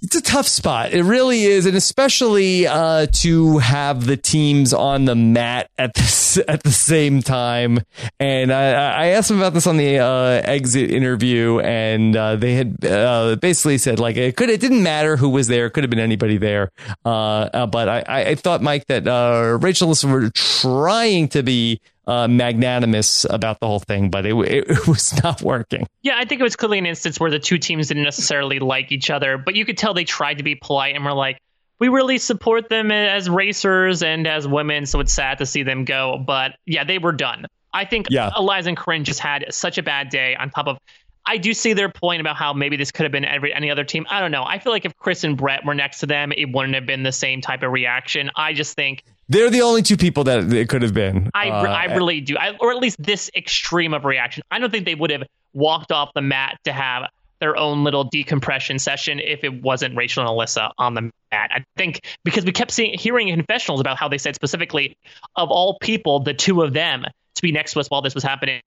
[0.00, 0.92] It's a tough spot.
[0.92, 6.44] It really is and especially uh, to have the teams on the mat at the,
[6.46, 7.80] at the same time.
[8.20, 12.54] And i, I asked them about this on the uh, exit interview and uh, they
[12.54, 15.66] had uh, basically said like it could it didn't matter who was there.
[15.66, 16.70] It could have been anybody there.
[17.04, 21.80] Uh, uh, but I, I thought mike that uh, rachel Elissa were trying to be
[22.08, 24.34] uh, magnanimous about the whole thing but it,
[24.68, 27.58] it, was not working Yeah, I think it was clearly an instance where the two
[27.58, 30.94] teams didn't necessarily like each other, but you could tell they tried to be polite
[30.94, 31.38] and were like,
[31.78, 35.84] we really support them as racers and as women, so it's sad to see them
[35.84, 36.22] go.
[36.24, 37.46] But yeah, they were done.
[37.72, 38.30] I think Yeah.
[38.36, 40.78] Eliza and Corinne just had such a bad day on top of.
[41.26, 43.84] I do see their point about how maybe this could have been every any other
[43.84, 44.06] team.
[44.08, 44.44] I don't know.
[44.44, 47.02] I feel like if Chris and Bret were next to them, it wouldn't have been
[47.02, 48.30] the same type of reaction.
[48.34, 51.62] I just think they're the only two people that it could have been I, Uh,
[51.64, 54.42] I really do, I, or at least this extreme of reaction.
[54.50, 57.04] I don't think they would have walked off the mat to have
[57.40, 61.50] their own little decompression session if it wasn't Rachel and Elissa on the mat.
[61.52, 64.96] I think because we kept seeing, hearing in confessionals about how they said specifically,
[65.36, 68.24] of all people, the two of them to be next to us while this was
[68.24, 68.60] happening.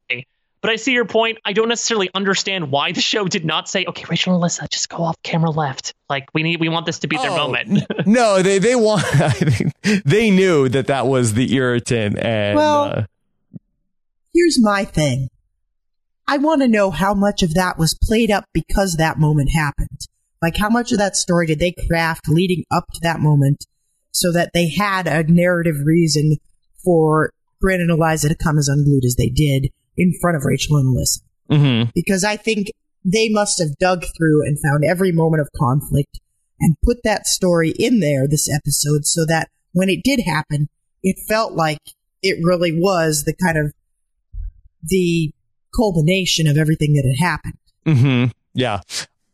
[0.61, 1.39] But I see your point.
[1.43, 4.89] I don't necessarily understand why the show did not say, "Okay, Rachel and Elissa, just
[4.89, 7.83] go off camera left." Like we need, we want this to be their Oh, moment.
[8.05, 9.03] no, they they want.
[9.21, 9.73] I think
[10.05, 13.03] they knew that that was the irritant, and Well- uh,
[14.33, 15.27] Here's my thing.
[16.27, 20.07] I want to know how much of that was played up because that moment happened.
[20.41, 23.65] Like, how much of that story did they craft leading up to that moment
[24.11, 26.37] so that they had a narrative reason
[26.81, 29.69] for Brandon and Eliza to come as unglued as they did
[30.01, 31.21] in front of Rachel and Elissa?
[31.49, 31.91] mhm.
[31.93, 32.71] Because I think
[33.03, 36.19] they must have dug through and found every moment of conflict
[36.59, 40.69] and put that story in there this episode so that when it did happen,
[41.03, 41.79] it felt like
[42.21, 43.73] it really was the kind of
[44.83, 45.31] the
[45.75, 47.57] culmination of everything that had happened.
[47.85, 48.81] hmm Yeah.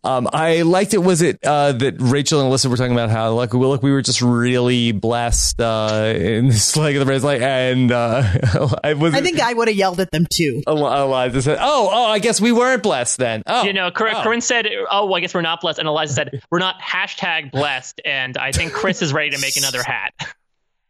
[0.04, 1.00] Um, I liked it.
[1.00, 4.02] Was it uh, that Rachel and Elissa were talking about how like look we were
[4.02, 8.24] just really blessed uh, in this leg of the race, like and uh,
[8.84, 9.16] I was.
[9.16, 10.62] I think I would have yelled at them too.
[10.68, 14.24] Eliza said, "Oh, oh, I guess we weren't blessed then." Oh, you know, Cor- oh.
[14.24, 17.52] Corinne said, "Oh, well, I guess we're not blessed," and Eliza said, "We're not hashtag
[17.52, 20.14] blessed." And I think Chris is ready to make another hat.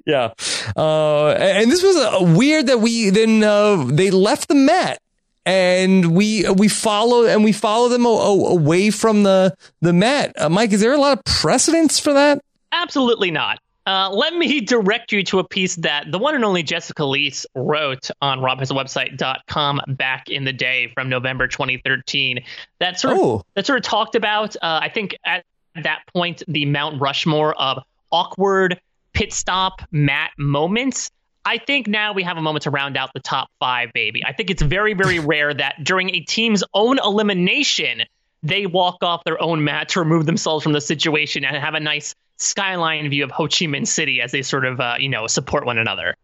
[0.06, 0.34] yeah,
[0.76, 5.00] uh, and this was uh, weird that we then uh, they left the Met
[5.48, 10.40] and we we follow and we follow them away from the the Met.
[10.40, 12.42] Uh, Mike, is there a lot of precedence for that?
[12.74, 13.60] Absolutely not.
[13.88, 17.46] Uh, let me direct you to a piece that the one and only Jessica Liese
[17.56, 22.44] wrote on robhasawebsite.com back in the day from November 2013.
[22.82, 23.44] That sort of, oh.
[23.56, 25.46] that sort of talked about, uh, I think at
[25.82, 28.82] that point, the Mount Rushmore of awkward
[29.14, 31.10] pit stop mat moments.
[31.48, 34.22] I think now we have a moment to round out the top five, baby.
[34.26, 38.02] I think it's very, very rare that during a team's own elimination,
[38.44, 41.80] they walk off their own mat to remove themselves from the situation and have a
[41.80, 45.26] nice skyline view of Ho Chi Minh City as they sort of, uh, you know,
[45.28, 46.16] support one another.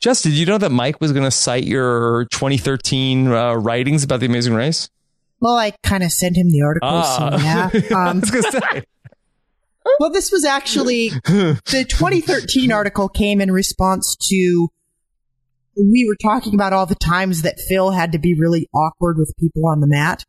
[0.00, 4.18] Justin, did you know that Mike was going to cite your 2013 uh, writings about
[4.18, 4.90] the Amazing Race?
[5.38, 7.30] Well, I kind of sent him the article, Ah.
[7.30, 7.70] so yeah.
[7.96, 8.84] Um, I was going to say.
[9.98, 14.68] Well, this was actually the 2013 article came in response to
[15.76, 19.34] we were talking about all the times that Phil had to be really awkward with
[19.38, 20.24] people on the mat.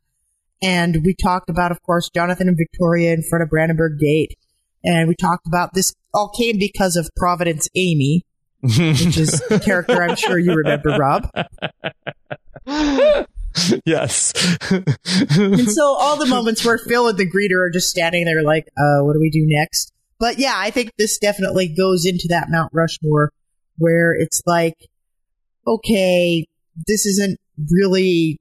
[0.62, 4.38] And we talked about, of course, Jonathan and Victoria in front of Brandenburg Gate.
[4.86, 8.24] And we talked about this all came because of Providence Amy,
[8.62, 11.30] which is a character I'm sure you remember, Rob.
[13.86, 14.34] yes.
[14.72, 18.68] and so all the moments where Phil and the greeter are just standing there like,
[18.78, 19.92] uh, what do we do next?
[20.20, 23.32] But yeah, I think this definitely goes into that Mount Rushmore
[23.78, 24.76] where it's like,
[25.68, 26.46] okay,
[26.88, 27.40] this isn't
[27.72, 28.40] really,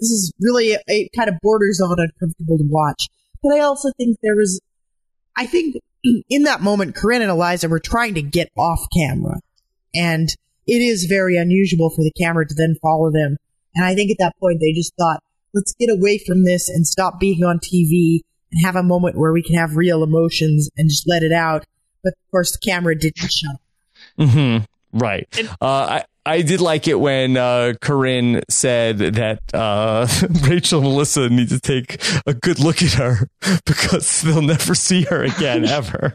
[0.00, 3.08] this is really, it kind of borders on uncomfortable to watch.
[3.42, 4.60] But I also think there was,
[5.36, 5.76] I think
[6.28, 9.40] in that moment, Corinne and Eliza were trying to get off camera.
[9.94, 10.28] And
[10.66, 13.36] it is very unusual for the camera to then follow them.
[13.76, 15.22] And I think at that point they just thought,
[15.54, 19.32] let's get away from this and stop being on TV and have a moment where
[19.32, 21.64] we can have real emotions and just let it out.
[22.02, 24.28] But of course, the camera didn't shut up.
[24.28, 24.56] hmm
[24.92, 25.28] Right.
[25.60, 25.66] Uh,
[26.00, 30.06] I, I did like it when uh, Corinne said that uh,
[30.48, 33.28] Rachel and Melissa need to take a good look at her
[33.66, 36.14] because they'll never see her again ever.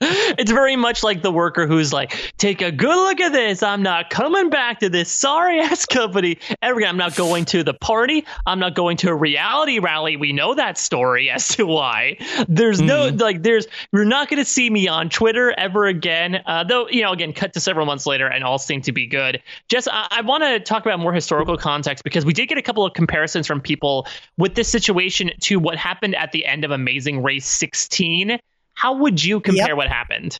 [0.00, 3.62] It's very much like the worker who's like, take a good look at this.
[3.62, 6.90] I'm not coming back to this sorry ass company ever again.
[6.90, 8.24] I'm not going to the party.
[8.46, 10.16] I'm not going to a reality rally.
[10.16, 12.16] We know that story as to why.
[12.48, 16.42] There's no, like, there's, you're not going to see me on Twitter ever again.
[16.46, 19.06] Uh, though, you know, again, cut to several months later and all seem to be
[19.06, 19.42] good.
[19.68, 22.62] Jess, I, I want to talk about more historical context because we did get a
[22.62, 24.06] couple of comparisons from people
[24.38, 28.38] with this situation to what happened at the end of Amazing Race 16.
[28.80, 29.76] How would you compare Yep.
[29.76, 30.38] what happened?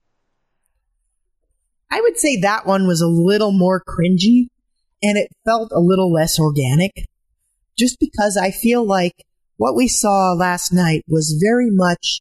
[1.90, 4.46] I would say that one was a little more cringy
[5.02, 7.06] and it felt a little less organic
[7.76, 9.26] just because I feel like
[9.58, 12.20] what we saw last night was very much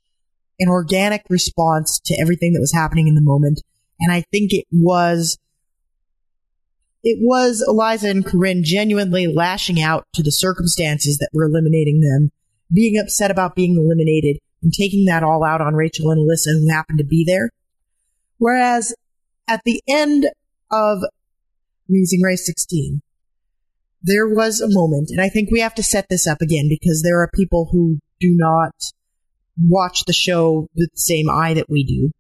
[0.60, 3.62] an organic response to everything that was happening in the moment.
[4.02, 5.38] And I think it was,
[7.02, 12.32] it was Eliza and Corinne genuinely lashing out to the circumstances that were eliminating them,
[12.74, 16.70] being upset about being eliminated and taking that all out on Rachel and Elissa who
[16.70, 17.50] happened to be there.
[18.38, 18.94] Whereas
[19.48, 20.30] at the end
[20.72, 21.00] of
[21.90, 23.02] Amazing Race 16,
[24.02, 27.02] there was a moment, and I think we have to set this up again because
[27.02, 28.72] there are people who do not
[29.62, 32.12] watch the show with the same eye that we do.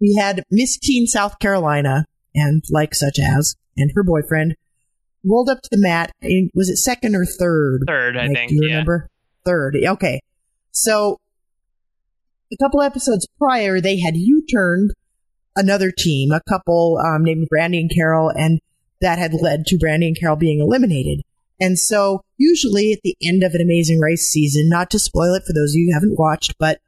[0.00, 2.04] We had Miss Teen South Carolina
[2.34, 4.54] and like such as, and her boyfriend
[5.24, 6.12] rolled up to the mat.
[6.20, 7.84] In, was it second or third?
[7.86, 8.50] Third, I think.
[8.50, 8.68] Do you yeah.
[8.68, 9.08] remember?
[9.44, 9.76] Third.
[9.84, 10.20] Okay.
[10.70, 11.18] So
[12.52, 14.92] a couple episodes prior, they had U-turned
[15.56, 18.60] another team, a couple um, named Brandy and Carol, and
[19.00, 21.22] that had led to Brandy and Carol being eliminated.
[21.60, 25.44] And so, usually at the end of an Amazing Race season, not to spoil it
[25.46, 26.80] for those of you who haven't watched, but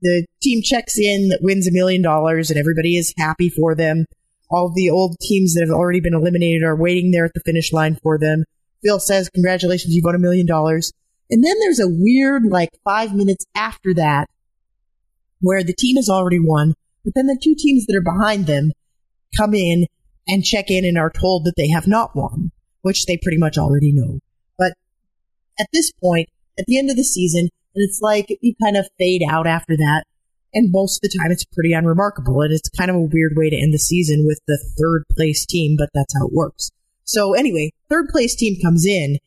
[0.00, 4.06] the team checks in that wins a million dollars and everybody is happy for them.
[4.50, 7.72] All the old teams that have already been eliminated are waiting there at the finish
[7.72, 8.44] line for them.
[8.82, 10.92] Phil says, congratulations, you've won a million dollars.
[11.30, 14.30] And then there's a weird, like, five minutes after that
[15.40, 16.74] where the team has already won,
[17.04, 18.72] but then the two teams that are behind them
[19.36, 19.86] come in
[20.26, 22.50] and check in and are told that they have not won,
[22.82, 24.18] which they pretty much already know.
[24.58, 24.74] But
[25.58, 26.28] at this point,
[26.58, 29.76] at the end of the season, and it's like you kind of fade out after
[29.76, 30.04] that.
[30.54, 32.40] And most of the time it's pretty unremarkable.
[32.40, 35.44] And it's kind of a weird way to end the season with the third place
[35.44, 36.70] team, but that's how it works.
[37.04, 39.18] So anyway, third place team comes in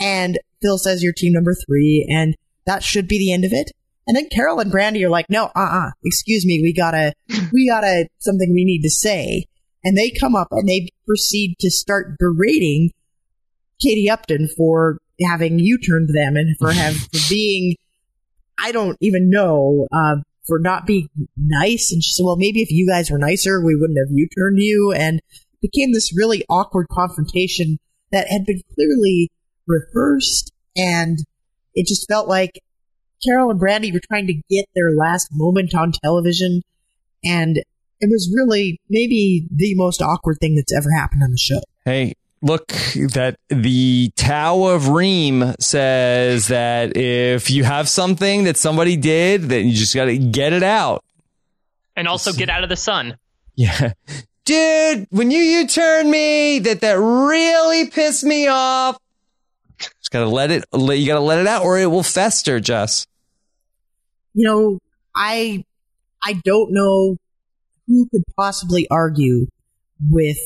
[0.00, 2.34] And Phil says you're team number three, and
[2.66, 3.70] that should be the end of it.
[4.10, 7.12] And then Carol and Brandy are like, no, uh-uh, excuse me, we gotta,
[7.52, 9.44] we gotta, something we need to say.
[9.84, 12.90] And they come up and they proceed to start berating
[13.80, 17.76] Caite Upton for having U-turned them and for have, for being,
[18.58, 21.92] I don't even know, uh, for not being nice.
[21.92, 24.92] And she said, well, maybe if you guys were nicer, we wouldn't have U-turned you.
[24.92, 27.78] And it became this really awkward confrontation
[28.10, 29.30] that had been clearly
[29.68, 31.20] rehearsed and
[31.74, 32.60] it just felt like
[33.24, 36.62] Carol and Brandy were trying to get their last moment on television,
[37.24, 37.58] and
[38.00, 41.60] it was really maybe the most awkward thing that's ever happened on the show.
[41.84, 48.96] Hey, look that the Tao of Reem says that if you have something that somebody
[48.96, 51.04] did, then you just got to get it out.
[51.96, 53.18] And also get out of the sun.
[53.56, 53.92] Yeah.
[54.46, 58.96] Dude, when you U-turn me, that that really pissed me off.
[59.78, 60.64] Just gotta let it.
[60.72, 63.06] You gotta let it out, or it will fester, Jess.
[64.34, 64.78] You know,
[65.14, 65.64] I
[66.22, 67.16] I don't know
[67.86, 69.46] who could possibly argue
[70.10, 70.38] with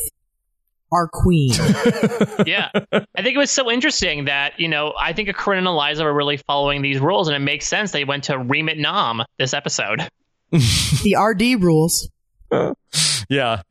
[0.94, 1.52] our queen.
[2.46, 2.70] yeah.
[2.92, 6.14] I think it was so interesting that, you know, I think Corinne and Eliza were
[6.14, 10.08] really following these rules, and it makes sense they went to Remit Nam this episode.
[10.50, 12.08] the RD rules.
[13.28, 13.62] yeah.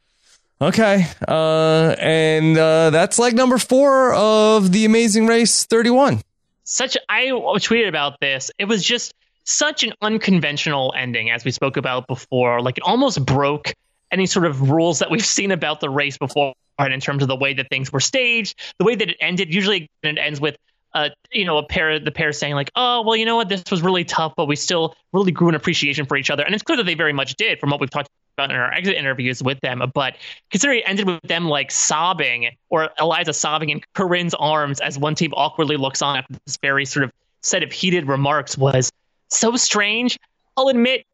[0.61, 1.05] Okay.
[1.27, 6.21] Uh, and uh, that's like number four of the Amazing Race 31.
[6.65, 8.51] Such, I tweeted about this.
[8.57, 12.61] It was just such an unconventional ending, as we spoke about before.
[12.61, 13.73] Like it almost broke
[14.11, 17.27] any sort of rules that we've seen about the race before and in terms of
[17.27, 19.53] the way that things were staged, the way that it ended.
[19.53, 20.57] Usually it ends with
[20.93, 23.63] uh, you know, a pair the pair saying like, "Oh, well, you know what, this
[23.71, 26.63] was really tough, but we still really grew an appreciation for each other." And it's
[26.63, 29.41] clear that they very much did, from what we've talked about in our exit interviews
[29.41, 29.81] with them.
[29.93, 30.15] But
[30.51, 35.15] considering it ended with them like sobbing, or Eliza sobbing in Corinne's arms as one
[35.15, 37.11] team awkwardly looks on after this very sort of
[37.41, 38.91] set of heated remarks, was
[39.29, 40.19] so strange.
[40.55, 41.05] I'll admit,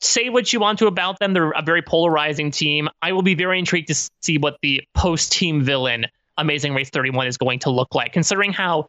[0.00, 1.32] say what you want to about them.
[1.32, 2.88] They're a very polarizing team.
[3.02, 6.06] I will be very intrigued to see what the post team villain
[6.38, 8.88] Amazing Race 31 is going to look like, considering how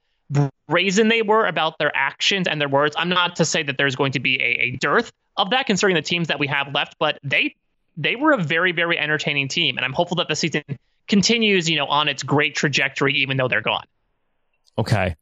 [0.68, 2.96] brazen they were about their actions and their words.
[2.98, 5.96] I'm not to say that there's going to be a, a dearth of that, considering
[5.96, 7.56] the teams that we have left, but they
[7.96, 10.64] they were a very very entertaining team, and I'm hopeful that the season
[11.08, 13.86] continues, you know, on its great trajectory, even though they're gone.
[14.78, 15.16] Okay.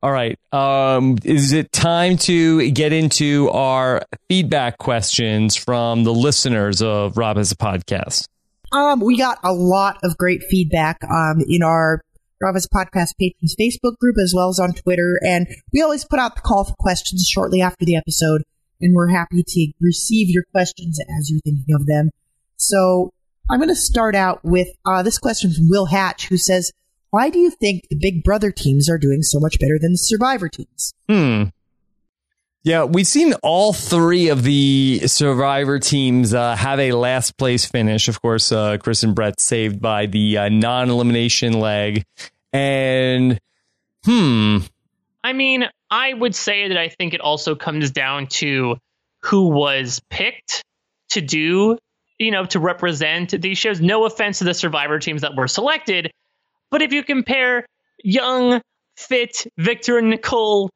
[0.00, 0.38] All right.
[0.52, 7.36] Um, is it time to get into our feedback questions from the listeners of Rob
[7.36, 8.28] Has a Podcast?
[8.70, 12.00] Um, we got a lot of great feedback um, in our
[12.40, 16.04] Rob Has a Podcast patrons Facebook group as well as on Twitter, and we always
[16.04, 18.42] put out the call for questions shortly after the episode,
[18.80, 22.10] and we're happy to receive your questions as you're thinking of them.
[22.56, 23.10] So
[23.50, 26.70] I'm going to start out with uh, this question from Will Hatch, who says,
[27.10, 29.98] why do you think the Big Brother teams are doing so much better than the
[29.98, 30.94] Survivor teams?
[31.08, 31.44] Hmm.
[32.64, 38.08] Yeah, we've seen all three of the Survivor teams uh, have a last place finish.
[38.08, 42.04] Of course, uh, Chris and Bret saved by the uh, non elimination leg.
[42.52, 43.38] And,
[44.04, 44.58] hmm.
[45.24, 48.76] I mean, I would say that I think it also comes down to
[49.22, 50.62] who was picked
[51.10, 51.78] to do,
[52.18, 53.80] you know, to represent these shows.
[53.80, 56.10] No offense to the Survivor teams that were selected,
[56.70, 57.66] but if you compare
[58.02, 58.60] young,
[58.96, 60.70] fit Victor and Nicole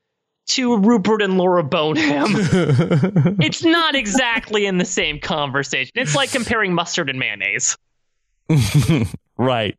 [0.47, 2.31] to Rupert and Laura Boneham,
[3.41, 5.93] it's not exactly in the same conversation.
[5.95, 7.77] It's like comparing mustard and mayonnaise.
[9.43, 9.77] right.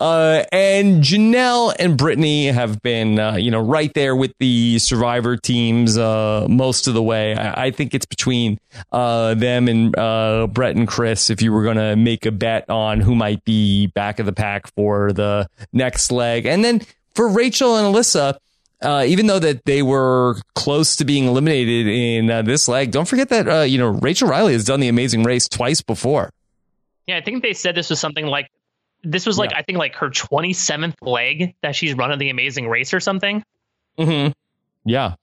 [0.00, 5.36] Uh, and Janelle and Britney have been, uh, you know, right there with the survivor
[5.36, 7.34] teams uh, most of the way.
[7.34, 8.58] I, I think it's between
[8.92, 12.68] uh, them and uh, Bret and Chris if you were going to make a bet
[12.68, 16.46] on who might be back of the pack for the next leg.
[16.46, 16.82] And then
[17.14, 18.38] for Rachel and Elissa,
[18.82, 23.08] uh, even though that they were close to being eliminated in uh, this leg, don't
[23.08, 26.30] forget that uh, you know Rachel Reilly has done the Amazing Race twice before.
[27.06, 28.50] Yeah, I think they said this was something like
[29.04, 29.58] this was like yeah.
[29.58, 33.42] I think like her 27th leg that she's run of the Amazing Race or something.
[33.98, 34.32] Mm-hmm.
[34.84, 35.14] Yeah.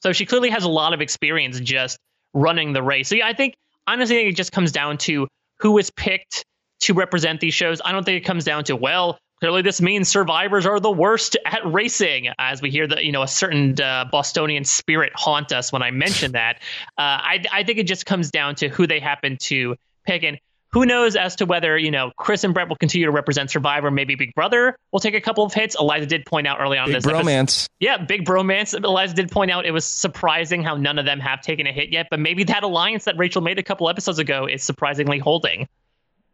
[0.00, 1.98] So she clearly has a lot of experience just
[2.34, 3.08] running the race.
[3.08, 3.54] So yeah, I think
[3.86, 5.28] honestly, I think it just comes down to
[5.58, 6.44] who is picked
[6.80, 7.80] to represent these shows.
[7.84, 11.36] I don't think it comes down to well, clearly this means survivors are the worst
[11.44, 15.72] at racing as we hear that you know a certain uh, bostonian spirit haunt us
[15.72, 16.58] when i mention that
[16.96, 19.74] uh, I, I, think it just comes down to who they happen to
[20.06, 20.38] pick and
[20.72, 23.90] who knows as to whether you know chris and bret will continue to represent survivor
[23.90, 26.86] maybe big brother will take a couple of hits eliza did point out early on
[26.86, 30.76] big this bromance episode, yeah big bromance eliza did point out it was surprising how
[30.76, 33.58] none of them have taken a hit yet but maybe that alliance that rachel made
[33.58, 35.68] a couple episodes ago is surprisingly holding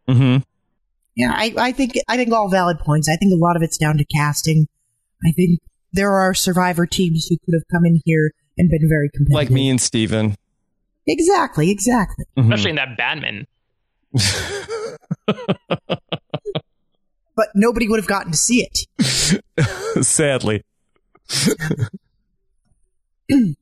[0.07, 0.37] mm-hmm
[1.19, 3.09] yeah, I, I think I think all valid points.
[3.09, 4.67] I think a lot of it's down to casting.
[5.25, 5.59] I think
[5.91, 9.35] there are survivor teams who could have come in here and been very competitive.
[9.35, 10.35] Like me and Steven.
[11.05, 12.23] Exactly, exactly.
[12.37, 12.43] Mhm.
[12.43, 13.45] Especially in that Batman.
[17.39, 19.41] But nobody would have gotten to see it.
[20.05, 20.61] Sadly.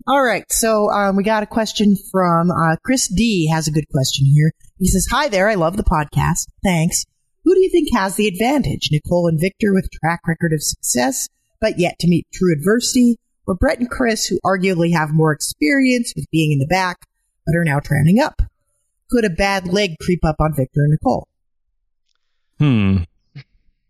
[0.08, 3.48] All right, so um, we got a question from uh, Chris D.
[3.54, 4.52] Has a good question here.
[4.80, 6.48] He says, "Hi there, I love the podcast.
[6.64, 7.06] Thanks.
[7.46, 8.90] Who do you think has the advantage?
[8.92, 11.30] Nicole and Victor with track record of success,
[11.62, 16.14] but yet to meet true adversity, or Bret and Chris who arguably have more experience
[16.16, 16.98] with being in the back,
[17.46, 18.42] but are now trending up?
[19.10, 21.28] Could a bad leg creep up on Victor and Nicole?
[22.60, 22.98] Hmm.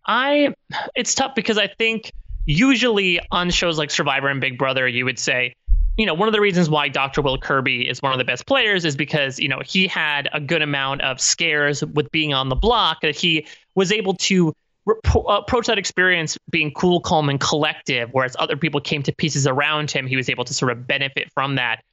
[0.06, 0.54] I
[0.96, 2.12] it's tough because I think
[2.46, 5.54] usually on shows like Survivor and Big Brother, you would say,
[5.98, 7.22] you know, one of the reasons why Dr.
[7.22, 10.40] Will Kirby is one of the best players is because, you know, he had a
[10.40, 14.54] good amount of scares with being on the block that he was able to
[15.28, 19.92] approach that experience being cool, calm, and collective, whereas other people came to pieces around
[19.92, 20.08] him.
[20.08, 21.84] He was able to sort of benefit from that.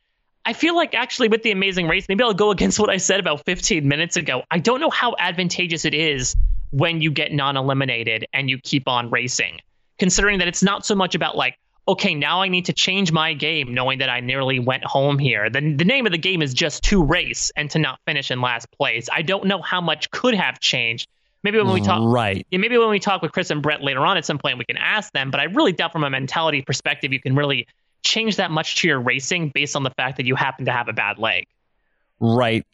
[0.46, 3.20] I feel like actually with the amazing race, maybe I'll go against what I said
[3.20, 4.42] about 15 minutes ago.
[4.50, 6.36] I don't know how advantageous it is
[6.70, 9.60] when you get non eliminated and you keep on racing,
[9.98, 11.56] considering that it's not so much about like,
[11.86, 15.50] okay, now I need to change my game, knowing that I nearly went home here.
[15.50, 18.40] The, the name of the game is just to race and to not finish in
[18.40, 19.08] last place.
[19.12, 21.08] I don't know how much could have changed.
[21.42, 22.46] Maybe when we talk, Right.
[22.50, 24.64] yeah, maybe when we talk with Chris and Bret later on at some point, we
[24.64, 25.30] can ask them.
[25.30, 27.66] But I really doubt from a mentality perspective, you can really
[28.05, 30.89] change that much to your racing based on the fact that you happen to have
[30.89, 31.47] a bad leg.
[32.20, 32.64] Right.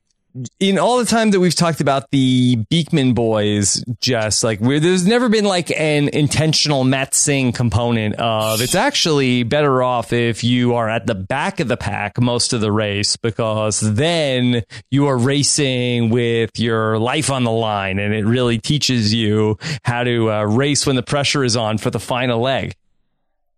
[0.60, 5.04] In all the time that we've talked about the Beekman boys, just like where there's
[5.04, 10.74] never been like an intentional Matt Singh component of it's actually better off if you
[10.74, 14.62] are at the back of the pack most of the race because then
[14.92, 20.04] you are racing with your life on the line and it really teaches you how
[20.04, 22.76] to uh, race when the pressure is on for the final leg.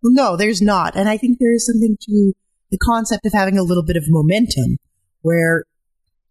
[0.03, 0.95] No, there's not.
[0.95, 2.33] And I think there is something to
[2.71, 4.77] the concept of having a little bit of momentum
[5.21, 5.63] where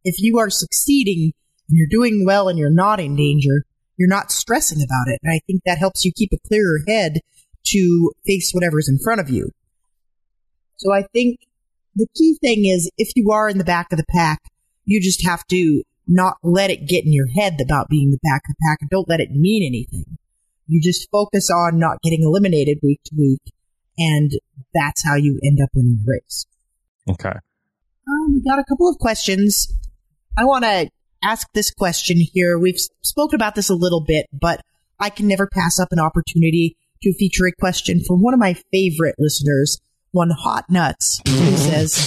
[0.05, 1.33] if you are succeeding
[1.69, 3.65] and you're doing well and you're not in danger,
[3.97, 5.21] you're not stressing about it.
[5.23, 7.21] And I think that helps you keep a clearer head
[7.69, 9.51] to face whatever's in front of you.
[10.77, 11.39] So I think
[11.95, 14.41] the key thing is if you are in the back of the pack,
[14.85, 18.43] you just have to not let it get in your head about being the back
[18.49, 20.19] of the pack and don't let it mean anything.
[20.67, 23.41] You just focus on not getting eliminated week to week
[23.99, 24.33] and
[24.75, 26.47] that's how you end up winning the race.
[27.09, 27.39] Okay.
[28.09, 29.73] Um, we got a couple of questions.
[30.37, 30.91] I want to
[31.23, 32.59] ask this question here.
[32.59, 34.61] We've spoken about this a little bit, but
[34.99, 38.55] I can never pass up an opportunity to feature a question from one of my
[38.73, 39.81] favorite listeners,
[40.13, 42.07] one Hot Nuts, who says,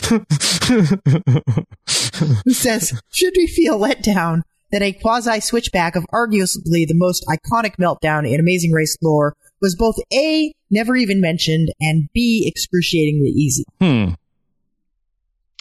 [2.45, 7.25] who says, should we feel let down that a quasi switchback of arguably the most
[7.27, 13.29] iconic meltdown in Amazing Race lore was both A, never even mentioned, and B, excruciatingly
[13.29, 13.63] easy?
[13.79, 14.13] Hmm.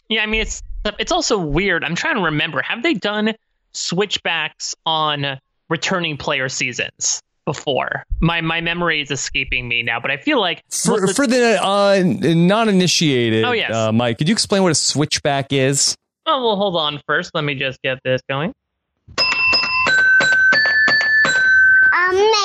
[0.08, 0.62] Yeah, I mean it's
[0.98, 1.82] it's also weird.
[1.84, 2.60] I'm trying to remember.
[2.62, 3.34] Have they done
[3.72, 5.38] switchbacks on
[5.70, 8.04] returning player seasons before?
[8.20, 11.26] My my memory is escaping me now, but I feel like For, most of- for
[11.26, 13.72] the uh, non-initiated, Oh, yes.
[13.72, 15.94] uh, Mike, could you explain what a switchback is?
[16.26, 17.30] oh well, hold on first.
[17.34, 18.52] Let me just get this going.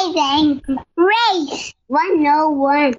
[0.09, 0.61] Amazing
[0.95, 2.95] race 101.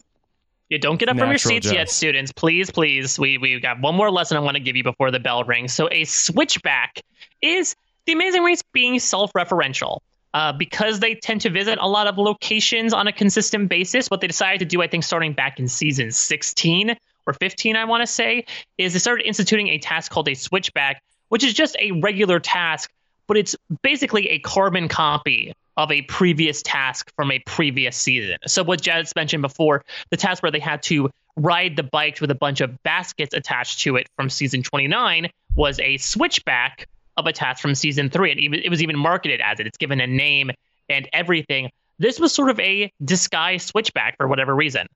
[0.69, 1.73] Yeah, don't get up from your seats jazz.
[1.73, 2.32] yet, students.
[2.32, 3.19] Please, please.
[3.19, 5.73] We we got one more lesson I want to give you before the bell rings.
[5.73, 7.03] So a switchback
[7.43, 7.74] is
[8.07, 10.01] the Amazing Race being self-referential.
[10.32, 14.20] Uh, because they tend to visit a lot of locations on a consistent basis, what
[14.20, 16.95] they decided to do, I think, starting back in season 16
[17.27, 18.45] or 15, I want to say,
[18.78, 22.93] is they started instituting a task called a switchback, which is just a regular task,
[23.27, 28.36] but it's basically a carbon copy of a previous task from a previous season.
[28.47, 32.31] So what Jad's mentioned before, the task where they had to ride the bikes with
[32.31, 36.86] a bunch of baskets attached to it from season 29 was a switchback
[37.16, 39.66] of a task from season 3 and even, it was even marketed as it.
[39.66, 40.51] It's given a name
[40.90, 41.70] and everything.
[41.98, 44.86] This was sort of a disguised switchback for whatever reason.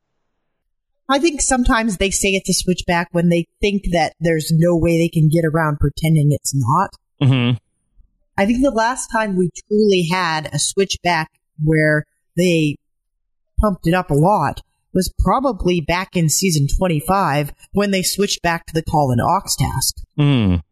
[1.09, 4.99] I think sometimes they say it's a switchback when they think that there's no way
[4.99, 6.91] they can get around pretending it's not.
[7.23, 7.57] Mm-hmm.
[8.37, 11.31] I think the last time we truly had a switchback
[11.63, 12.05] where
[12.37, 12.77] they
[13.61, 14.61] pumped it up a lot
[14.93, 19.57] was probably back in season 25 when they switched back to the call and ox
[19.57, 19.97] task.
[20.19, 20.63] Mm.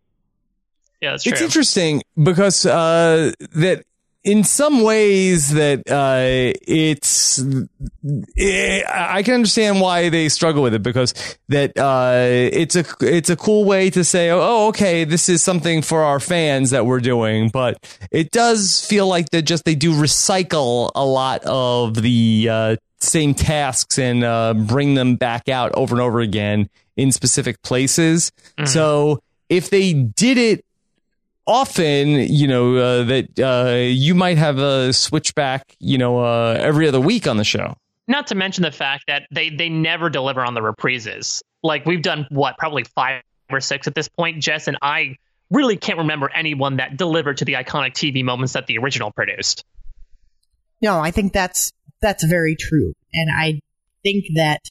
[1.01, 1.45] Yeah, that's It's true.
[1.47, 3.85] interesting because uh, that
[4.25, 7.43] in some ways that uh, it's
[8.39, 11.13] eh, I can understand why they struggle with it because
[11.49, 15.83] that uh, it's a it's a cool way to say oh okay this is something
[15.83, 17.49] for our fans that we're doing.
[17.49, 22.77] But it does feel like that just they do recycle a lot of the uh,
[23.01, 28.31] same tasks and uh, bring them back out over and over again in specific places.
[28.67, 30.65] So if they did it
[31.47, 36.89] often, you know, uh, that uh, you might have a switchback, you know, uh, every
[36.89, 37.75] other week on the show.
[38.09, 41.43] Not to mention the fact that they they never deliver on the reprises.
[41.63, 44.43] Like we've done what probably five or six at this point.
[44.43, 45.17] Jess and I
[45.51, 49.65] really can't remember anyone that delivered to the iconic TV moments that the original produced.
[50.81, 53.61] No, I think that's that's very true, and I
[54.03, 54.63] think that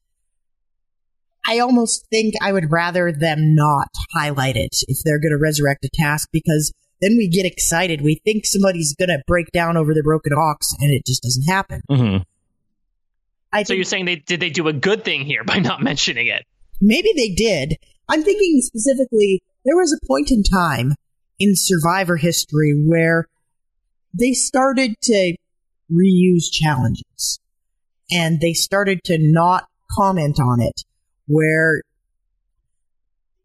[1.48, 5.84] I almost think I would rather them not highlight it if they're going to resurrect
[5.86, 8.02] a task because then we get excited.
[8.02, 11.52] We think somebody's going to break down over the broken ox, and it just doesn't
[11.52, 11.82] happen.
[11.90, 12.24] Mm-hmm.
[13.52, 15.82] I So think you're saying they did they do a good thing here by not
[15.82, 16.46] mentioning it?
[16.82, 17.78] maybe they did.
[18.10, 20.96] I'm thinking specifically, there was a point in time
[21.40, 23.28] in Survivor history where
[24.18, 25.36] they started to
[25.92, 27.40] reuse challenges
[28.10, 30.82] and they started to not comment on it,
[31.28, 31.82] where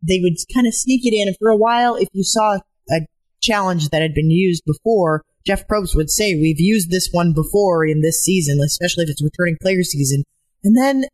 [0.02, 1.28] they would kind of sneak it in.
[1.28, 2.58] And for a while, if you saw
[2.90, 3.00] a
[3.40, 7.86] challenge that had been used before, Jeff Probst would say, We've used this one before
[7.86, 10.24] in this season, especially if it's returning player season.
[10.64, 11.04] And then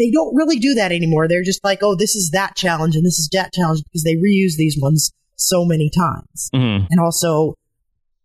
[0.00, 1.28] they don't really do that anymore.
[1.28, 4.14] They're just like, oh, this is that challenge and this is that challenge because they
[4.14, 6.50] reuse these ones so many times.
[6.54, 6.86] Mm-hmm.
[6.90, 7.54] And also,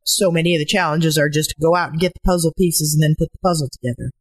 [0.04, 3.04] so many of the challenges are just go out and get the puzzle pieces and
[3.04, 4.12] then put the puzzle together.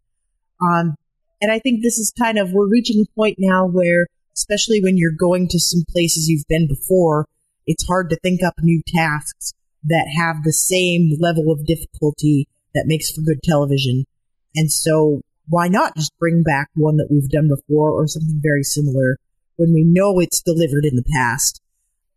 [0.61, 0.97] Um,
[1.45, 4.97] and I think this is kind of, we're reaching a point now where, especially when
[4.97, 7.27] you're going to some places you've been before,
[7.67, 9.53] it's hard to think up new tasks
[9.85, 14.07] that have the same level of difficulty that makes for good television.
[14.57, 18.63] And so why not just bring back one that we've done before or something very
[18.63, 19.19] similar
[19.57, 21.61] when we know it's delivered in the past?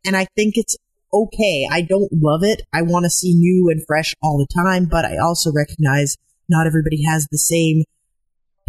[0.06, 0.78] And I think it's
[1.14, 1.68] okay.
[1.70, 2.62] I don't love it.
[2.72, 6.16] I want to see new and fresh all the time, but I also recognize
[6.48, 7.84] not everybody has the same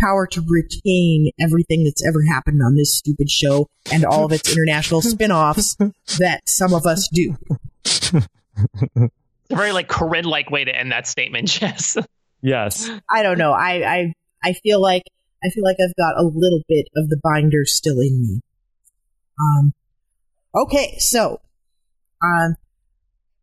[0.01, 4.51] power to retain everything that's ever happened on this stupid show and all of its
[4.51, 5.77] international spin-offs
[6.19, 7.37] that some of us do.
[7.85, 9.09] It's a
[9.51, 11.97] very like Corinne like way to end that statement, Jess.
[12.43, 12.91] Yes.
[13.11, 13.53] I don't know.
[13.53, 14.15] I, I
[14.45, 15.03] I feel like
[15.45, 18.41] I feel like I've got a little bit of the binder still in me.
[19.41, 19.73] Um.
[20.55, 21.41] Okay, so
[22.23, 22.57] um,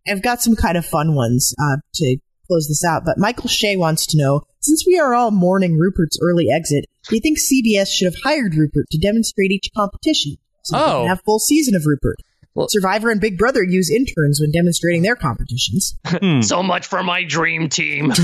[0.08, 3.04] I've got some kind of fun ones uh, to close this out.
[3.06, 7.16] But Michael Shea wants to know: since we are all mourning Rupert's early exit, do
[7.16, 11.02] you think CBS should have hired Rupert to demonstrate each competition so they Oh.
[11.02, 12.18] can have full season of Rupert?
[12.54, 15.96] Well- Survivor and Big Brother use interns when demonstrating their competitions.
[16.48, 18.12] so much for my dream team.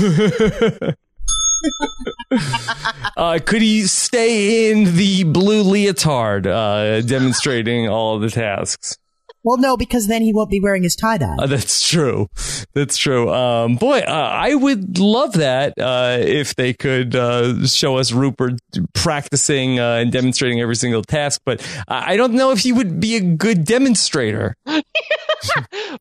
[3.16, 8.96] Uh, could he stay in the blue leotard, uh, demonstrating all the tasks?
[9.44, 11.36] Well, no, because then he won't be wearing his tie dye.
[11.38, 12.28] Uh, that's true.
[12.74, 13.28] That's true.
[13.32, 18.60] Um, boy, uh, I would love that uh, if they could uh, show us Rupert
[18.94, 21.40] practicing uh, and demonstrating every single task.
[21.44, 24.54] But I I don't know if he would be a good demonstrator.
[24.66, 24.84] He'd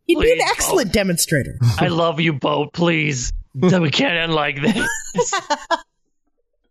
[0.07, 1.57] be an Please, excellent demonstrator.
[1.79, 2.73] I love you both.
[2.73, 4.85] Please, we can't end like this.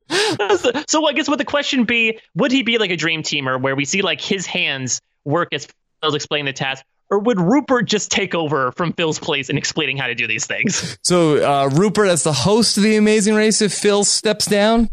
[0.89, 3.75] so I guess would the question be: Would he be like a dream teamer, where
[3.75, 5.67] we see like his hands work as
[6.03, 9.97] Phil's explaining the task, or would Rupert just take over from Phil's place in explaining
[9.97, 10.99] how to do these things?
[11.03, 14.89] So uh, Rupert, as the host of the Amazing Race, if Phil steps down,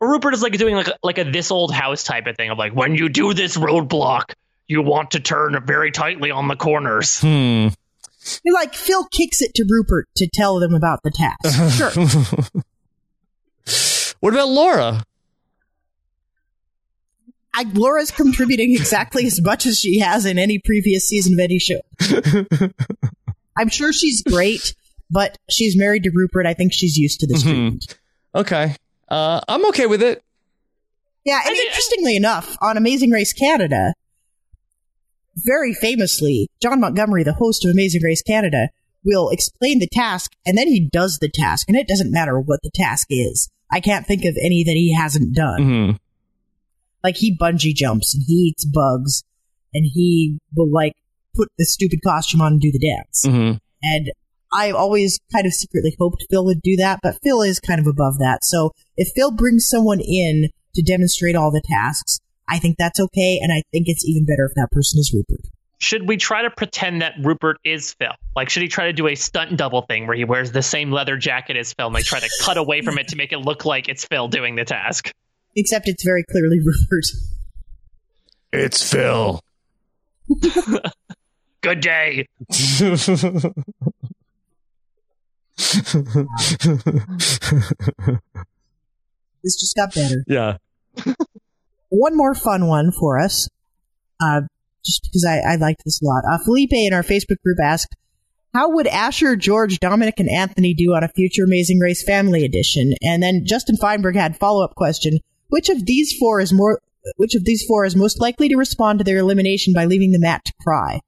[0.00, 2.50] Or Rupert is like doing like a, like a this old house type of thing
[2.50, 4.32] of like when you do this roadblock,
[4.66, 7.20] you want to turn very tightly on the corners.
[7.20, 7.68] hmm.
[8.44, 11.90] You're like Phil kicks it to Rupert to tell them about the task.
[13.64, 14.12] Sure.
[14.20, 15.02] What about Laura?
[17.54, 21.58] I, Laura's contributing exactly as much as she has in any previous season of any
[21.58, 21.80] show.
[23.56, 24.74] I'm sure she's great,
[25.10, 26.46] but she's married to Rupert.
[26.46, 27.98] I think she's used to this treatment.
[28.34, 28.76] Okay,
[29.08, 30.22] uh, I'm okay with it.
[31.24, 33.92] Yeah, and interestingly enough, on Amazing Race Canada,
[35.36, 38.68] very famously, Jon Montgomery, the host of Amazing Race Canada,
[39.04, 42.60] will explain the task and then he does the task, and it doesn't matter what
[42.62, 43.50] the task is.
[43.70, 45.62] I can't think of any that he hasn't done.
[45.62, 45.90] hmm
[47.02, 49.22] Like he bungee jumps and he eats bugs
[49.72, 50.92] and he will like
[51.34, 53.24] put the stupid costume on and do the dance.
[53.26, 53.52] hmm
[53.82, 54.12] And
[54.52, 57.86] I always kind of secretly hoped Phil would do that, but Phil is kind of
[57.86, 58.44] above that.
[58.44, 62.18] So if Phil brings someone in to demonstrate all the tasks,
[62.48, 65.46] I think that's okay, and I think it's even better if that person is Rupert.
[65.78, 68.12] should we try to pretend that Rupert is Phil?
[68.34, 70.90] Like, should he try to do a stunt double thing where he wears the same
[70.90, 73.38] leather jacket as Phil and like try to cut away from it to make it
[73.38, 75.12] look like it's Phil doing the task?
[75.56, 77.06] Except it's very clearly Rupert.
[78.52, 79.40] It's Phil.
[81.62, 82.26] Good day.
[89.42, 90.22] This just got better.
[90.26, 90.56] yeah.
[91.88, 93.48] One more fun one for us,
[94.22, 94.42] uh,
[94.84, 96.22] just because I, I liked this a lot.
[96.30, 97.96] Uh, Felipe in our Facebook group asked,
[98.54, 102.94] "How would Asher, George, Dominic, and Anthony do on a future Amazing Race Family Edition?"
[103.02, 105.18] And then Justin Feinberg had follow up question:
[105.50, 106.80] Which of these four is more?
[107.16, 110.18] Which of these four is most likely to respond to their elimination by leaving the
[110.18, 111.00] mat to cry?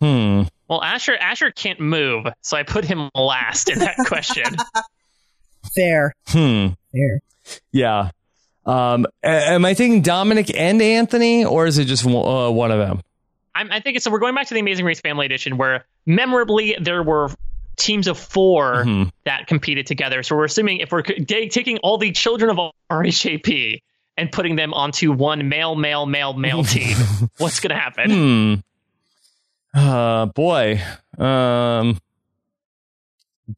[0.00, 0.42] Hmm.
[0.68, 4.44] Well, Asher Asher can't move, so I put him last in that question.
[5.74, 6.68] Fair, Hmm.
[6.92, 7.20] fair.
[7.72, 8.10] Yeah.
[8.66, 12.70] Um, a- am I thinking Dominic and Anthony, or is it just one- uh, one
[12.70, 13.00] of them?
[13.54, 14.10] I'm, I think it's so.
[14.10, 17.30] We're going back to the Amazing Race Family Edition, where memorably there were
[17.76, 19.10] teams of 4 Mhm.
[19.24, 20.22] that competed together.
[20.22, 23.80] So we're assuming if we're taking all the children of RHAP
[24.16, 26.96] and putting them onto one male, male, male, male team,
[27.38, 28.62] what's going to happen?
[29.74, 29.78] Hmm.
[29.78, 30.80] Uh, boy.
[31.18, 31.98] Um,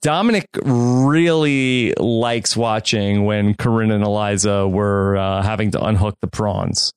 [0.02, 6.92] Dominic really likes watching when Corinne and Eliza were uh, having to unhook the prawns.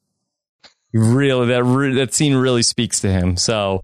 [0.92, 3.38] Really, that re- that scene really speaks to him.
[3.38, 3.84] So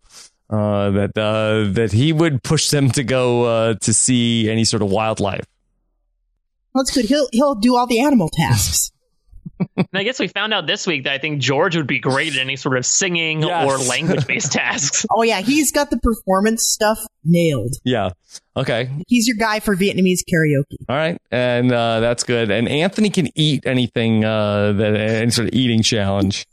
[0.49, 4.81] uh, that uh, that he would push them to go uh, to see any sort
[4.81, 5.45] of wildlife.
[6.73, 7.05] Well, that's good.
[7.05, 8.91] He'll he'll do all the animal tasks.
[9.77, 12.33] And I guess we found out this week that I think George would be great
[12.35, 13.65] at any sort of singing Yes.
[13.65, 15.05] or language based tasks.
[15.09, 17.73] Oh yeah, he's got the performance stuff nailed.
[17.85, 18.09] Yeah.
[18.57, 18.89] Okay.
[19.07, 20.75] He's your guy for Vietnamese karaoke.
[20.89, 22.51] All right, and uh, that's good.
[22.51, 26.45] And Anthony can eat anything uh, that any sort of eating challenge.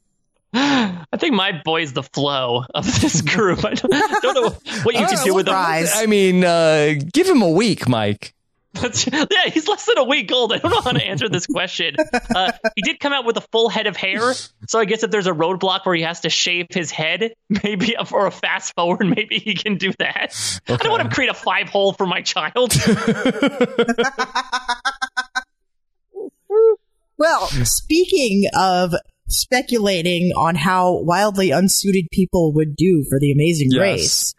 [0.54, 3.64] I think my boy's the flow of this group.
[3.64, 4.50] I don't, don't know
[4.82, 5.52] what you All can right, do with him.
[5.52, 5.92] surprise.
[5.94, 8.34] I mean, uh, give him a week, Mike.
[8.74, 10.50] Yeah, he's less than a week old.
[10.50, 11.94] I don't know how to answer this question.
[12.34, 14.32] Uh, he did come out with a full head of hair,
[14.66, 17.94] so I guess if there's a roadblock where he has to shave his head, maybe
[18.06, 20.34] for a fast forward, maybe he can do that.
[20.68, 22.72] I don't want to create a five hole for my child.
[27.18, 28.94] Well, speaking of
[29.32, 33.80] speculating on how wildly unsuited people would do for the amazing Yes.
[33.80, 34.34] race,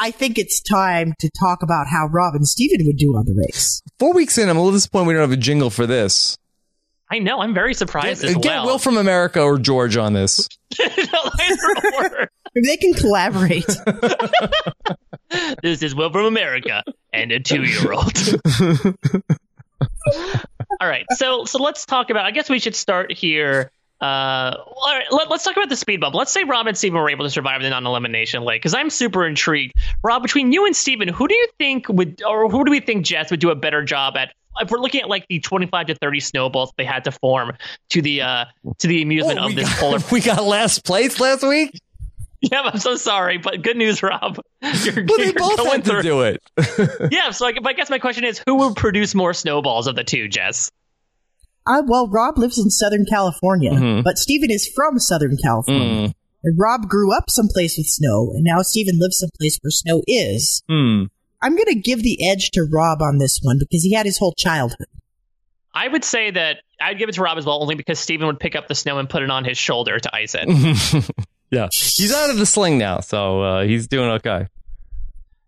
[0.00, 3.34] I think it's time to talk about how Rob and Stephen would do on the
[3.34, 3.82] race.
[3.98, 6.38] Four weeks in, I'm a little disappointed we don't have a jingle for this.
[7.10, 7.40] I know.
[7.40, 8.66] I'm very surprised Get, as get well.
[8.66, 10.46] Will from America or George on this.
[10.78, 11.08] Maybe
[12.66, 13.64] they can collaborate.
[15.62, 18.16] This is Will from America and a two-year-old.
[20.80, 22.24] all right, so so let's talk about.
[22.24, 23.70] I guess we should start here.
[24.00, 26.14] Uh, all right, let, us talk about the speed bump.
[26.14, 29.26] Let's say Rob and Stephen were able to survive the non-elimination leg because I'm super
[29.26, 29.74] intrigued.
[30.04, 33.04] Rob, between you and Stephen, who do you think would, or who do we think
[33.04, 34.32] Jess would do a better job at?
[34.60, 37.52] If we're looking at like the 25 to 30 snowballs they had to form
[37.90, 38.44] to the uh
[38.78, 39.98] to the amusement Oh, of this got, polar.
[40.12, 41.80] we got last place last week.
[42.40, 44.40] Yeah, I'm so sorry, but good news, Rob.
[44.62, 46.40] You're, Well, they both had to do it.
[47.10, 49.96] yeah, so I, but I guess my question is, who will produce more snowballs of
[49.96, 50.70] the two, Jess?
[51.68, 54.02] Uh, well, Rob lives in Southern California, Mhm.
[54.04, 56.08] but Stephen is from Southern California.
[56.08, 56.14] Mm.
[56.44, 60.62] And Rob grew up someplace with snow, and now Stephen lives someplace where snow is.
[60.68, 61.04] Hmm.
[61.42, 64.18] I'm going to give the edge to Rob on this one because he had his
[64.18, 64.86] whole childhood.
[65.74, 68.40] I would say that I'd give it to Rob as well, only because Stephen would
[68.40, 70.48] pick up the snow and put it on his shoulder to ice it.
[71.50, 74.46] yeah, he's out of the sling now, so uh, he's doing okay.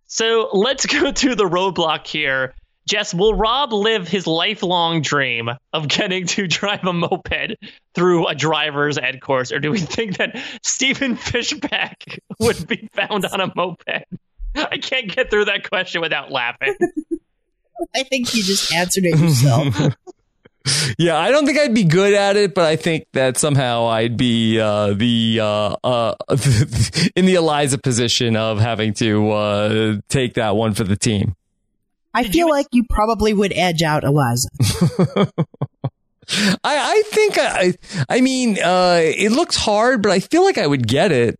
[0.06, 2.54] so let's go to the roadblock here.
[2.90, 7.54] Jess, will Rob live his lifelong dream of getting to drive a moped
[7.94, 13.26] through a driver's ed course, or do we think that Stephen Fishbach would be found
[13.26, 14.06] on a moped?
[14.56, 16.74] I can't get through that question without laughing.
[17.94, 19.94] I think you just answered it yourself.
[20.98, 24.18] Yeah, I don't think I'd be good at it, but I think that somehow I'd
[24.18, 26.14] be uh, the uh, uh,
[27.16, 31.34] in the Eliza position of having to uh, take that one for the team.
[32.12, 34.48] I feel like you probably would edge out Eliza.
[36.30, 37.74] I, I think I,
[38.08, 41.38] I mean, uh, it looks hard, but I feel like I would get it.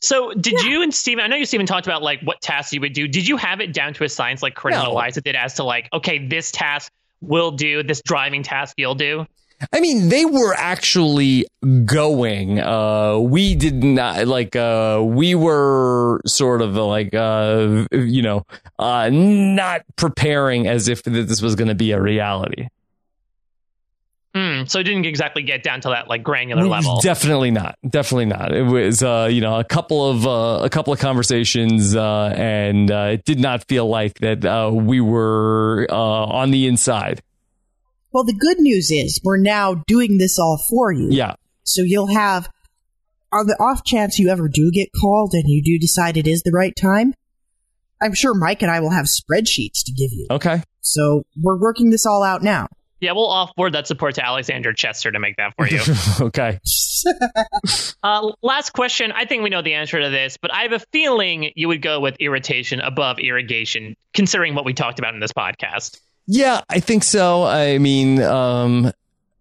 [0.00, 2.80] So, did you and Stephen, I know you, Stephen, talked about like what tasks you
[2.80, 3.08] would do.
[3.08, 4.90] Did you have it down to a science like Corinne and No.
[4.92, 9.26] Eliza did as to like, okay, this task will do, this driving task you'll do?
[9.72, 11.46] I mean, they were actually
[11.84, 12.60] going.
[12.60, 14.54] Uh, we did not like.
[14.54, 18.46] Uh, we were sort of like, uh, you know,
[18.78, 22.68] uh, not preparing as if that this was going to be a reality.
[24.34, 27.00] Hmm, so it didn't exactly get down to that like granular level.
[27.00, 27.76] Definitely not.
[27.88, 28.54] Definitely not.
[28.54, 32.90] It was, uh, you know, a couple of uh, a couple of conversations, uh, and
[32.90, 37.22] uh, it did not feel like that uh, we were uh, on the inside.
[38.12, 41.08] Well, the good news is we're now doing this all for you.
[41.10, 41.34] Yeah.
[41.64, 42.48] So you'll have,
[43.32, 46.42] on the off chance you ever do get called and you do decide it is
[46.42, 47.14] the right time,
[48.00, 50.26] I'm sure Mike and I will have spreadsheets to give you.
[50.30, 50.62] Okay.
[50.80, 52.68] So we're working this all out now.
[53.00, 55.80] Yeah, we'll offboard that support to Alexander Chester to make that for you.
[56.26, 56.58] okay.
[58.02, 59.12] uh, last question.
[59.12, 61.80] I think we know the answer to this, but I have a feeling you would
[61.80, 66.00] go with irritation above irrigation, considering what we talked about in this podcast.
[66.30, 67.44] Yeah, I think so.
[67.44, 68.92] I mean, um,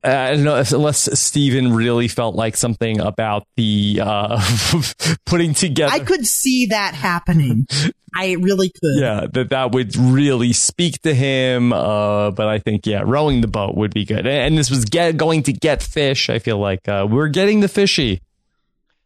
[0.05, 4.41] I don't know if, unless Stephen really felt like something about the uh,
[5.26, 5.91] putting together.
[5.91, 7.68] I could see that happening.
[8.15, 9.01] I really could.
[9.01, 11.73] Yeah, that that would really speak to him.
[11.73, 14.19] Uh, but I think yeah, rowing the boat would be good.
[14.19, 16.30] And, and this was get, going to get fish.
[16.30, 18.22] I feel like uh, we're getting the fishy.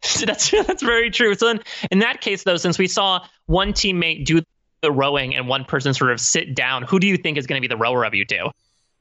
[0.25, 1.33] that's that's very true.
[1.33, 4.43] So in, in that case, though, since we saw one teammate do
[4.81, 7.61] the rowing and one person sort of sit down, who do you think is going
[7.61, 8.49] to be the rower of you two?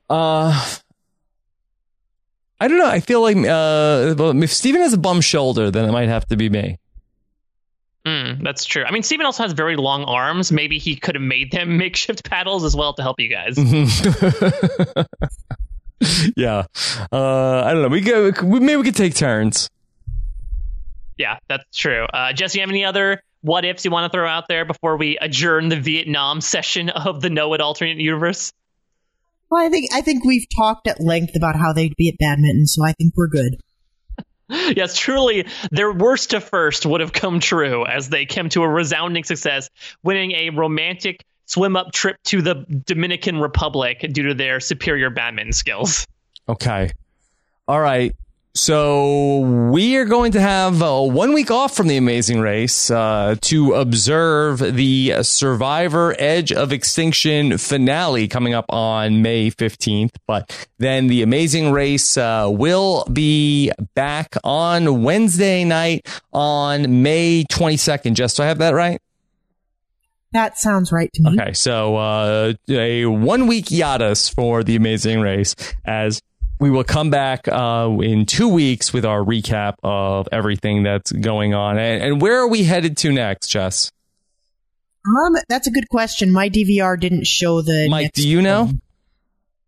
[0.09, 0.69] Uh,
[2.61, 2.87] I don't know.
[2.87, 6.37] I feel like uh, if Stephen has a bum shoulder, then it might have to
[6.37, 6.79] be me.
[8.07, 8.85] Mm, that's true.
[8.85, 10.51] I mean, Stephen also has very long arms.
[10.51, 13.59] Maybe he could have made them makeshift paddles as well to help you guys.
[16.37, 16.65] yeah.
[17.13, 17.89] Uh, I don't know.
[17.89, 18.33] We go.
[18.43, 19.69] Maybe we could take turns.
[21.19, 22.05] Yeah, that's true.
[22.05, 24.97] Uh, Jesse, you have any other what ifs you want to throw out there before
[24.97, 28.53] we adjourn the Vietnam session of the Know It Alternate Universe?
[29.51, 32.67] Well, I think I think we've talked at length about how they'd be at badminton,
[32.67, 33.57] so I think we're good.
[34.49, 38.69] yes, truly, their worst to first would have come true as they came to a
[38.69, 39.69] resounding success,
[40.03, 45.53] winning a romantic swim up trip to the Dominican Republic due to their superior badminton
[45.53, 46.07] skills.
[46.49, 46.91] Okay.
[47.67, 48.15] All right.
[48.53, 49.39] So
[49.71, 53.75] we are going to have uh, one week off from the Amazing Race uh, to
[53.75, 60.11] observe the Survivor Edge of Extinction finale coming up on May 15th.
[60.27, 68.15] But then the Amazing Race uh, will be back on Wednesday night on May 22nd.
[68.15, 69.01] Just so I have that right?
[70.33, 71.41] That sounds right to me.
[71.41, 75.55] Okay, so uh, a one week hiatus for the Amazing Race
[75.85, 76.21] as
[76.61, 81.55] we will come back uh, in two weeks with our recap of everything that's going
[81.55, 81.79] on.
[81.79, 83.91] And, and, where are we headed to next, Jess?
[85.07, 86.31] Um, that's a good question.
[86.31, 87.89] My DVR didn't show the.
[87.89, 88.65] Mike, do you know?
[88.65, 88.83] One.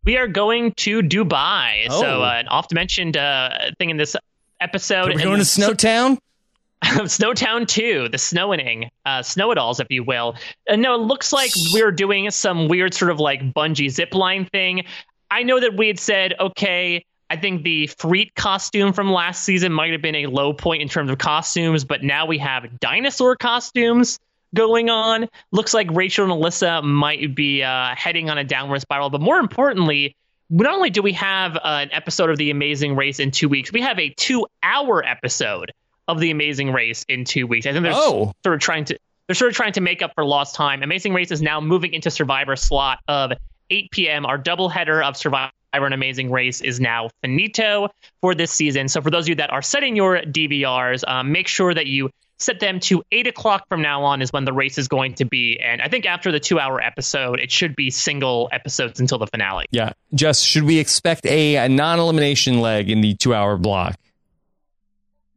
[0.04, 1.86] We are going to Dubai.
[1.88, 2.00] Oh.
[2.00, 4.14] So, uh, an oft mentioned uh, thing in this
[4.60, 5.06] episode.
[5.06, 6.18] We're we going to Snowtown?
[6.82, 10.34] Snowtown 2, the snowing, uh, snow it alls, if you will.
[10.68, 14.84] Uh, no, it looks like we're doing some weird sort of like bungee zipline thing.
[15.32, 19.72] I know that we had said, okay, I think the Freet costume from last season
[19.72, 23.34] might have been a low point in terms of costumes, but now we have dinosaur
[23.36, 24.18] costumes
[24.54, 25.30] going on.
[25.50, 29.38] Looks like Rachel and Elissa might be uh, heading on a downward spiral, but more
[29.38, 30.14] importantly,
[30.50, 33.72] not only do we have uh, an episode of The Amazing Race in two weeks,
[33.72, 35.72] we have a two-hour episode
[36.08, 37.64] of The Amazing Race in two weeks.
[37.64, 38.34] I think they're oh.
[38.44, 38.98] sort of trying to
[39.28, 40.82] they're sort of trying to make up for lost time.
[40.82, 43.32] Amazing Race is now moving into Survivor slot of
[43.70, 44.26] 8 p.m.
[44.26, 47.88] Our doubleheader of Survivor and Amazing Race is now finito
[48.20, 48.88] for this season.
[48.88, 52.10] So for those of you that are setting your DVRs, um, make sure that you
[52.38, 55.24] set them to 8 o'clock from now on is when the race is going to
[55.24, 55.60] be.
[55.62, 59.26] And I think after the two hour episode, it should be single episodes until the
[59.26, 59.66] finale.
[59.70, 59.92] Yeah.
[60.14, 63.96] Jess, should we expect a, a non elimination leg in the two hour block?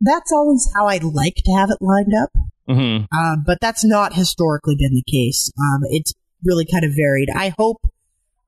[0.01, 2.29] That's always how I'd like to have it lined up.
[2.67, 3.05] Mm-hmm.
[3.15, 5.51] Uh, but that's not historically been the case.
[5.59, 7.29] Um, it's really kind of varied.
[7.33, 7.81] I hope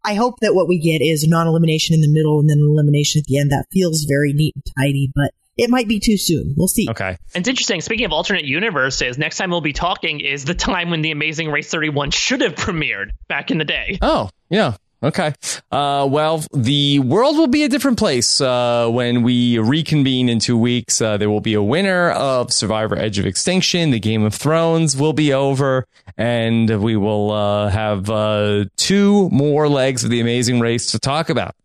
[0.07, 3.25] I hope that what we get is non-elimination in the middle and then elimination at
[3.25, 3.51] the end.
[3.51, 6.53] That feels very neat and tidy, but it might be too soon.
[6.55, 6.87] We'll see.
[6.89, 7.17] Okay.
[7.35, 7.81] And it's interesting.
[7.81, 11.51] Speaking of alternate universes, next time we'll be talking is the time when the Amazing
[11.51, 13.99] Race 31 should have premiered back in the day.
[14.01, 14.77] Oh, yeah.
[15.03, 15.33] Okay.
[15.71, 20.57] Uh, well, the world will be a different place uh, when we reconvene in two
[20.57, 20.99] weeks.
[20.99, 23.91] Uh, there will be a winner of Survivor Edge of Extinction.
[23.91, 25.85] The Game of Thrones will be over,
[26.17, 31.29] and we will uh, have uh, two more legs of the Amazing Race to talk
[31.29, 31.55] about.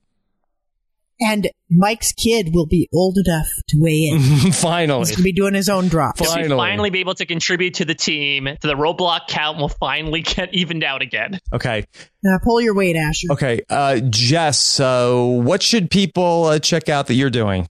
[1.24, 4.20] And Mike's kid will be old enough to weigh in.
[4.53, 5.01] finally.
[5.01, 6.19] He's going to be doing his own drop.
[6.19, 6.49] Finally.
[6.49, 10.23] He'll finally be able to contribute to the team, to the roadblock count will finally
[10.23, 11.39] get evened out again.
[11.53, 11.85] Okay.
[12.23, 13.28] Now pull your weight, Asher.
[13.32, 13.61] Okay.
[13.70, 17.69] Uh, Jess, so what should people uh, check out that you're doing?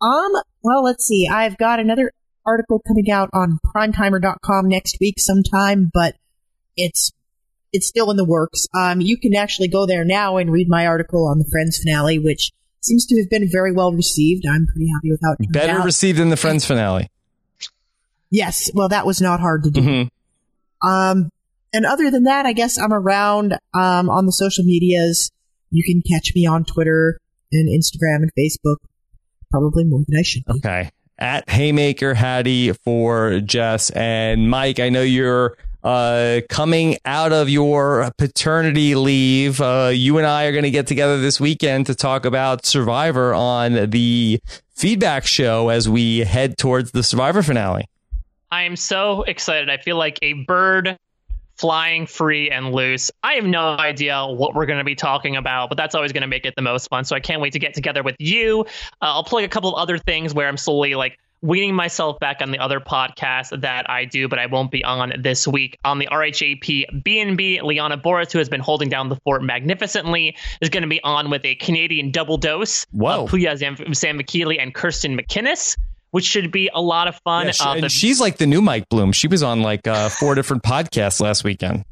[0.00, 0.32] Um,
[0.62, 1.28] well, let's see.
[1.30, 2.12] I've got another
[2.46, 6.16] article coming out on primetimer.com next week sometime, but
[6.76, 7.12] it's
[7.74, 8.66] it's still in the works.
[8.74, 12.18] Um, you can actually go there now and read my article on the Friends finale,
[12.18, 14.46] which seems to have been very well received.
[14.46, 15.84] I'm pretty happy with how it Better out.
[15.84, 17.10] received than the Friends finale.
[18.30, 19.80] yes, well, that was not hard to do.
[19.80, 20.10] Mhm.
[20.82, 21.30] Um,
[21.72, 25.30] and other than that, I guess I'm around um, on the social medias.
[25.70, 27.18] You can catch me on Twitter
[27.52, 28.76] and Instagram and Facebook,
[29.50, 30.52] probably more than I should be.
[30.58, 30.90] Okay.
[31.18, 34.78] At Haymaker Hattie for Jess and Mike.
[34.80, 39.60] I know you're uh, coming out of your paternity leave.
[39.60, 43.34] Uh, you and I are going to get together this weekend to talk about Survivor
[43.34, 44.40] on the
[44.74, 47.86] feedback show as we head towards the Survivor finale.
[48.50, 49.68] I am so excited.
[49.68, 50.96] I feel like a bird
[51.56, 53.10] flying free and loose.
[53.22, 56.22] I have no idea what we're going to be talking about, but that's always going
[56.22, 57.04] to make it the most fun.
[57.04, 58.62] So I can't wait to get together with you.
[59.00, 62.38] Uh, I'll plug a couple of other things where I'm slowly like weaning myself back
[62.40, 65.78] on the other podcast that I do, but I won't be on this week.
[65.84, 70.70] On the RHAP BNB, Liana Boris, who has been holding down the fort magnificently, is
[70.70, 73.24] going to be on with a Canadian double dose Whoa.
[73.24, 75.76] of Puya Zam- Sam McKeely and Kirsten McKinnis.
[76.12, 77.46] Which should be a lot of fun.
[77.46, 79.10] Yeah, she- Uh, and the- she's like the new Mike Bloom.
[79.10, 81.84] She was on like uh, four different podcasts last weekend.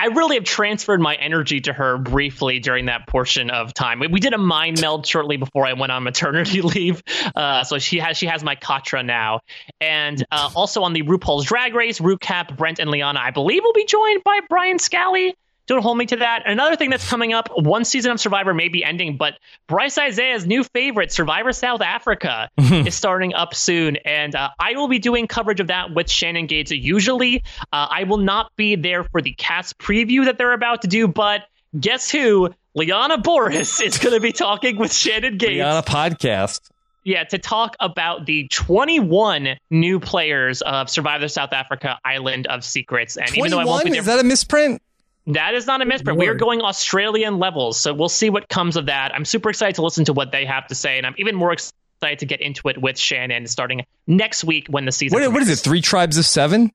[0.00, 4.00] I really have transferred my energy to her briefly during that portion of time.
[4.00, 7.02] We, we did a mind meld shortly before I went on maternity leave,
[7.36, 9.40] uh, so she has she has my Katra now.
[9.78, 13.74] And uh, also on the RuPaul's Drag Race, Rucap, Brent, and Liana, I believe will
[13.74, 15.36] be joined by Brian Scally.
[15.70, 16.42] Don't hold me to that.
[16.46, 19.34] Another thing that's coming up, one season of Survivor may be ending, but
[19.68, 23.94] Bryce Isaiah's new favorite, Survivor South Africa, is starting up soon.
[23.98, 26.72] And uh, I will be doing coverage of that with Shannon Gaitz.
[26.76, 30.88] Usually, uh, I will not be there for the cast preview that they're about to
[30.88, 31.42] do, but
[31.78, 32.50] guess who?
[32.74, 35.50] Liana Boris is going to be talking with Shannon Gaitz.
[35.50, 36.68] Be on a podcast.
[37.04, 43.16] Yeah, to talk about the 21 new players of Survivor South Africa Island of Secrets.
[43.16, 43.92] And even though I won't be 21?
[43.92, 44.82] there, Is that a misprint?
[45.34, 46.18] That is not a misprint.
[46.18, 49.14] We are going Australian levels, so we'll see what comes of that.
[49.14, 51.52] I'm super excited to listen to what they have to say, and I'm even more
[51.52, 55.20] excited to get into it with Shannon starting next week when the season.
[55.20, 55.58] What, what is it?
[55.58, 56.72] Three tribes of seven?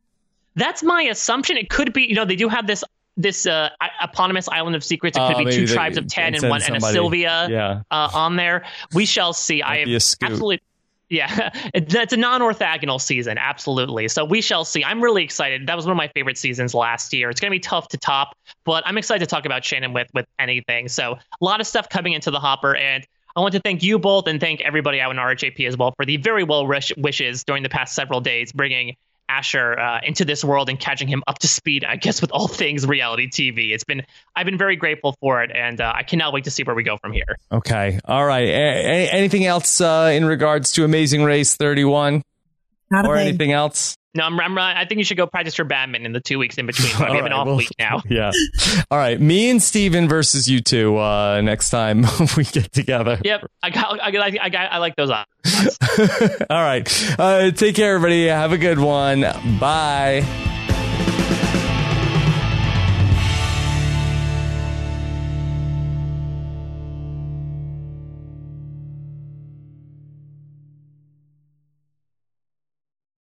[0.55, 1.57] That's my assumption.
[1.57, 2.03] It could be.
[2.03, 2.83] You know, they do have this
[3.17, 3.69] this uh,
[4.01, 5.17] eponymous island of secrets.
[5.17, 6.81] It could Oh, be two they- tribes of ten and one and a.
[6.81, 7.81] Sylvia Yeah.
[7.91, 8.65] uh, on there.
[8.93, 9.63] We shall see.
[9.63, 10.29] I Might have be a scoop.
[10.31, 10.61] absolutely.
[11.09, 14.07] Yeah, it's a non-orthogonal season, absolutely.
[14.07, 14.83] So we shall see.
[14.83, 15.67] I'm really excited.
[15.67, 17.29] That was one of my favorite seasons last year.
[17.29, 20.07] It's going to be tough to top, but I'm excited to talk about Shannon with
[20.13, 20.87] with anything.
[20.87, 23.05] So a lot of stuff coming into the hopper, and
[23.35, 26.05] I want to thank you both and thank everybody out in RHAP as well for
[26.05, 28.95] the very well wish- wishes during the past several days, bringing
[29.27, 31.83] Asher uh, into this world and catching him up to speed.
[31.83, 34.03] I guess with all things reality TV, it's been
[34.35, 36.83] I've been very grateful for it, and uh, I cannot wait to see where we
[36.83, 37.37] go from here.
[37.51, 37.99] Okay.
[38.05, 38.47] All right.
[38.47, 42.21] A- a- anything else uh, in regards to Amazing Race 31
[42.91, 43.27] Not or thing.
[43.27, 43.95] anything else?
[44.15, 46.57] No, I'm, I'm, I think you should go practice your badminton in the two weeks
[46.57, 46.87] in between.
[46.87, 48.01] We have an right, off well, week now.
[48.09, 48.31] Yeah.
[48.89, 49.19] All right.
[49.19, 52.05] Me and Stephen versus you two uh, next time
[52.37, 53.19] we get together.
[53.23, 55.77] Yep, I got, I got, I got, I like those odds.
[56.49, 57.19] All right.
[57.19, 58.27] Uh, take care, everybody.
[58.27, 59.21] Have a good one.
[59.59, 60.23] Bye.